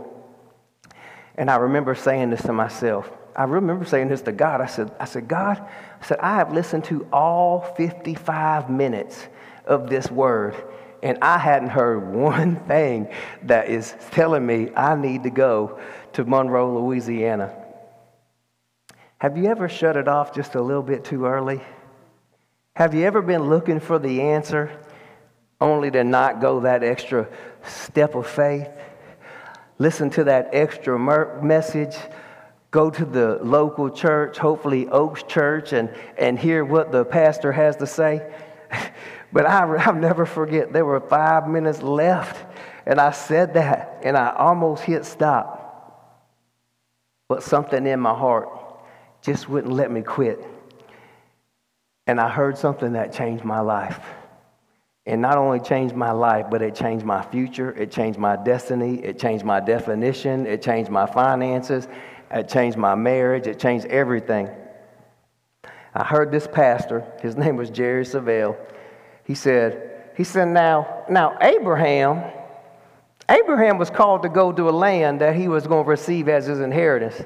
And 1.36 1.50
I 1.50 1.56
remember 1.56 1.94
saying 1.94 2.30
this 2.30 2.42
to 2.42 2.52
myself. 2.52 3.10
I 3.34 3.44
remember 3.44 3.84
saying 3.84 4.08
this 4.08 4.22
to 4.22 4.32
God. 4.32 4.60
I 4.60 4.66
said, 4.66 4.92
I 5.00 5.06
said, 5.06 5.26
God, 5.26 5.58
I 5.58 6.06
said, 6.06 6.18
I 6.20 6.36
have 6.36 6.52
listened 6.52 6.84
to 6.84 7.06
all 7.12 7.60
55 7.76 8.68
minutes 8.68 9.26
of 9.66 9.88
this 9.88 10.10
word, 10.10 10.54
and 11.02 11.18
I 11.20 11.38
hadn't 11.38 11.70
heard 11.70 12.12
one 12.14 12.56
thing 12.66 13.08
that 13.44 13.68
is 13.68 13.94
telling 14.12 14.46
me 14.46 14.70
I 14.76 14.94
need 14.94 15.24
to 15.24 15.30
go 15.30 15.80
to 16.14 16.24
Monroe, 16.24 16.80
Louisiana. 16.80 17.54
Have 19.18 19.36
you 19.36 19.46
ever 19.46 19.68
shut 19.68 19.96
it 19.96 20.08
off 20.08 20.34
just 20.34 20.54
a 20.54 20.62
little 20.62 20.82
bit 20.82 21.04
too 21.04 21.26
early? 21.26 21.60
Have 22.74 22.94
you 22.94 23.04
ever 23.04 23.22
been 23.22 23.48
looking 23.48 23.80
for 23.80 23.98
the 23.98 24.22
answer 24.22 24.70
only 25.62 25.90
to 25.92 26.04
not 26.04 26.40
go 26.40 26.60
that 26.60 26.82
extra 26.82 27.28
step 27.64 28.14
of 28.14 28.26
faith. 28.26 28.68
Listen 29.78 30.10
to 30.10 30.24
that 30.24 30.50
extra 30.52 30.98
message. 31.42 31.96
Go 32.70 32.90
to 32.90 33.04
the 33.04 33.38
local 33.42 33.90
church, 33.90 34.38
hopefully 34.38 34.88
Oaks 34.88 35.22
Church, 35.24 35.72
and, 35.72 35.94
and 36.18 36.38
hear 36.38 36.64
what 36.64 36.90
the 36.90 37.04
pastor 37.04 37.52
has 37.52 37.76
to 37.76 37.86
say. 37.86 38.34
but 39.32 39.46
I, 39.46 39.64
I'll 39.86 39.94
never 39.94 40.26
forget, 40.26 40.72
there 40.72 40.84
were 40.84 41.00
five 41.00 41.48
minutes 41.48 41.82
left, 41.82 42.44
and 42.86 43.00
I 43.00 43.12
said 43.12 43.54
that, 43.54 44.00
and 44.02 44.16
I 44.16 44.34
almost 44.36 44.82
hit 44.82 45.04
stop. 45.04 45.60
But 47.28 47.42
something 47.42 47.86
in 47.86 48.00
my 48.00 48.14
heart 48.14 48.48
just 49.22 49.48
wouldn't 49.48 49.72
let 49.72 49.90
me 49.90 50.02
quit. 50.02 50.44
And 52.06 52.20
I 52.20 52.28
heard 52.28 52.58
something 52.58 52.92
that 52.92 53.12
changed 53.12 53.44
my 53.44 53.60
life. 53.60 54.00
And 55.06 55.20
not 55.20 55.36
only 55.36 55.58
changed 55.60 55.94
my 55.94 56.12
life, 56.12 56.46
but 56.50 56.62
it 56.62 56.74
changed 56.74 57.04
my 57.04 57.22
future, 57.22 57.72
it 57.72 57.90
changed 57.90 58.18
my 58.18 58.36
destiny, 58.36 59.02
it 59.02 59.18
changed 59.18 59.44
my 59.44 59.60
definition, 59.60 60.46
it 60.46 60.62
changed 60.62 60.90
my 60.90 61.06
finances, 61.06 61.88
it 62.30 62.48
changed 62.48 62.76
my 62.76 62.94
marriage, 62.94 63.46
it 63.46 63.58
changed 63.58 63.86
everything. 63.86 64.48
I 65.94 66.04
heard 66.04 66.30
this 66.30 66.46
pastor, 66.46 67.04
his 67.20 67.36
name 67.42 67.56
was 67.56 67.70
Jerry 67.70 68.04
Savelle. 68.04 68.56
He 69.24 69.34
said, 69.34 70.12
he 70.16 70.24
said, 70.24 70.48
now, 70.48 71.04
now 71.08 71.36
Abraham, 71.40 72.22
Abraham 73.28 73.78
was 73.78 73.90
called 73.90 74.22
to 74.22 74.28
go 74.28 74.52
to 74.52 74.68
a 74.68 74.70
land 74.70 75.20
that 75.20 75.34
he 75.34 75.48
was 75.48 75.66
going 75.66 75.84
to 75.84 75.90
receive 75.90 76.28
as 76.28 76.46
his 76.46 76.60
inheritance. 76.60 77.22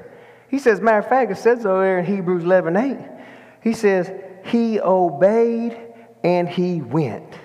He 0.49 0.59
says, 0.59 0.79
matter 0.79 0.99
of 0.99 1.07
fact, 1.07 1.31
it 1.31 1.37
says 1.37 1.63
so 1.63 1.79
there 1.81 1.99
in 1.99 2.05
Hebrews 2.05 2.43
11 2.43 2.77
8. 2.77 2.97
He 3.61 3.73
says, 3.73 4.11
he 4.45 4.79
obeyed 4.79 5.77
and 6.23 6.47
he 6.47 6.81
went. 6.81 7.35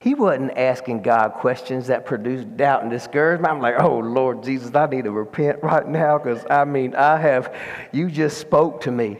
He 0.00 0.14
wasn't 0.14 0.56
asking 0.56 1.02
God 1.02 1.32
questions 1.32 1.88
that 1.88 2.06
produced 2.06 2.56
doubt 2.56 2.82
and 2.82 2.90
discouragement. 2.90 3.52
I'm 3.52 3.60
like, 3.60 3.80
oh, 3.80 3.98
Lord 3.98 4.42
Jesus, 4.42 4.74
I 4.74 4.86
need 4.86 5.04
to 5.04 5.10
repent 5.10 5.60
right 5.62 5.86
now 5.86 6.18
because 6.18 6.44
I 6.48 6.64
mean, 6.64 6.94
I 6.94 7.16
have, 7.16 7.52
you 7.92 8.10
just 8.10 8.38
spoke 8.38 8.82
to 8.82 8.92
me. 8.92 9.18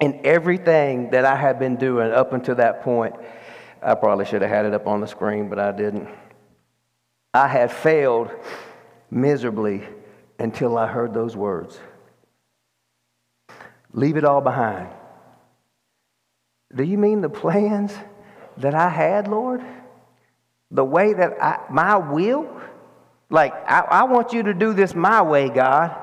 And 0.00 0.24
everything 0.24 1.10
that 1.10 1.24
I 1.24 1.36
had 1.36 1.58
been 1.58 1.76
doing 1.76 2.10
up 2.10 2.32
until 2.32 2.54
that 2.56 2.82
point, 2.82 3.14
I 3.82 3.94
probably 3.94 4.24
should 4.24 4.42
have 4.42 4.50
had 4.50 4.64
it 4.64 4.74
up 4.74 4.86
on 4.86 5.00
the 5.00 5.06
screen, 5.06 5.48
but 5.48 5.58
I 5.58 5.72
didn't. 5.72 6.08
I 7.34 7.48
had 7.48 7.70
failed 7.70 8.30
miserably 9.10 9.82
until 10.38 10.78
I 10.78 10.86
heard 10.86 11.12
those 11.12 11.36
words. 11.36 11.78
Leave 13.92 14.16
it 14.16 14.24
all 14.24 14.40
behind. 14.40 14.88
Do 16.74 16.84
you 16.84 16.96
mean 16.96 17.20
the 17.20 17.28
plans? 17.28 17.92
that 18.60 18.74
I 18.74 18.88
had, 18.88 19.28
Lord? 19.28 19.62
The 20.70 20.84
way 20.84 21.12
that 21.12 21.42
I, 21.42 21.60
my 21.70 21.96
will? 21.96 22.48
Like, 23.28 23.52
I, 23.68 23.80
I 23.80 24.02
want 24.04 24.32
you 24.32 24.44
to 24.44 24.54
do 24.54 24.72
this 24.72 24.94
my 24.94 25.22
way, 25.22 25.48
God. 25.48 25.96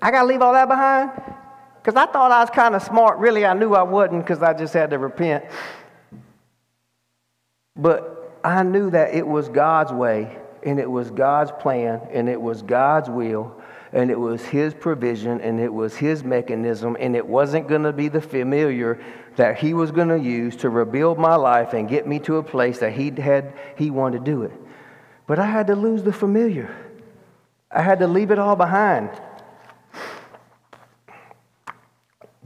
I 0.00 0.10
got 0.10 0.22
to 0.22 0.26
leave 0.26 0.42
all 0.42 0.52
that 0.52 0.68
behind? 0.68 1.10
Because 1.82 1.96
I 1.96 2.10
thought 2.10 2.32
I 2.32 2.40
was 2.40 2.50
kind 2.50 2.74
of 2.74 2.82
smart. 2.82 3.18
Really, 3.18 3.46
I 3.46 3.54
knew 3.54 3.74
I 3.74 3.82
wasn't 3.82 4.24
because 4.24 4.42
I 4.42 4.52
just 4.52 4.74
had 4.74 4.90
to 4.90 4.98
repent. 4.98 5.44
But 7.76 8.38
I 8.42 8.62
knew 8.62 8.90
that 8.90 9.14
it 9.14 9.26
was 9.26 9.48
God's 9.48 9.92
way, 9.92 10.36
and 10.62 10.80
it 10.80 10.90
was 10.90 11.10
God's 11.10 11.52
plan, 11.52 12.00
and 12.10 12.28
it 12.28 12.40
was 12.40 12.62
God's 12.62 13.08
will, 13.08 13.54
and 13.92 14.10
it 14.10 14.18
was 14.18 14.44
His 14.44 14.74
provision, 14.74 15.40
and 15.40 15.60
it 15.60 15.72
was 15.72 15.94
His 15.96 16.24
mechanism, 16.24 16.96
and 16.98 17.14
it 17.14 17.26
wasn't 17.26 17.68
going 17.68 17.82
to 17.82 17.92
be 17.92 18.08
the 18.08 18.20
familiar 18.20 19.00
that 19.36 19.58
he 19.58 19.74
was 19.74 19.90
going 19.90 20.08
to 20.08 20.18
use 20.18 20.56
to 20.56 20.70
rebuild 20.70 21.18
my 21.18 21.36
life 21.36 21.74
and 21.74 21.88
get 21.88 22.06
me 22.06 22.18
to 22.20 22.38
a 22.38 22.42
place 22.42 22.78
that 22.78 22.92
he 22.92 23.10
had 23.10 23.52
he 23.76 23.90
wanted 23.90 24.24
to 24.24 24.30
do 24.30 24.42
it. 24.42 24.52
But 25.26 25.38
I 25.38 25.46
had 25.46 25.66
to 25.68 25.76
lose 25.76 26.02
the 26.02 26.12
familiar. 26.12 26.74
I 27.70 27.82
had 27.82 27.98
to 28.00 28.06
leave 28.06 28.30
it 28.30 28.38
all 28.38 28.56
behind. 28.56 29.10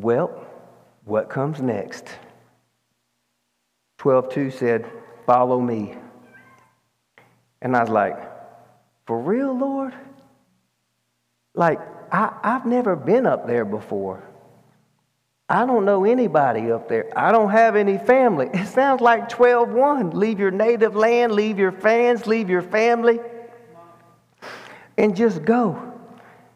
Well, 0.01 0.47
what 1.05 1.29
comes 1.29 1.61
next? 1.61 2.09
12:2 3.99 4.51
said, 4.51 4.87
"Follow 5.27 5.61
me." 5.61 5.95
And 7.61 7.77
I 7.77 7.81
was 7.83 7.91
like, 7.91 8.17
"For 9.07 9.19
real, 9.19 9.53
Lord?" 9.53 9.93
Like 11.55 11.81
I, 12.11 12.33
I've 12.43 12.65
never 12.65 12.97
been 12.97 13.27
up 13.27 13.47
there 13.47 13.67
before. 13.67 14.23
I 15.51 15.67
don't 15.67 15.85
know 15.85 16.05
anybody 16.05 16.73
up 16.73 16.89
there. 16.89 17.13
I 17.15 17.31
don't 17.31 17.51
have 17.51 17.77
any 17.77 17.99
family. 17.99 18.49
It 18.55 18.69
sounds 18.69 19.03
like 19.03 19.29
12:1. 19.29 20.15
Leave 20.15 20.41
your 20.41 20.51
native 20.51 20.97
land, 20.97 21.33
leave 21.33 21.59
your 21.59 21.73
fans, 21.73 22.27
leave 22.27 22.49
your 22.49 22.63
family, 22.63 23.21
and 24.97 25.15
just 25.15 25.45
go. 25.45 25.93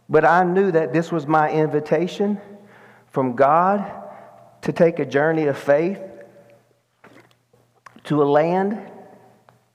But 0.08 0.24
I 0.24 0.44
knew 0.44 0.70
that 0.70 0.94
this 0.94 1.12
was 1.12 1.26
my 1.26 1.50
invitation 1.50 2.40
from 3.14 3.36
God 3.36 3.92
to 4.62 4.72
take 4.72 4.98
a 4.98 5.06
journey 5.06 5.46
of 5.46 5.56
faith 5.56 6.00
to 8.02 8.20
a 8.24 8.24
land 8.24 8.90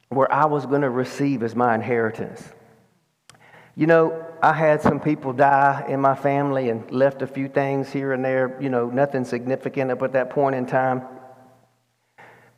where 0.09 0.29
I 0.29 0.45
was 0.45 0.65
going 0.65 0.81
to 0.81 0.89
receive 0.89 1.41
as 1.41 1.55
my 1.55 1.73
inheritance. 1.73 2.43
You 3.77 3.87
know, 3.87 4.25
I 4.43 4.51
had 4.51 4.81
some 4.81 4.99
people 4.99 5.31
die 5.31 5.85
in 5.87 6.01
my 6.01 6.15
family 6.15 6.69
and 6.69 6.91
left 6.91 7.21
a 7.21 7.27
few 7.27 7.47
things 7.47 7.89
here 7.89 8.11
and 8.11 8.25
there, 8.25 8.57
you 8.59 8.67
know, 8.67 8.89
nothing 8.89 9.23
significant 9.23 9.89
up 9.89 10.01
at 10.01 10.11
that 10.11 10.31
point 10.31 10.55
in 10.55 10.65
time. 10.65 11.03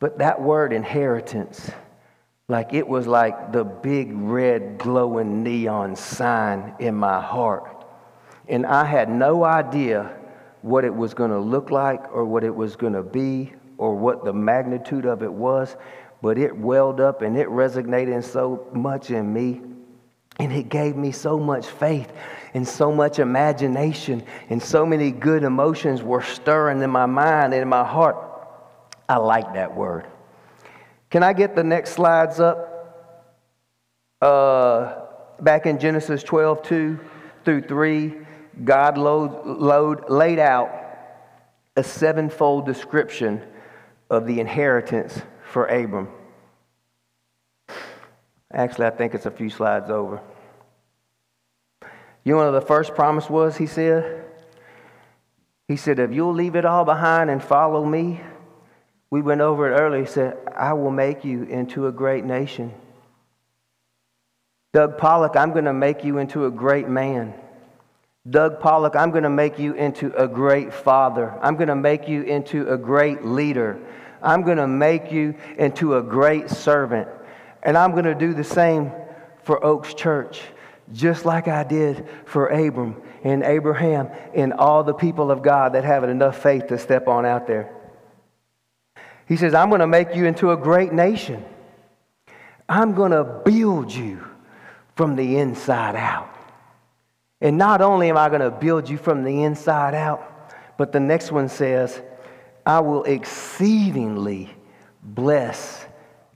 But 0.00 0.18
that 0.18 0.42
word 0.42 0.72
inheritance, 0.72 1.70
like 2.48 2.74
it 2.74 2.88
was 2.88 3.06
like 3.06 3.52
the 3.52 3.62
big 3.62 4.10
red 4.14 4.78
glowing 4.78 5.44
neon 5.44 5.94
sign 5.94 6.74
in 6.80 6.96
my 6.96 7.20
heart. 7.20 7.86
And 8.48 8.66
I 8.66 8.84
had 8.84 9.08
no 9.08 9.44
idea 9.44 10.18
what 10.62 10.84
it 10.84 10.94
was 10.94 11.12
going 11.12 11.30
to 11.30 11.38
look 11.38 11.70
like 11.70 12.12
or 12.12 12.24
what 12.24 12.44
it 12.44 12.54
was 12.54 12.76
going 12.76 12.92
to 12.92 13.02
be 13.02 13.52
or 13.78 13.94
what 13.94 14.24
the 14.24 14.32
magnitude 14.32 15.04
of 15.04 15.22
it 15.22 15.32
was, 15.32 15.76
but 16.22 16.38
it 16.38 16.56
welled 16.56 17.00
up 17.00 17.22
and 17.22 17.36
it 17.36 17.48
resonated 17.48 18.22
so 18.24 18.66
much 18.72 19.10
in 19.10 19.32
me. 19.32 19.60
And 20.38 20.50
it 20.52 20.68
gave 20.68 20.96
me 20.96 21.12
so 21.12 21.38
much 21.38 21.66
faith 21.66 22.10
and 22.54 22.66
so 22.66 22.92
much 22.92 23.18
imagination, 23.18 24.22
and 24.50 24.62
so 24.62 24.84
many 24.84 25.10
good 25.10 25.42
emotions 25.42 26.02
were 26.02 26.22
stirring 26.22 26.82
in 26.82 26.90
my 26.90 27.06
mind 27.06 27.52
and 27.52 27.62
in 27.62 27.68
my 27.68 27.84
heart. 27.84 28.16
I 29.08 29.16
like 29.16 29.54
that 29.54 29.74
word. 29.74 30.06
Can 31.10 31.22
I 31.22 31.32
get 31.32 31.54
the 31.54 31.64
next 31.64 31.92
slides 31.92 32.40
up? 32.40 32.68
Uh, 34.20 35.02
back 35.40 35.66
in 35.66 35.78
Genesis 35.78 36.22
12, 36.22 36.62
2 36.62 37.00
through 37.44 37.62
3, 37.62 38.21
God 38.64 38.98
load, 38.98 39.46
load, 39.46 40.10
laid 40.10 40.38
out 40.38 40.70
a 41.76 41.82
sevenfold 41.82 42.66
description 42.66 43.42
of 44.10 44.26
the 44.26 44.40
inheritance 44.40 45.20
for 45.50 45.66
Abram. 45.66 46.08
Actually, 48.52 48.86
I 48.86 48.90
think 48.90 49.14
it's 49.14 49.26
a 49.26 49.30
few 49.30 49.48
slides 49.48 49.90
over. 49.90 50.20
You 52.24 52.34
know 52.34 52.50
what 52.50 52.50
the 52.52 52.66
first 52.66 52.94
promise 52.94 53.28
was, 53.28 53.56
he 53.56 53.66
said? 53.66 54.24
He 55.66 55.76
said, 55.76 55.98
If 55.98 56.12
you'll 56.12 56.34
leave 56.34 56.54
it 56.54 56.64
all 56.64 56.84
behind 56.84 57.30
and 57.30 57.42
follow 57.42 57.84
me, 57.84 58.20
we 59.10 59.22
went 59.22 59.40
over 59.40 59.70
it 59.70 59.80
earlier. 59.80 60.02
He 60.02 60.06
said, 60.06 60.36
I 60.56 60.74
will 60.74 60.90
make 60.90 61.24
you 61.24 61.44
into 61.44 61.86
a 61.86 61.92
great 61.92 62.24
nation. 62.24 62.72
Doug 64.72 64.98
Pollock, 64.98 65.36
I'm 65.36 65.52
going 65.52 65.66
to 65.66 65.72
make 65.72 66.04
you 66.04 66.18
into 66.18 66.46
a 66.46 66.50
great 66.50 66.88
man. 66.88 67.34
Doug 68.28 68.60
Pollock, 68.60 68.94
I'm 68.94 69.10
going 69.10 69.24
to 69.24 69.30
make 69.30 69.58
you 69.58 69.74
into 69.74 70.14
a 70.16 70.28
great 70.28 70.72
father. 70.72 71.36
I'm 71.42 71.56
going 71.56 71.68
to 71.68 71.74
make 71.74 72.08
you 72.08 72.22
into 72.22 72.68
a 72.72 72.78
great 72.78 73.24
leader. 73.24 73.80
I'm 74.22 74.42
going 74.42 74.58
to 74.58 74.68
make 74.68 75.10
you 75.10 75.34
into 75.58 75.96
a 75.96 76.02
great 76.02 76.48
servant. 76.48 77.08
And 77.64 77.76
I'm 77.76 77.90
going 77.92 78.04
to 78.04 78.14
do 78.14 78.32
the 78.32 78.44
same 78.44 78.92
for 79.42 79.64
Oaks 79.64 79.94
Church, 79.94 80.40
just 80.92 81.24
like 81.24 81.48
I 81.48 81.64
did 81.64 82.06
for 82.24 82.46
Abram 82.46 83.02
and 83.24 83.42
Abraham 83.42 84.08
and 84.34 84.52
all 84.52 84.84
the 84.84 84.94
people 84.94 85.32
of 85.32 85.42
God 85.42 85.72
that 85.72 85.82
have 85.82 86.04
enough 86.04 86.40
faith 86.40 86.68
to 86.68 86.78
step 86.78 87.08
on 87.08 87.26
out 87.26 87.48
there. 87.48 87.74
He 89.26 89.36
says, 89.36 89.52
I'm 89.52 89.68
going 89.68 89.80
to 89.80 89.86
make 89.88 90.14
you 90.14 90.26
into 90.26 90.52
a 90.52 90.56
great 90.56 90.92
nation. 90.92 91.44
I'm 92.68 92.94
going 92.94 93.12
to 93.12 93.24
build 93.44 93.92
you 93.92 94.24
from 94.94 95.16
the 95.16 95.38
inside 95.38 95.96
out. 95.96 96.28
And 97.42 97.58
not 97.58 97.82
only 97.82 98.08
am 98.08 98.16
I 98.16 98.28
going 98.28 98.40
to 98.40 98.52
build 98.52 98.88
you 98.88 98.96
from 98.96 99.24
the 99.24 99.42
inside 99.42 99.96
out, 99.96 100.54
but 100.78 100.92
the 100.92 101.00
next 101.00 101.32
one 101.32 101.48
says, 101.48 102.00
I 102.64 102.78
will 102.78 103.02
exceedingly 103.02 104.48
bless 105.02 105.84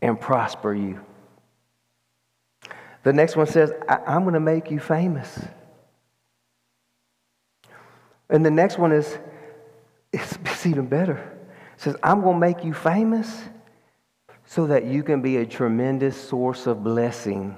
and 0.02 0.20
prosper 0.20 0.74
you. 0.74 1.00
The 3.04 3.12
next 3.12 3.36
one 3.36 3.46
says, 3.46 3.72
I- 3.88 4.16
am 4.16 4.22
going 4.22 4.34
to 4.34 4.40
make 4.40 4.68
you 4.68 4.80
famous. 4.80 5.38
And 8.28 8.44
the 8.44 8.50
next 8.50 8.76
one 8.76 8.90
is, 8.90 9.16
it's, 10.12 10.32
it's 10.44 10.66
even 10.66 10.86
better. 10.86 11.18
It 11.76 11.80
says, 11.80 11.94
I'm 12.02 12.20
going 12.20 12.34
to 12.34 12.40
make 12.40 12.64
you 12.64 12.74
famous 12.74 13.44
so 14.44 14.66
that 14.66 14.86
you 14.86 15.04
can 15.04 15.22
be 15.22 15.36
a 15.36 15.46
tremendous 15.46 16.20
source 16.20 16.66
of 16.66 16.82
blessing 16.82 17.56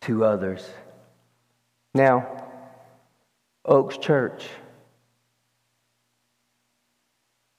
to 0.00 0.24
others. 0.24 0.68
Now, 1.94 2.43
Oaks 3.66 3.96
Church, 3.96 4.46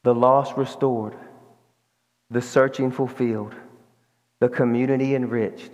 the 0.03 0.14
lost 0.14 0.56
restored, 0.56 1.16
the 2.30 2.41
searching 2.41 2.91
fulfilled, 2.91 3.56
the 4.39 4.47
community 4.47 5.16
enriched, 5.16 5.72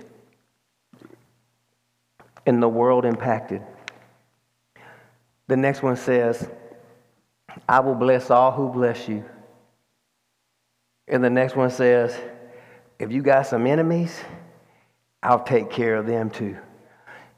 and 2.45 2.63
the 2.63 2.69
world 2.69 3.03
impacted. 3.03 3.61
The 5.47 5.57
next 5.57 5.83
one 5.83 5.97
says, 5.97 6.49
I 7.67 7.81
will 7.81 7.95
bless 7.95 8.31
all 8.31 8.53
who 8.53 8.69
bless 8.69 9.09
you. 9.09 9.25
And 11.09 11.21
the 11.21 11.29
next 11.29 11.57
one 11.57 11.69
says, 11.69 12.17
if 12.99 13.11
you 13.11 13.21
got 13.21 13.47
some 13.47 13.67
enemies, 13.67 14.17
I'll 15.21 15.43
take 15.43 15.69
care 15.69 15.95
of 15.95 16.07
them 16.07 16.29
too 16.29 16.57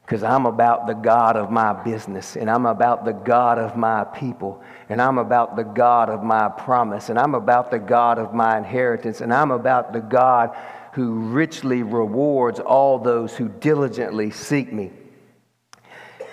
because 0.05 0.21
I'm 0.21 0.45
about 0.45 0.85
the 0.85 0.93
God 0.93 1.37
of 1.37 1.49
my 1.49 1.71
business, 1.71 2.35
and 2.35 2.49
I'm 2.49 2.65
about 2.65 3.05
the 3.05 3.13
God 3.13 3.57
of 3.57 3.77
my 3.77 4.03
people, 4.03 4.61
and 4.89 5.01
I'm 5.01 5.17
about 5.17 5.55
the 5.55 5.63
God 5.63 6.09
of 6.09 6.23
my 6.23 6.49
promise, 6.49 7.09
and 7.09 7.17
I'm 7.17 7.35
about 7.35 7.71
the 7.71 7.79
God 7.79 8.19
of 8.19 8.33
my 8.33 8.57
inheritance, 8.57 9.21
and 9.21 9.33
I'm 9.33 9.51
about 9.51 9.93
the 9.93 10.01
God 10.01 10.55
who 10.93 11.13
richly 11.29 11.83
rewards 11.83 12.59
all 12.59 12.99
those 12.99 13.35
who 13.35 13.47
diligently 13.47 14.29
seek 14.29 14.73
me. 14.73 14.91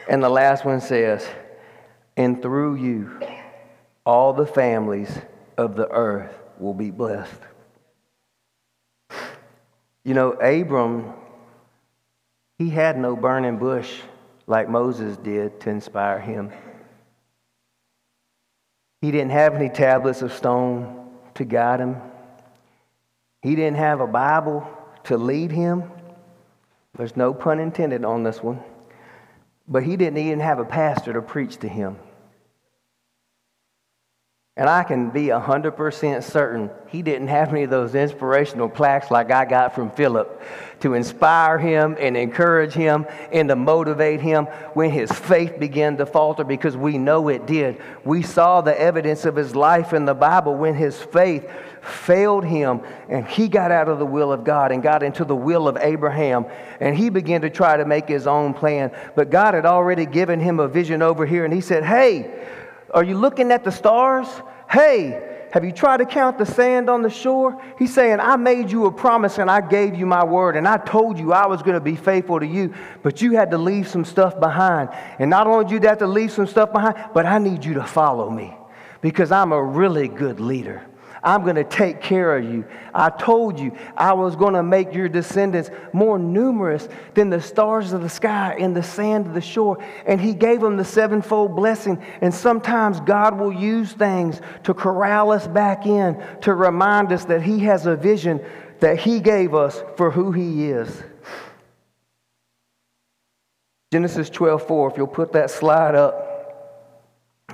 And 0.08 0.22
the 0.22 0.28
last 0.28 0.64
one 0.64 0.80
says, 0.80 1.26
and 2.16 2.42
through 2.42 2.74
you, 2.74 3.20
all 4.04 4.32
the 4.32 4.46
families 4.46 5.16
of 5.56 5.76
the 5.76 5.88
earth 5.88 6.34
will 6.58 6.74
be 6.74 6.90
blessed. 6.90 7.40
You 10.04 10.14
know, 10.14 10.32
Abram 10.32 11.14
he 12.60 12.68
had 12.68 12.98
no 12.98 13.16
burning 13.16 13.56
bush 13.56 14.00
like 14.46 14.68
Moses 14.68 15.16
did 15.16 15.58
to 15.60 15.70
inspire 15.70 16.20
him. 16.20 16.52
He 19.00 19.10
didn't 19.10 19.30
have 19.30 19.54
any 19.54 19.70
tablets 19.70 20.20
of 20.20 20.30
stone 20.30 21.08
to 21.36 21.46
guide 21.46 21.80
him. 21.80 21.96
He 23.40 23.56
didn't 23.56 23.78
have 23.78 24.00
a 24.00 24.06
Bible 24.06 24.68
to 25.04 25.16
lead 25.16 25.50
him. 25.50 25.84
There's 26.98 27.16
no 27.16 27.32
pun 27.32 27.60
intended 27.60 28.04
on 28.04 28.24
this 28.24 28.42
one. 28.42 28.62
But 29.66 29.82
he 29.82 29.96
didn't 29.96 30.18
even 30.18 30.40
have 30.40 30.58
a 30.58 30.66
pastor 30.66 31.14
to 31.14 31.22
preach 31.22 31.56
to 31.60 31.68
him. 31.68 31.96
And 34.60 34.68
I 34.68 34.82
can 34.82 35.08
be 35.08 35.28
100% 35.28 36.22
certain 36.22 36.68
he 36.88 37.00
didn't 37.00 37.28
have 37.28 37.48
any 37.48 37.62
of 37.62 37.70
those 37.70 37.94
inspirational 37.94 38.68
plaques 38.68 39.10
like 39.10 39.30
I 39.32 39.46
got 39.46 39.74
from 39.74 39.90
Philip 39.90 40.42
to 40.80 40.92
inspire 40.92 41.56
him 41.56 41.96
and 41.98 42.14
encourage 42.14 42.74
him 42.74 43.06
and 43.32 43.48
to 43.48 43.56
motivate 43.56 44.20
him 44.20 44.44
when 44.74 44.90
his 44.90 45.10
faith 45.10 45.58
began 45.58 45.96
to 45.96 46.04
falter 46.04 46.44
because 46.44 46.76
we 46.76 46.98
know 46.98 47.28
it 47.28 47.46
did. 47.46 47.80
We 48.04 48.20
saw 48.20 48.60
the 48.60 48.78
evidence 48.78 49.24
of 49.24 49.34
his 49.34 49.56
life 49.56 49.94
in 49.94 50.04
the 50.04 50.12
Bible 50.12 50.54
when 50.54 50.74
his 50.74 51.00
faith 51.00 51.50
failed 51.80 52.44
him 52.44 52.82
and 53.08 53.26
he 53.26 53.48
got 53.48 53.70
out 53.70 53.88
of 53.88 53.98
the 53.98 54.04
will 54.04 54.30
of 54.30 54.44
God 54.44 54.72
and 54.72 54.82
got 54.82 55.02
into 55.02 55.24
the 55.24 55.34
will 55.34 55.68
of 55.68 55.78
Abraham 55.78 56.44
and 56.80 56.94
he 56.94 57.08
began 57.08 57.40
to 57.40 57.48
try 57.48 57.78
to 57.78 57.86
make 57.86 58.06
his 58.06 58.26
own 58.26 58.52
plan. 58.52 58.94
But 59.16 59.30
God 59.30 59.54
had 59.54 59.64
already 59.64 60.04
given 60.04 60.38
him 60.38 60.60
a 60.60 60.68
vision 60.68 61.00
over 61.00 61.24
here 61.24 61.46
and 61.46 61.54
he 61.54 61.62
said, 61.62 61.82
Hey, 61.82 62.58
are 62.92 63.04
you 63.04 63.16
looking 63.16 63.52
at 63.52 63.64
the 63.64 63.70
stars? 63.70 64.26
Hey, 64.70 65.38
have 65.52 65.64
you 65.64 65.72
tried 65.72 65.96
to 65.96 66.06
count 66.06 66.38
the 66.38 66.46
sand 66.46 66.88
on 66.88 67.02
the 67.02 67.10
shore? 67.10 67.60
He's 67.78 67.92
saying, 67.92 68.20
I 68.20 68.36
made 68.36 68.70
you 68.70 68.86
a 68.86 68.92
promise 68.92 69.38
and 69.38 69.50
I 69.50 69.60
gave 69.60 69.96
you 69.96 70.06
my 70.06 70.24
word 70.24 70.56
and 70.56 70.66
I 70.66 70.76
told 70.78 71.18
you 71.18 71.32
I 71.32 71.46
was 71.46 71.62
going 71.62 71.74
to 71.74 71.80
be 71.80 71.96
faithful 71.96 72.38
to 72.38 72.46
you, 72.46 72.72
but 73.02 73.20
you 73.20 73.32
had 73.32 73.50
to 73.50 73.58
leave 73.58 73.88
some 73.88 74.04
stuff 74.04 74.38
behind. 74.38 74.90
And 75.18 75.28
not 75.28 75.46
only 75.46 75.64
did 75.64 75.82
you 75.82 75.88
have 75.88 75.98
to 75.98 76.06
leave 76.06 76.30
some 76.30 76.46
stuff 76.46 76.72
behind, 76.72 76.96
but 77.12 77.26
I 77.26 77.38
need 77.38 77.64
you 77.64 77.74
to 77.74 77.84
follow 77.84 78.30
me 78.30 78.54
because 79.00 79.32
I'm 79.32 79.52
a 79.52 79.62
really 79.62 80.06
good 80.06 80.38
leader. 80.38 80.86
I'm 81.22 81.42
going 81.42 81.56
to 81.56 81.64
take 81.64 82.00
care 82.00 82.36
of 82.36 82.44
you. 82.44 82.64
I 82.94 83.10
told 83.10 83.60
you 83.60 83.76
I 83.96 84.12
was 84.12 84.36
going 84.36 84.54
to 84.54 84.62
make 84.62 84.94
your 84.94 85.08
descendants 85.08 85.70
more 85.92 86.18
numerous 86.18 86.88
than 87.14 87.30
the 87.30 87.40
stars 87.40 87.92
of 87.92 88.02
the 88.02 88.08
sky 88.08 88.56
and 88.58 88.74
the 88.74 88.82
sand 88.82 89.26
of 89.26 89.34
the 89.34 89.40
shore. 89.40 89.82
And 90.06 90.20
he 90.20 90.32
gave 90.32 90.60
them 90.60 90.76
the 90.76 90.84
sevenfold 90.84 91.54
blessing. 91.54 92.02
And 92.20 92.32
sometimes 92.32 93.00
God 93.00 93.38
will 93.38 93.52
use 93.52 93.92
things 93.92 94.40
to 94.64 94.72
corral 94.72 95.30
us 95.30 95.46
back 95.46 95.86
in, 95.86 96.22
to 96.42 96.54
remind 96.54 97.12
us 97.12 97.24
that 97.26 97.42
he 97.42 97.60
has 97.60 97.86
a 97.86 97.96
vision 97.96 98.44
that 98.80 98.98
he 98.98 99.20
gave 99.20 99.54
us 99.54 99.82
for 99.96 100.10
who 100.10 100.32
he 100.32 100.70
is. 100.70 101.02
Genesis 103.92 104.30
12 104.30 104.66
4, 104.66 104.90
if 104.90 104.96
you'll 104.96 105.06
put 105.06 105.32
that 105.32 105.50
slide 105.50 105.94
up. 105.94 106.28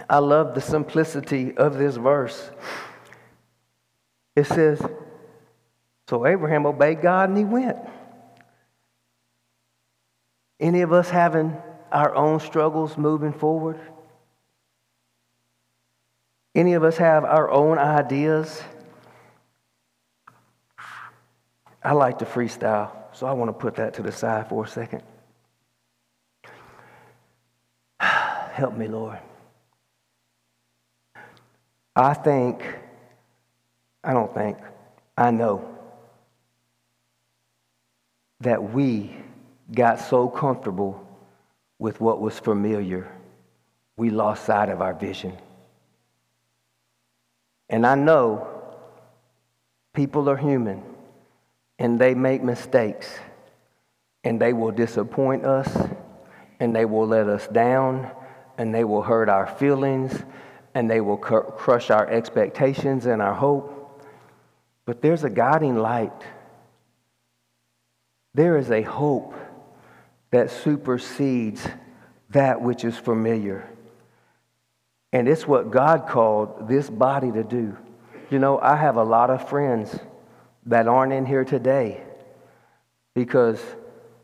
I 0.08 0.18
love 0.18 0.54
the 0.54 0.60
simplicity 0.60 1.56
of 1.56 1.78
this 1.78 1.96
verse. 1.96 2.50
It 4.36 4.46
says, 4.46 4.80
So 6.08 6.26
Abraham 6.26 6.66
obeyed 6.66 7.00
God 7.00 7.30
and 7.30 7.38
he 7.38 7.44
went. 7.44 7.78
Any 10.60 10.82
of 10.82 10.92
us 10.92 11.10
having 11.10 11.56
our 11.90 12.14
own 12.14 12.40
struggles 12.40 12.96
moving 12.96 13.32
forward? 13.32 13.80
Any 16.54 16.74
of 16.74 16.84
us 16.84 16.96
have 16.98 17.24
our 17.24 17.50
own 17.50 17.78
ideas? 17.78 18.62
I 21.82 21.92
like 21.92 22.18
to 22.18 22.24
freestyle, 22.24 22.90
so 23.12 23.26
I 23.26 23.32
want 23.32 23.48
to 23.48 23.52
put 23.52 23.76
that 23.76 23.94
to 23.94 24.02
the 24.02 24.10
side 24.10 24.48
for 24.48 24.64
a 24.64 24.68
second. 24.68 25.02
Help 28.00 28.74
me, 28.74 28.88
Lord. 28.88 29.18
I 31.94 32.14
think, 32.14 32.64
I 34.06 34.12
don't 34.12 34.32
think, 34.32 34.56
I 35.18 35.32
know 35.32 35.68
that 38.40 38.72
we 38.72 39.16
got 39.74 39.98
so 39.98 40.28
comfortable 40.28 41.04
with 41.80 42.00
what 42.00 42.20
was 42.20 42.38
familiar, 42.38 43.12
we 43.96 44.10
lost 44.10 44.44
sight 44.44 44.68
of 44.68 44.80
our 44.80 44.94
vision. 44.94 45.36
And 47.68 47.84
I 47.84 47.96
know 47.96 48.46
people 49.92 50.30
are 50.30 50.36
human 50.36 50.84
and 51.80 51.98
they 51.98 52.14
make 52.14 52.44
mistakes 52.44 53.08
and 54.22 54.40
they 54.40 54.52
will 54.52 54.70
disappoint 54.70 55.44
us 55.44 55.76
and 56.60 56.76
they 56.76 56.84
will 56.84 57.08
let 57.08 57.28
us 57.28 57.48
down 57.48 58.08
and 58.56 58.72
they 58.72 58.84
will 58.84 59.02
hurt 59.02 59.28
our 59.28 59.48
feelings 59.48 60.22
and 60.74 60.88
they 60.88 61.00
will 61.00 61.16
cr- 61.16 61.40
crush 61.40 61.90
our 61.90 62.08
expectations 62.08 63.06
and 63.06 63.20
our 63.20 63.34
hope. 63.34 63.75
But 64.86 65.02
there's 65.02 65.24
a 65.24 65.30
guiding 65.30 65.76
light. 65.76 66.22
There 68.34 68.56
is 68.56 68.70
a 68.70 68.82
hope 68.82 69.34
that 70.30 70.50
supersedes 70.50 71.66
that 72.30 72.60
which 72.60 72.84
is 72.84 72.96
familiar. 72.96 73.68
And 75.12 75.28
it's 75.28 75.46
what 75.46 75.70
God 75.70 76.06
called 76.08 76.68
this 76.68 76.88
body 76.88 77.32
to 77.32 77.42
do. 77.42 77.76
You 78.30 78.38
know, 78.38 78.58
I 78.58 78.76
have 78.76 78.96
a 78.96 79.04
lot 79.04 79.30
of 79.30 79.48
friends 79.48 79.98
that 80.66 80.88
aren't 80.88 81.12
in 81.12 81.26
here 81.26 81.44
today 81.44 82.02
because 83.14 83.62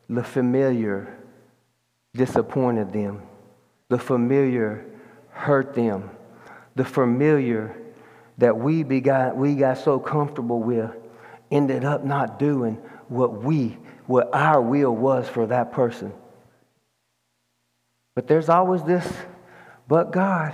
the 0.08 0.22
familiar 0.22 1.16
disappointed 2.14 2.92
them, 2.92 3.22
the 3.88 3.98
familiar 3.98 4.84
hurt 5.30 5.74
them, 5.74 6.10
the 6.74 6.84
familiar 6.84 7.81
that 8.42 8.58
we, 8.58 8.82
begot, 8.82 9.36
we 9.36 9.54
got 9.54 9.78
so 9.78 10.00
comfortable 10.00 10.58
with 10.58 10.90
ended 11.52 11.84
up 11.84 12.04
not 12.04 12.40
doing 12.40 12.74
what 13.06 13.40
we, 13.44 13.78
what 14.06 14.34
our 14.34 14.60
will 14.60 14.90
was 14.90 15.28
for 15.28 15.46
that 15.46 15.70
person. 15.70 16.12
But 18.16 18.26
there's 18.26 18.48
always 18.48 18.82
this, 18.82 19.06
but 19.86 20.10
God. 20.10 20.52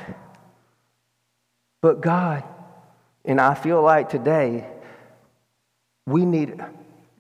But 1.81 2.03
God. 2.03 2.45
And 3.25 3.41
I 3.41 3.55
feel 3.55 3.81
like 3.81 4.11
today, 4.11 4.67
we 6.07 6.27
need, 6.27 6.63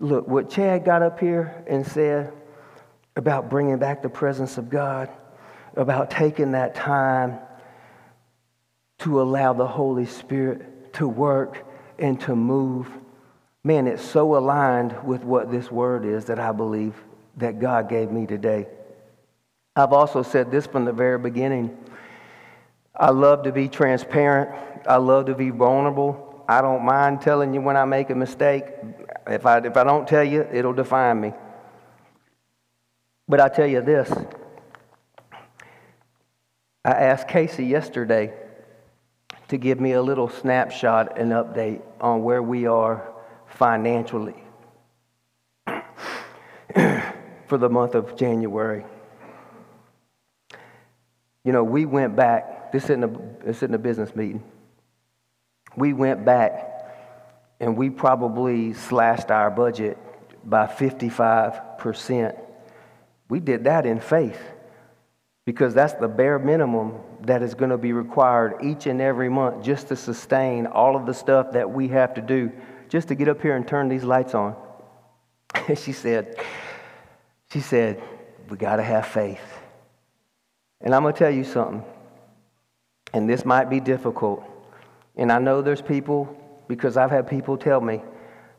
look, 0.00 0.28
what 0.28 0.50
Chad 0.50 0.84
got 0.84 1.00
up 1.00 1.18
here 1.18 1.64
and 1.66 1.86
said 1.86 2.30
about 3.16 3.48
bringing 3.48 3.78
back 3.78 4.02
the 4.02 4.10
presence 4.10 4.58
of 4.58 4.68
God, 4.68 5.08
about 5.76 6.10
taking 6.10 6.52
that 6.52 6.74
time 6.74 7.38
to 8.98 9.20
allow 9.20 9.52
the 9.52 9.66
Holy 9.66 10.06
Spirit 10.06 10.92
to 10.94 11.08
work 11.08 11.64
and 11.98 12.20
to 12.22 12.34
move. 12.34 12.88
Man, 13.64 13.86
it's 13.86 14.02
so 14.02 14.36
aligned 14.36 15.04
with 15.04 15.22
what 15.22 15.50
this 15.50 15.70
word 15.70 16.04
is 16.04 16.26
that 16.26 16.38
I 16.38 16.52
believe 16.52 16.94
that 17.36 17.60
God 17.60 17.88
gave 17.88 18.10
me 18.10 18.26
today. 18.26 18.66
I've 19.76 19.92
also 19.92 20.22
said 20.22 20.50
this 20.50 20.66
from 20.66 20.84
the 20.84 20.92
very 20.92 21.18
beginning. 21.18 21.76
I 22.94 23.10
love 23.10 23.44
to 23.44 23.52
be 23.52 23.68
transparent. 23.68 24.50
I 24.88 24.96
love 24.96 25.26
to 25.26 25.34
be 25.34 25.50
vulnerable. 25.50 26.44
I 26.48 26.60
don't 26.62 26.84
mind 26.84 27.20
telling 27.20 27.54
you 27.54 27.60
when 27.60 27.76
I 27.76 27.84
make 27.84 28.10
a 28.10 28.14
mistake. 28.14 28.64
If 29.26 29.46
I, 29.46 29.58
if 29.58 29.76
I 29.76 29.84
don't 29.84 30.08
tell 30.08 30.24
you, 30.24 30.48
it'll 30.52 30.72
define 30.72 31.20
me. 31.20 31.32
But 33.28 33.40
I 33.40 33.48
tell 33.48 33.66
you 33.66 33.82
this 33.82 34.10
I 36.84 36.90
asked 36.90 37.28
Casey 37.28 37.66
yesterday 37.66 38.32
to 39.48 39.56
give 39.56 39.80
me 39.80 39.92
a 39.92 40.02
little 40.02 40.28
snapshot 40.28 41.18
and 41.18 41.32
update 41.32 41.82
on 42.00 42.22
where 42.22 42.42
we 42.42 42.66
are 42.66 43.12
financially 43.46 44.42
for 47.46 47.58
the 47.58 47.68
month 47.68 47.94
of 47.94 48.16
January. 48.16 48.84
You 51.44 51.52
know, 51.52 51.64
we 51.64 51.86
went 51.86 52.14
back, 52.14 52.72
this 52.72 52.84
isn't 52.84 53.04
a, 53.04 53.44
this 53.44 53.56
isn't 53.58 53.74
a 53.74 53.78
business 53.78 54.14
meeting. 54.14 54.44
We 55.76 55.94
went 55.94 56.24
back 56.24 56.66
and 57.60 57.76
we 57.76 57.88
probably 57.90 58.74
slashed 58.74 59.30
our 59.30 59.50
budget 59.50 59.96
by 60.44 60.66
55%. 60.66 62.38
We 63.30 63.40
did 63.40 63.64
that 63.64 63.86
in 63.86 64.00
faith 64.00 64.40
because 65.48 65.72
that's 65.72 65.94
the 65.94 66.06
bare 66.06 66.38
minimum 66.38 66.92
that 67.22 67.42
is 67.42 67.54
going 67.54 67.70
to 67.70 67.78
be 67.78 67.94
required 67.94 68.56
each 68.62 68.84
and 68.84 69.00
every 69.00 69.30
month 69.30 69.64
just 69.64 69.88
to 69.88 69.96
sustain 69.96 70.66
all 70.66 70.94
of 70.94 71.06
the 71.06 71.14
stuff 71.14 71.52
that 71.52 71.70
we 71.70 71.88
have 71.88 72.12
to 72.12 72.20
do 72.20 72.52
just 72.90 73.08
to 73.08 73.14
get 73.14 73.30
up 73.30 73.40
here 73.40 73.56
and 73.56 73.66
turn 73.66 73.88
these 73.88 74.04
lights 74.04 74.34
on. 74.34 74.54
And 75.66 75.78
she 75.84 75.92
said, 75.92 76.36
she 77.50 77.60
said, 77.60 78.02
we 78.50 78.58
got 78.58 78.76
to 78.76 78.82
have 78.82 79.06
faith. 79.06 79.40
And 80.82 80.94
I'm 80.94 81.00
going 81.00 81.14
to 81.14 81.18
tell 81.18 81.30
you 81.30 81.44
something. 81.44 81.82
And 83.14 83.26
this 83.26 83.46
might 83.46 83.70
be 83.70 83.80
difficult. 83.80 84.44
And 85.16 85.32
I 85.32 85.38
know 85.38 85.62
there's 85.62 85.80
people, 85.80 86.28
because 86.68 86.98
I've 86.98 87.10
had 87.10 87.26
people 87.26 87.56
tell 87.56 87.80
me, 87.80 88.02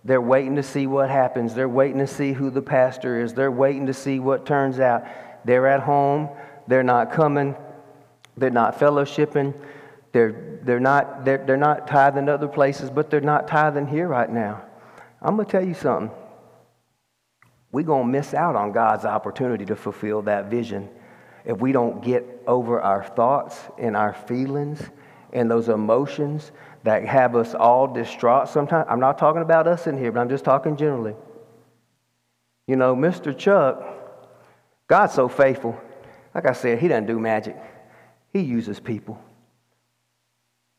they're 0.04 0.20
waiting 0.20 0.56
to 0.56 0.64
see 0.64 0.88
what 0.88 1.12
happens. 1.12 1.54
They're 1.54 1.70
waiting 1.70 2.00
to 2.00 2.08
see 2.08 2.34
who 2.34 2.50
the 2.50 2.64
pastor 2.64 3.22
is. 3.22 3.36
They're 3.36 3.52
waiting 3.52 3.86
to 3.86 3.94
see 3.94 4.20
what 4.20 4.48
turns 4.48 4.80
out. 4.80 5.04
They're 5.46 5.68
at 5.68 5.82
home. 5.82 6.30
They're 6.70 6.84
not 6.84 7.12
coming. 7.12 7.56
They're 8.38 8.52
not 8.52 8.80
fellowshipping. 8.80 9.56
They're, 10.12 10.60
they're, 10.62 10.80
not, 10.80 11.26
they're, 11.26 11.44
they're 11.44 11.58
not 11.58 11.88
tithing 11.88 12.30
other 12.30 12.48
places, 12.48 12.92
but 12.92 13.10
they're 13.10 13.22
not 13.22 13.48
tithing 13.48 13.88
here 13.88 14.08
right 14.08 14.30
now. 14.30 14.62
I'm 15.20 15.36
going 15.36 15.48
to 15.48 15.52
tell 15.52 15.66
you 15.66 15.74
something. 15.74 16.16
We're 17.72 17.86
going 17.86 18.06
to 18.06 18.12
miss 18.12 18.36
out 18.36 18.56
on 18.56 18.72
God's 18.72 19.04
opportunity 19.04 19.66
to 19.66 19.76
fulfill 19.76 20.22
that 20.24 20.52
vision 20.52 20.90
if 21.44 21.60
we 21.60 21.72
don't 21.72 22.04
get 22.04 22.24
over 22.46 22.80
our 22.80 23.04
thoughts 23.04 23.60
and 23.80 23.98
our 23.98 24.14
feelings 24.14 24.80
and 25.34 25.50
those 25.50 25.70
emotions 25.70 26.52
that 26.84 27.04
have 27.04 27.36
us 27.36 27.56
all 27.56 27.88
distraught 27.88 28.48
sometimes. 28.48 28.86
I'm 28.88 29.00
not 29.00 29.18
talking 29.18 29.42
about 29.42 29.66
us 29.66 29.88
in 29.88 29.98
here, 29.98 30.12
but 30.12 30.20
I'm 30.20 30.30
just 30.30 30.46
talking 30.46 30.78
generally. 30.78 31.16
You 32.68 32.76
know, 32.76 32.96
Mr. 32.96 33.36
Chuck, 33.36 33.84
God's 34.88 35.14
so 35.14 35.28
faithful. 35.28 35.80
Like 36.34 36.46
I 36.46 36.54
said, 36.54 36.80
he 36.80 36.88
doesn't 36.88 37.08
do 37.08 37.20
magic, 37.20 37.58
he 38.34 38.42
uses 38.42 38.80
people. 38.80 39.22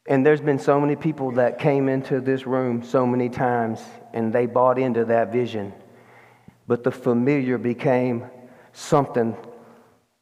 And 0.07 0.24
there's 0.24 0.40
been 0.40 0.59
so 0.59 0.80
many 0.80 0.96
people 0.96 1.32
that 1.32 1.59
came 1.59 1.88
into 1.88 2.20
this 2.20 2.46
room 2.46 2.82
so 2.82 3.07
many 3.07 3.28
times 3.28 3.80
and 4.12 4.32
they 4.32 4.46
bought 4.46 4.78
into 4.78 5.05
that 5.05 5.30
vision. 5.30 5.72
But 6.66 6.82
the 6.84 6.90
familiar 6.90 7.59
became 7.59 8.24
something 8.72 9.36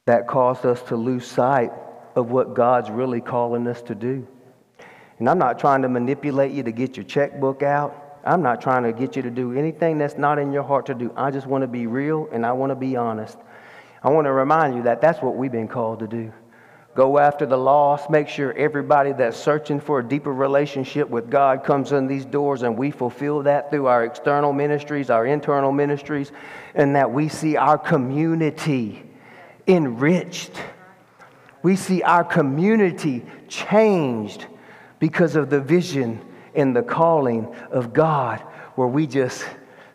that 0.05 0.27
caused 0.27 0.65
us 0.65 0.81
to 0.83 0.95
lose 0.95 1.25
sight 1.25 1.71
of 2.15 2.29
what 2.29 2.53
God's 2.53 2.89
really 2.89 3.21
calling 3.21 3.67
us 3.67 3.81
to 3.83 3.95
do. 3.95 4.27
And 5.19 5.29
I'm 5.29 5.37
not 5.37 5.59
trying 5.59 5.81
to 5.83 5.89
manipulate 5.89 6.51
you 6.51 6.63
to 6.63 6.71
get 6.71 6.97
your 6.97 7.03
checkbook 7.03 7.63
out. 7.63 8.19
I'm 8.25 8.41
not 8.41 8.61
trying 8.61 8.83
to 8.83 8.91
get 8.91 9.15
you 9.15 9.21
to 9.21 9.29
do 9.29 9.53
anything 9.53 9.97
that's 9.97 10.17
not 10.17 10.39
in 10.39 10.51
your 10.51 10.63
heart 10.63 10.85
to 10.87 10.93
do. 10.93 11.13
I 11.15 11.31
just 11.31 11.47
want 11.47 11.61
to 11.61 11.67
be 11.67 11.87
real 11.87 12.27
and 12.31 12.45
I 12.45 12.51
want 12.51 12.71
to 12.71 12.75
be 12.75 12.95
honest. 12.95 13.37
I 14.01 14.09
want 14.09 14.25
to 14.25 14.31
remind 14.31 14.75
you 14.75 14.83
that 14.83 15.01
that's 15.01 15.21
what 15.21 15.35
we've 15.35 15.51
been 15.51 15.67
called 15.67 15.99
to 15.99 16.07
do. 16.07 16.31
Go 16.95 17.17
after 17.17 17.45
the 17.45 17.57
lost, 17.57 18.09
make 18.09 18.27
sure 18.27 18.51
everybody 18.53 19.11
that's 19.13 19.37
searching 19.37 19.79
for 19.79 19.99
a 19.99 20.03
deeper 20.03 20.33
relationship 20.33 21.09
with 21.09 21.29
God 21.29 21.63
comes 21.63 21.91
in 21.91 22.07
these 22.07 22.25
doors, 22.25 22.63
and 22.63 22.77
we 22.77 22.91
fulfill 22.91 23.43
that 23.43 23.69
through 23.69 23.87
our 23.87 24.03
external 24.03 24.53
ministries, 24.53 25.09
our 25.09 25.25
internal 25.25 25.71
ministries, 25.71 26.31
and 26.75 26.95
that 26.95 27.11
we 27.11 27.29
see 27.29 27.57
our 27.57 27.77
community 27.77 29.03
enriched. 29.67 30.51
We 31.61 31.75
see 31.75 32.01
our 32.01 32.23
community 32.23 33.25
changed 33.47 34.47
because 34.99 35.35
of 35.35 35.49
the 35.49 35.61
vision 35.61 36.21
and 36.55 36.75
the 36.75 36.81
calling 36.83 37.53
of 37.71 37.93
God, 37.93 38.39
where 38.75 38.87
we 38.87 39.07
just 39.07 39.45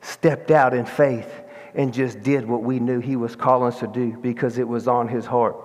stepped 0.00 0.50
out 0.50 0.74
in 0.74 0.86
faith 0.86 1.43
and 1.74 1.92
just 1.92 2.22
did 2.22 2.46
what 2.46 2.62
we 2.62 2.78
knew 2.78 3.00
He 3.00 3.16
was 3.16 3.36
calling 3.36 3.72
us 3.72 3.80
to 3.80 3.86
do 3.86 4.16
because 4.16 4.58
it 4.58 4.66
was 4.66 4.86
on 4.88 5.08
His 5.08 5.26
heart. 5.26 5.56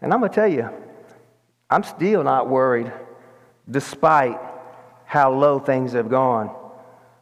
And 0.00 0.12
I'm 0.12 0.20
going 0.20 0.30
to 0.30 0.34
tell 0.34 0.48
you, 0.48 0.68
I'm 1.70 1.82
still 1.82 2.22
not 2.22 2.48
worried 2.48 2.92
despite 3.70 4.38
how 5.04 5.32
low 5.32 5.58
things 5.58 5.92
have 5.92 6.08
gone. 6.08 6.54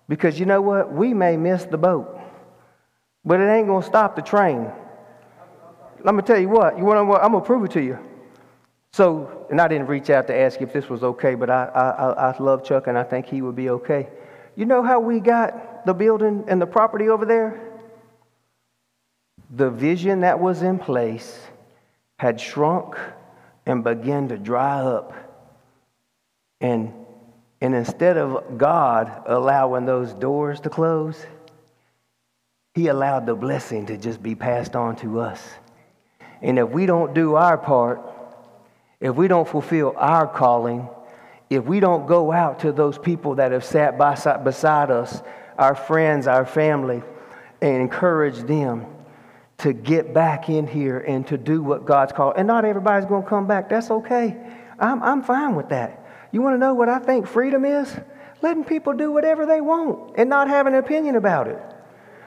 Because 0.08 0.38
you 0.38 0.46
know 0.46 0.60
what? 0.60 0.92
We 0.92 1.14
may 1.14 1.36
miss 1.36 1.64
the 1.64 1.78
boat, 1.78 2.20
but 3.24 3.40
it 3.40 3.48
ain't 3.48 3.66
going 3.66 3.82
to 3.82 3.86
stop 3.86 4.16
the 4.16 4.22
train. 4.22 4.70
let 6.02 6.14
me 6.14 6.22
tell 6.22 6.38
you 6.38 6.48
what, 6.48 6.76
you 6.76 6.84
what? 6.84 6.96
I'm 6.98 7.06
going 7.06 7.42
to 7.42 7.46
prove 7.46 7.64
it 7.64 7.70
to 7.72 7.82
you. 7.82 7.98
So, 8.92 9.46
and 9.50 9.60
I 9.60 9.68
didn't 9.68 9.86
reach 9.86 10.10
out 10.10 10.26
to 10.26 10.36
ask 10.36 10.60
if 10.60 10.72
this 10.72 10.88
was 10.90 11.02
okay, 11.02 11.34
but 11.34 11.48
I, 11.48 11.64
I, 11.64 12.30
I 12.30 12.38
love 12.42 12.62
Chuck 12.62 12.88
and 12.88 12.98
I 12.98 13.02
think 13.04 13.26
he 13.26 13.40
would 13.40 13.56
be 13.56 13.70
okay. 13.70 14.08
You 14.54 14.66
know 14.66 14.82
how 14.82 15.00
we 15.00 15.18
got 15.18 15.71
the 15.84 15.94
building 15.94 16.44
and 16.48 16.60
the 16.60 16.66
property 16.66 17.08
over 17.08 17.24
there? 17.24 17.60
The 19.50 19.70
vision 19.70 20.20
that 20.20 20.40
was 20.40 20.62
in 20.62 20.78
place 20.78 21.40
had 22.18 22.40
shrunk 22.40 22.96
and 23.66 23.84
began 23.84 24.28
to 24.28 24.38
dry 24.38 24.80
up. 24.80 25.12
And, 26.60 26.92
and 27.60 27.74
instead 27.74 28.16
of 28.16 28.58
God 28.58 29.24
allowing 29.26 29.84
those 29.84 30.14
doors 30.14 30.60
to 30.60 30.70
close, 30.70 31.26
He 32.74 32.86
allowed 32.86 33.26
the 33.26 33.34
blessing 33.34 33.86
to 33.86 33.96
just 33.96 34.22
be 34.22 34.34
passed 34.34 34.76
on 34.76 34.96
to 34.96 35.20
us. 35.20 35.42
And 36.40 36.58
if 36.58 36.70
we 36.70 36.86
don't 36.86 37.14
do 37.14 37.34
our 37.34 37.58
part, 37.58 38.00
if 39.00 39.14
we 39.14 39.28
don't 39.28 39.48
fulfill 39.48 39.94
our 39.96 40.26
calling, 40.26 40.88
if 41.50 41.64
we 41.64 41.80
don't 41.80 42.06
go 42.06 42.32
out 42.32 42.60
to 42.60 42.72
those 42.72 42.98
people 42.98 43.34
that 43.34 43.52
have 43.52 43.64
sat 43.64 43.98
by, 43.98 44.14
beside 44.42 44.90
us, 44.90 45.22
our 45.58 45.74
friends, 45.74 46.26
our 46.26 46.44
family, 46.44 47.02
and 47.60 47.82
encourage 47.82 48.38
them 48.40 48.86
to 49.58 49.72
get 49.72 50.12
back 50.12 50.48
in 50.48 50.66
here 50.66 50.98
and 50.98 51.26
to 51.28 51.38
do 51.38 51.62
what 51.62 51.84
God's 51.84 52.12
called. 52.12 52.34
And 52.36 52.46
not 52.48 52.64
everybody's 52.64 53.08
going 53.08 53.22
to 53.22 53.28
come 53.28 53.46
back. 53.46 53.68
That's 53.68 53.90
okay. 53.90 54.36
I'm, 54.78 55.02
I'm 55.02 55.22
fine 55.22 55.54
with 55.54 55.68
that. 55.68 56.04
You 56.32 56.42
want 56.42 56.54
to 56.54 56.58
know 56.58 56.74
what 56.74 56.88
I 56.88 56.98
think 56.98 57.26
freedom 57.26 57.64
is? 57.64 57.94
Letting 58.40 58.64
people 58.64 58.92
do 58.92 59.12
whatever 59.12 59.46
they 59.46 59.60
want 59.60 60.14
and 60.16 60.28
not 60.28 60.48
having 60.48 60.72
an 60.72 60.80
opinion 60.80 61.14
about 61.14 61.46
it. 61.46 61.60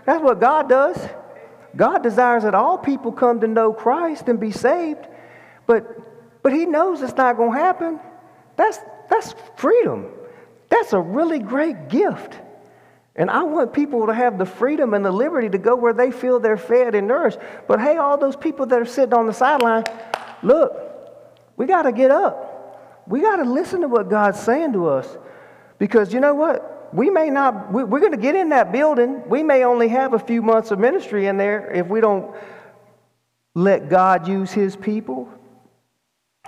That's 0.05 0.23
what 0.23 0.39
God 0.39 0.69
does. 0.69 0.97
God 1.75 2.03
desires 2.03 2.43
that 2.43 2.55
all 2.55 2.77
people 2.77 3.11
come 3.11 3.41
to 3.41 3.47
know 3.47 3.73
Christ 3.73 4.29
and 4.29 4.39
be 4.39 4.51
saved, 4.51 5.05
but, 5.67 6.41
but 6.41 6.53
He 6.53 6.65
knows 6.65 7.01
it's 7.01 7.17
not 7.17 7.35
going 7.35 7.51
to 7.51 7.59
happen. 7.59 7.99
That's, 8.55 8.79
that's 9.09 9.35
freedom. 9.57 10.05
That's 10.69 10.93
a 10.93 10.99
really 10.99 11.39
great 11.39 11.89
gift. 11.89 12.39
And 13.15 13.29
I 13.29 13.43
want 13.43 13.71
people 13.71 14.07
to 14.07 14.13
have 14.13 14.37
the 14.37 14.45
freedom 14.45 14.93
and 14.93 15.05
the 15.05 15.11
liberty 15.11 15.49
to 15.49 15.57
go 15.57 15.75
where 15.75 15.93
they 15.93 16.11
feel 16.11 16.39
they're 16.39 16.57
fed 16.57 16.95
and 16.95 17.07
nourished. 17.07 17.39
But 17.67 17.79
hey, 17.79 17.97
all 17.97 18.17
those 18.17 18.35
people 18.35 18.65
that 18.65 18.81
are 18.81 18.85
sitting 18.85 19.13
on 19.13 19.25
the 19.25 19.33
sideline, 19.33 19.85
look, 20.43 20.73
we 21.55 21.65
got 21.65 21.83
to 21.83 21.93
get 21.93 22.11
up. 22.11 23.03
We 23.07 23.21
got 23.21 23.37
to 23.37 23.43
listen 23.43 23.81
to 23.81 23.87
what 23.87 24.09
God's 24.09 24.39
saying 24.39 24.73
to 24.73 24.87
us. 24.87 25.17
Because 25.77 26.13
you 26.13 26.19
know 26.19 26.33
what? 26.33 26.93
We 26.93 27.09
may 27.09 27.29
not, 27.29 27.71
we're 27.71 27.85
going 27.85 28.11
to 28.11 28.17
get 28.17 28.35
in 28.35 28.49
that 28.49 28.71
building. 28.71 29.27
We 29.27 29.43
may 29.43 29.63
only 29.63 29.87
have 29.89 30.13
a 30.13 30.19
few 30.19 30.41
months 30.41 30.71
of 30.71 30.79
ministry 30.79 31.27
in 31.27 31.37
there 31.37 31.71
if 31.71 31.87
we 31.87 32.01
don't 32.01 32.35
let 33.53 33.89
God 33.89 34.27
use 34.27 34.51
his 34.51 34.75
people. 34.75 35.29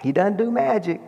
He 0.01 0.11
doesn't 0.11 0.37
do 0.37 0.51
magic. 0.51 1.01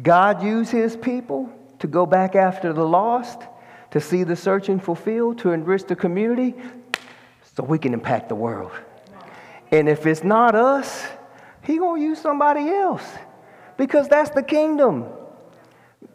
God 0.00 0.42
used 0.42 0.70
his 0.70 0.96
people 0.96 1.52
to 1.80 1.88
go 1.88 2.06
back 2.06 2.36
after 2.36 2.72
the 2.72 2.84
lost 2.84 3.42
to 3.90 4.00
see 4.00 4.24
the 4.24 4.36
searching 4.36 4.78
fulfilled, 4.78 5.38
to 5.38 5.52
enrich 5.52 5.84
the 5.84 5.96
community, 5.96 6.54
so 7.54 7.62
we 7.64 7.78
can 7.78 7.94
impact 7.94 8.28
the 8.28 8.34
world. 8.34 8.72
And 9.70 9.88
if 9.88 10.06
it's 10.06 10.24
not 10.24 10.54
us, 10.54 11.06
he 11.62 11.78
gonna 11.78 12.00
use 12.00 12.20
somebody 12.20 12.68
else 12.68 13.04
because 13.76 14.08
that's 14.08 14.30
the 14.30 14.42
kingdom. 14.42 15.06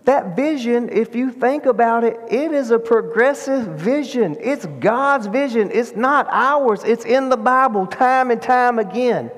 That 0.05 0.35
vision, 0.35 0.89
if 0.89 1.15
you 1.15 1.31
think 1.31 1.65
about 1.65 2.03
it, 2.03 2.19
it 2.29 2.51
is 2.51 2.71
a 2.71 2.79
progressive 2.79 3.67
vision. 3.79 4.35
It's 4.39 4.65
God's 4.65 5.27
vision. 5.27 5.71
It's 5.71 5.95
not 5.95 6.27
ours. 6.29 6.83
It's 6.83 7.05
in 7.05 7.29
the 7.29 7.37
Bible 7.37 7.87
time 7.87 8.31
and 8.31 8.41
time 8.41 8.79
again. 8.79 9.31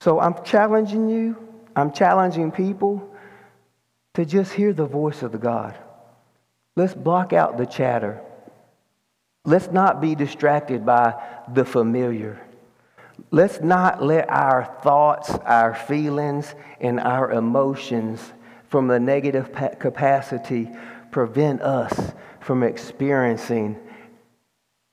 So 0.00 0.18
I'm 0.18 0.42
challenging 0.44 1.08
you, 1.08 1.36
I'm 1.76 1.92
challenging 1.92 2.50
people 2.50 3.11
to 4.14 4.24
just 4.24 4.52
hear 4.52 4.72
the 4.72 4.86
voice 4.86 5.22
of 5.22 5.32
the 5.32 5.38
God. 5.38 5.76
Let's 6.76 6.94
block 6.94 7.32
out 7.32 7.58
the 7.58 7.66
chatter. 7.66 8.20
Let's 9.44 9.70
not 9.70 10.00
be 10.00 10.14
distracted 10.14 10.86
by 10.86 11.14
the 11.52 11.64
familiar. 11.64 12.40
Let's 13.30 13.60
not 13.60 14.02
let 14.02 14.28
our 14.30 14.64
thoughts, 14.82 15.30
our 15.30 15.74
feelings, 15.74 16.54
and 16.80 17.00
our 17.00 17.32
emotions 17.32 18.20
from 18.68 18.88
the 18.88 19.00
negative 19.00 19.52
capacity 19.78 20.70
prevent 21.10 21.60
us 21.62 22.12
from 22.40 22.62
experiencing 22.62 23.78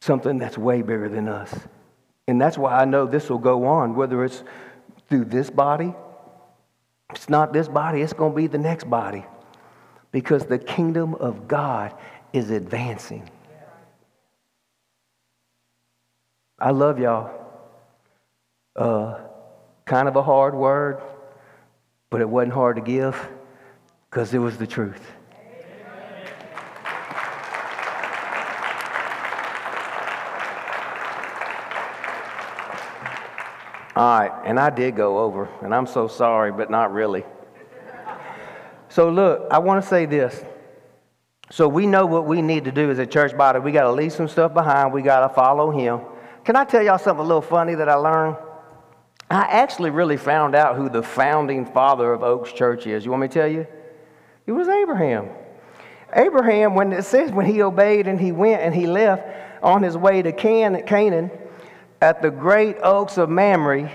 something 0.02 0.38
that's 0.38 0.58
way 0.58 0.82
bigger 0.82 1.10
than 1.10 1.28
us. 1.28 1.54
And 2.28 2.40
that's 2.40 2.58
why 2.58 2.80
I 2.80 2.86
know 2.86 3.06
this 3.06 3.30
will 3.30 3.40
go 3.40 3.66
on, 3.66 3.96
whether 3.96 4.24
it's 4.24 4.44
through 5.10 5.26
this 5.26 5.50
body 5.50 5.94
it's 7.12 7.30
not 7.30 7.54
this 7.54 7.68
body, 7.68 8.02
it's 8.02 8.14
going 8.14 8.32
to 8.32 8.36
be 8.36 8.48
the 8.48 8.58
next 8.58 8.90
body. 8.90 9.26
Because 10.12 10.46
the 10.46 10.58
kingdom 10.58 11.16
of 11.16 11.48
God 11.48 11.94
is 12.34 12.50
advancing. 12.50 13.30
I 16.60 16.72
love 16.72 17.00
y'all. 17.00 17.32
Uh, 18.76 19.20
kind 19.86 20.08
of 20.08 20.16
a 20.16 20.24
hard 20.24 20.56
word, 20.56 21.02
but 22.10 22.22
it 22.22 22.30
wasn't 22.30 22.54
hard 22.54 22.76
to 22.76 22.82
give 22.82 23.30
because 24.10 24.34
it 24.34 24.40
was 24.40 24.58
the 24.58 24.68
truth. 24.68 25.02
All 34.00 34.18
right, 34.18 34.32
and 34.46 34.58
I 34.58 34.70
did 34.70 34.96
go 34.96 35.18
over, 35.18 35.50
and 35.62 35.76
I'm 35.76 35.86
so 35.86 36.08
sorry, 36.08 36.54
but 36.54 36.72
not 36.72 36.94
really. 36.94 37.26
So, 38.88 39.10
look, 39.10 39.46
I 39.52 39.60
want 39.60 39.84
to 39.84 39.90
say 39.90 40.06
this. 40.06 40.42
So, 41.52 41.68
we 41.68 41.86
know 41.86 42.06
what 42.06 42.26
we 42.26 42.42
need 42.42 42.64
to 42.64 42.72
do 42.72 42.90
as 42.90 42.98
a 42.98 43.06
church 43.06 43.36
body. 43.36 43.60
We 43.60 43.74
got 43.74 43.84
to 43.84 43.92
leave 43.92 44.14
some 44.14 44.30
stuff 44.30 44.54
behind, 44.54 44.94
we 44.94 45.02
got 45.02 45.28
to 45.28 45.34
follow 45.34 45.70
Him. 45.70 46.00
Can 46.46 46.56
I 46.56 46.64
tell 46.64 46.82
y'all 46.82 46.98
something 46.98 47.26
a 47.26 47.28
little 47.28 47.42
funny 47.42 47.76
that 47.76 47.90
I 47.90 47.96
learned? 47.96 48.38
I 49.30 49.42
actually 49.42 49.90
really 49.90 50.16
found 50.16 50.56
out 50.56 50.78
who 50.78 50.88
the 50.88 51.04
founding 51.04 51.66
father 51.66 52.14
of 52.14 52.24
Oaks 52.24 52.54
Church 52.54 52.88
is. 52.88 53.04
You 53.04 53.12
want 53.12 53.24
me 53.24 53.28
to 53.28 53.34
tell 53.34 53.50
you? 53.50 53.68
It 54.48 54.54
was 54.54 54.70
Abraham. 54.70 55.28
Abraham, 56.14 56.74
when 56.74 56.94
it 56.94 57.04
says 57.04 57.34
when 57.34 57.48
he 57.48 57.62
obeyed 57.62 58.08
and 58.08 58.18
he 58.18 58.32
went 58.32 58.62
and 58.62 58.74
he 58.74 58.88
left 58.88 59.28
on 59.62 59.84
his 59.84 59.98
way 59.98 60.22
to 60.22 60.32
Canaan, 60.32 61.32
at 62.02 62.22
the 62.22 62.32
great 62.32 62.78
oaks 62.82 63.18
of 63.18 63.30
Mamre, 63.30 63.92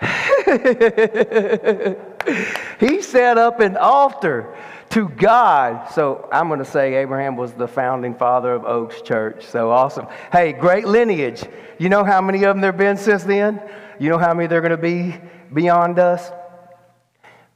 he 2.80 3.00
set 3.00 3.38
up 3.38 3.60
an 3.60 3.76
altar 3.76 4.54
to 4.90 5.08
God. 5.08 5.90
So 5.92 6.28
I'm 6.32 6.48
going 6.48 6.58
to 6.58 6.64
say 6.64 6.94
Abraham 6.94 7.36
was 7.36 7.52
the 7.52 7.68
founding 7.68 8.14
father 8.14 8.52
of 8.52 8.64
Oaks 8.64 9.02
Church. 9.02 9.44
So 9.44 9.70
awesome. 9.70 10.06
Hey, 10.32 10.52
great 10.52 10.86
lineage. 10.86 11.44
You 11.78 11.88
know 11.88 12.04
how 12.04 12.20
many 12.20 12.44
of 12.44 12.54
them 12.54 12.60
there 12.60 12.72
have 12.72 12.78
been 12.78 12.96
since 12.96 13.24
then? 13.24 13.60
You 13.98 14.10
know 14.10 14.18
how 14.18 14.34
many 14.34 14.48
there 14.48 14.58
are 14.58 14.60
going 14.60 14.70
to 14.70 14.76
be 14.76 15.16
beyond 15.52 15.98
us? 15.98 16.30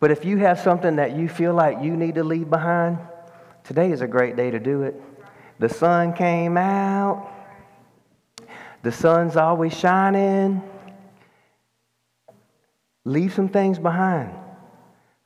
But 0.01 0.11
if 0.11 0.25
you 0.25 0.39
have 0.39 0.61
something 0.61 0.97
that 0.97 1.17
you 1.17 1.29
feel 1.29 1.55
like 1.55 1.83
you 1.83 1.97
need 1.97 2.15
to 2.15 2.25
leave 2.25 2.49
behind, 2.49 2.99
today 3.65 3.91
is 3.91 4.01
a 4.01 4.07
great 4.07 4.37
day 4.37 4.51
to 4.51 4.61
do 4.61 4.83
it. 4.83 5.01
The 5.59 5.69
sun 5.69 6.13
came 6.13 6.57
out. 6.57 7.33
The 8.89 8.95
sun's 8.95 9.37
always 9.37 9.77
shining. 9.77 10.63
Leave 13.05 13.35
some 13.35 13.51
things 13.51 13.79
behind. 13.79 14.33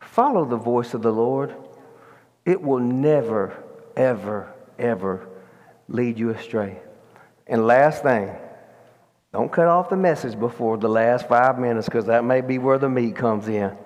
Follow 0.00 0.44
the 0.44 0.56
voice 0.56 0.94
of 0.94 1.02
the 1.02 1.12
Lord. 1.12 1.54
It 2.44 2.60
will 2.60 2.80
never, 2.80 3.62
ever, 3.96 4.52
ever 4.80 5.28
lead 5.86 6.18
you 6.18 6.30
astray. 6.30 6.80
And 7.46 7.64
last 7.64 8.02
thing, 8.02 8.34
don't 9.32 9.52
cut 9.52 9.68
off 9.68 9.88
the 9.88 9.96
message 9.96 10.36
before 10.36 10.76
the 10.76 10.88
last 10.88 11.28
five 11.28 11.56
minutes 11.56 11.86
because 11.86 12.06
that 12.06 12.24
may 12.24 12.40
be 12.40 12.58
where 12.58 12.78
the 12.78 12.88
meat 12.88 13.14
comes 13.14 13.46
in. 13.46 13.76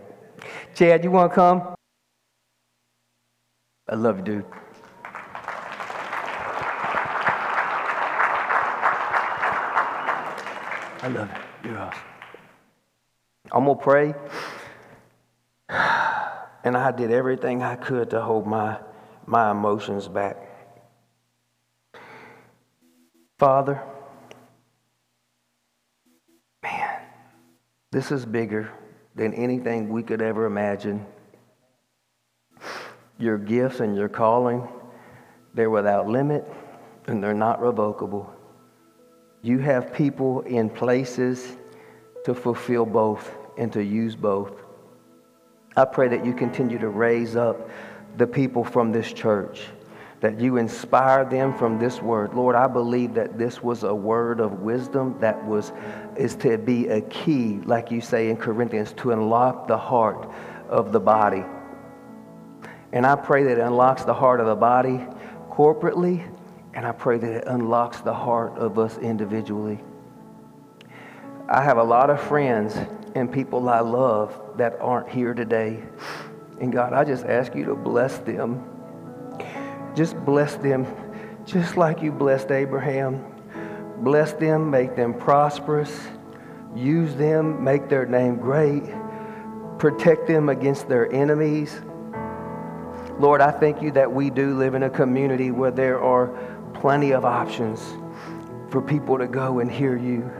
Chad, 0.74 1.04
you 1.04 1.10
want 1.10 1.32
to 1.32 1.34
come? 1.34 1.74
I 3.86 3.94
love 3.94 4.20
you, 4.20 4.24
dude. 4.24 4.46
I 11.02 11.08
love 11.08 11.30
it. 11.30 11.36
You're 11.64 11.78
awesome. 11.78 12.02
I'm 13.52 13.64
going 13.64 13.76
to 13.76 13.82
pray. 13.82 14.14
And 16.64 16.76
I 16.76 16.90
did 16.90 17.12
everything 17.12 17.62
I 17.62 17.76
could 17.76 18.10
to 18.10 18.20
hold 18.20 18.46
my, 18.46 18.78
my 19.24 19.52
emotions 19.52 20.08
back. 20.08 20.36
Father, 23.38 23.80
man, 26.62 27.02
this 27.92 28.10
is 28.10 28.26
bigger 28.26 28.72
than 29.14 29.32
anything 29.34 29.90
we 29.90 30.02
could 30.02 30.22
ever 30.22 30.44
imagine. 30.46 31.06
Your 33.18 33.38
gifts 33.38 33.80
and 33.80 33.96
your 33.96 34.08
calling, 34.08 34.66
they're 35.54 35.70
without 35.70 36.08
limit 36.08 36.44
and 37.06 37.22
they're 37.22 37.34
not 37.34 37.60
revocable. 37.60 38.35
You 39.46 39.58
have 39.58 39.92
people 39.92 40.40
in 40.40 40.68
places 40.68 41.56
to 42.24 42.34
fulfill 42.34 42.84
both 42.84 43.32
and 43.56 43.72
to 43.74 43.84
use 43.84 44.16
both. 44.16 44.50
I 45.76 45.84
pray 45.84 46.08
that 46.08 46.26
you 46.26 46.34
continue 46.34 46.80
to 46.80 46.88
raise 46.88 47.36
up 47.36 47.70
the 48.16 48.26
people 48.26 48.64
from 48.64 48.90
this 48.90 49.12
church, 49.12 49.62
that 50.18 50.40
you 50.40 50.56
inspire 50.56 51.24
them 51.24 51.56
from 51.56 51.78
this 51.78 52.02
word. 52.02 52.34
Lord, 52.34 52.56
I 52.56 52.66
believe 52.66 53.14
that 53.14 53.38
this 53.38 53.62
was 53.62 53.84
a 53.84 53.94
word 53.94 54.40
of 54.40 54.62
wisdom 54.62 55.16
that 55.20 55.46
was 55.46 55.70
is 56.16 56.34
to 56.38 56.58
be 56.58 56.88
a 56.88 57.02
key, 57.02 57.60
like 57.66 57.92
you 57.92 58.00
say 58.00 58.30
in 58.30 58.36
Corinthians, 58.36 58.94
to 58.94 59.12
unlock 59.12 59.68
the 59.68 59.78
heart 59.78 60.28
of 60.68 60.90
the 60.90 60.98
body. 60.98 61.44
And 62.92 63.06
I 63.06 63.14
pray 63.14 63.44
that 63.44 63.58
it 63.58 63.60
unlocks 63.60 64.02
the 64.02 64.14
heart 64.14 64.40
of 64.40 64.46
the 64.46 64.56
body 64.56 65.06
corporately, 65.52 66.28
and 66.76 66.86
I 66.86 66.92
pray 66.92 67.16
that 67.16 67.30
it 67.32 67.44
unlocks 67.46 68.02
the 68.02 68.12
heart 68.12 68.58
of 68.58 68.78
us 68.78 68.98
individually. 68.98 69.82
I 71.48 71.62
have 71.62 71.78
a 71.78 71.82
lot 71.82 72.10
of 72.10 72.20
friends 72.20 72.76
and 73.14 73.32
people 73.32 73.70
I 73.70 73.80
love 73.80 74.38
that 74.58 74.78
aren't 74.78 75.08
here 75.08 75.32
today. 75.32 75.82
And 76.60 76.70
God, 76.70 76.92
I 76.92 77.02
just 77.04 77.24
ask 77.24 77.54
you 77.54 77.64
to 77.64 77.74
bless 77.74 78.18
them. 78.18 78.62
Just 79.94 80.22
bless 80.26 80.56
them 80.56 80.86
just 81.46 81.78
like 81.78 82.02
you 82.02 82.12
blessed 82.12 82.50
Abraham. 82.50 83.24
Bless 84.00 84.34
them, 84.34 84.70
make 84.70 84.96
them 84.96 85.14
prosperous. 85.14 86.08
Use 86.74 87.14
them, 87.14 87.64
make 87.64 87.88
their 87.88 88.04
name 88.04 88.36
great. 88.36 88.82
Protect 89.78 90.26
them 90.26 90.50
against 90.50 90.90
their 90.90 91.10
enemies. 91.10 91.80
Lord, 93.18 93.40
I 93.40 93.50
thank 93.50 93.80
you 93.80 93.92
that 93.92 94.12
we 94.12 94.28
do 94.28 94.58
live 94.58 94.74
in 94.74 94.82
a 94.82 94.90
community 94.90 95.50
where 95.50 95.70
there 95.70 96.02
are 96.02 96.55
plenty 96.80 97.12
of 97.12 97.24
options 97.24 97.80
for 98.70 98.82
people 98.82 99.18
to 99.18 99.26
go 99.26 99.60
and 99.60 99.70
hear 99.70 99.96
you. 99.96 100.30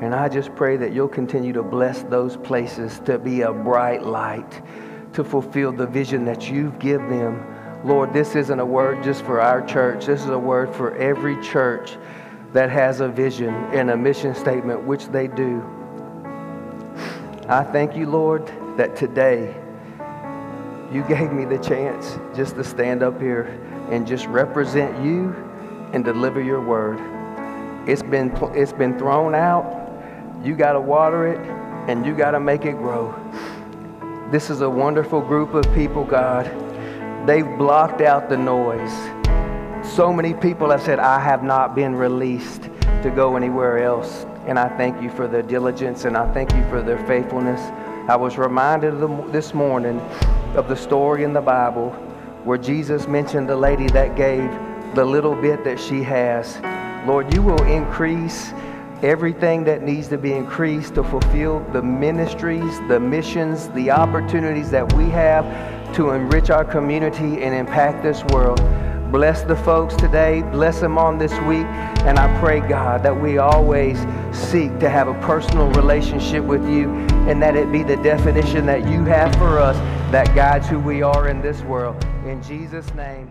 And 0.00 0.14
I 0.14 0.28
just 0.28 0.54
pray 0.54 0.76
that 0.76 0.92
you'll 0.92 1.08
continue 1.08 1.52
to 1.52 1.62
bless 1.62 2.02
those 2.02 2.36
places 2.36 3.00
to 3.06 3.18
be 3.18 3.42
a 3.42 3.52
bright 3.52 4.02
light, 4.02 4.62
to 5.12 5.22
fulfill 5.22 5.72
the 5.72 5.86
vision 5.86 6.24
that 6.24 6.50
you've 6.50 6.78
given 6.78 7.08
them. 7.10 7.46
Lord, 7.84 8.12
this 8.12 8.34
isn't 8.34 8.58
a 8.58 8.66
word 8.66 9.04
just 9.04 9.24
for 9.24 9.40
our 9.40 9.64
church. 9.64 10.06
This 10.06 10.22
is 10.22 10.30
a 10.30 10.38
word 10.38 10.74
for 10.74 10.96
every 10.96 11.40
church 11.42 11.96
that 12.52 12.70
has 12.70 13.00
a 13.00 13.08
vision 13.08 13.54
and 13.72 13.90
a 13.90 13.96
mission 13.96 14.34
statement, 14.34 14.84
which 14.84 15.06
they 15.06 15.28
do. 15.28 15.62
I 17.48 17.62
thank 17.62 17.94
you, 17.94 18.08
Lord, 18.08 18.46
that 18.76 18.96
today 18.96 19.54
you 20.92 21.04
gave 21.04 21.32
me 21.32 21.44
the 21.44 21.58
chance 21.58 22.18
just 22.34 22.56
to 22.56 22.64
stand 22.64 23.02
up 23.02 23.20
here 23.20 23.60
and 23.90 24.06
just 24.06 24.26
represent 24.26 25.04
you 25.04 25.43
and 25.94 26.04
deliver 26.04 26.42
your 26.42 26.60
word. 26.60 26.98
It's 27.88 28.02
been, 28.02 28.36
it's 28.52 28.72
been 28.72 28.98
thrown 28.98 29.32
out. 29.32 29.64
You 30.42 30.56
got 30.56 30.72
to 30.72 30.80
water 30.80 31.28
it 31.28 31.38
and 31.88 32.04
you 32.04 32.16
got 32.16 32.32
to 32.32 32.40
make 32.40 32.64
it 32.64 32.72
grow. 32.72 33.14
This 34.32 34.50
is 34.50 34.60
a 34.60 34.68
wonderful 34.68 35.20
group 35.20 35.54
of 35.54 35.64
people, 35.72 36.04
God. 36.04 36.46
They've 37.28 37.46
blocked 37.56 38.00
out 38.00 38.28
the 38.28 38.36
noise. 38.36 38.92
So 39.94 40.12
many 40.12 40.34
people 40.34 40.68
have 40.70 40.82
said, 40.82 40.98
I 40.98 41.20
have 41.20 41.44
not 41.44 41.76
been 41.76 41.94
released 41.94 42.62
to 43.02 43.12
go 43.14 43.36
anywhere 43.36 43.78
else. 43.78 44.26
And 44.46 44.58
I 44.58 44.68
thank 44.76 45.00
you 45.00 45.10
for 45.10 45.28
their 45.28 45.42
diligence 45.42 46.06
and 46.06 46.16
I 46.16 46.30
thank 46.34 46.52
you 46.54 46.68
for 46.70 46.82
their 46.82 46.98
faithfulness. 47.06 47.60
I 48.10 48.16
was 48.16 48.36
reminded 48.36 48.98
this 49.32 49.54
morning 49.54 50.00
of 50.56 50.68
the 50.68 50.76
story 50.76 51.22
in 51.22 51.32
the 51.32 51.40
Bible 51.40 51.90
where 52.42 52.58
Jesus 52.58 53.06
mentioned 53.06 53.48
the 53.48 53.56
lady 53.56 53.86
that 53.88 54.16
gave 54.16 54.50
the 54.94 55.04
little 55.04 55.34
bit 55.34 55.64
that 55.64 55.78
she 55.78 56.02
has. 56.02 56.60
Lord, 57.06 57.34
you 57.34 57.42
will 57.42 57.62
increase 57.64 58.52
everything 59.02 59.64
that 59.64 59.82
needs 59.82 60.08
to 60.08 60.16
be 60.16 60.32
increased 60.32 60.94
to 60.94 61.04
fulfill 61.04 61.60
the 61.72 61.82
ministries, 61.82 62.78
the 62.88 62.98
missions, 62.98 63.68
the 63.70 63.90
opportunities 63.90 64.70
that 64.70 64.90
we 64.94 65.10
have 65.10 65.44
to 65.94 66.10
enrich 66.10 66.50
our 66.50 66.64
community 66.64 67.42
and 67.42 67.54
impact 67.54 68.02
this 68.02 68.24
world. 68.32 68.60
Bless 69.12 69.42
the 69.42 69.54
folks 69.54 69.94
today. 69.94 70.42
Bless 70.42 70.80
them 70.80 70.98
on 70.98 71.18
this 71.18 71.32
week. 71.42 71.66
And 72.06 72.18
I 72.18 72.40
pray, 72.40 72.60
God, 72.60 73.02
that 73.04 73.14
we 73.20 73.38
always 73.38 73.98
seek 74.32 74.78
to 74.80 74.88
have 74.88 75.06
a 75.06 75.14
personal 75.20 75.68
relationship 75.72 76.42
with 76.42 76.68
you 76.68 76.90
and 77.28 77.40
that 77.42 77.54
it 77.54 77.70
be 77.70 77.82
the 77.82 77.96
definition 77.98 78.66
that 78.66 78.88
you 78.88 79.04
have 79.04 79.32
for 79.36 79.58
us 79.58 79.76
that 80.10 80.34
guides 80.34 80.68
who 80.68 80.80
we 80.80 81.02
are 81.02 81.28
in 81.28 81.40
this 81.42 81.60
world. 81.62 82.04
In 82.26 82.42
Jesus' 82.42 82.92
name. 82.94 83.30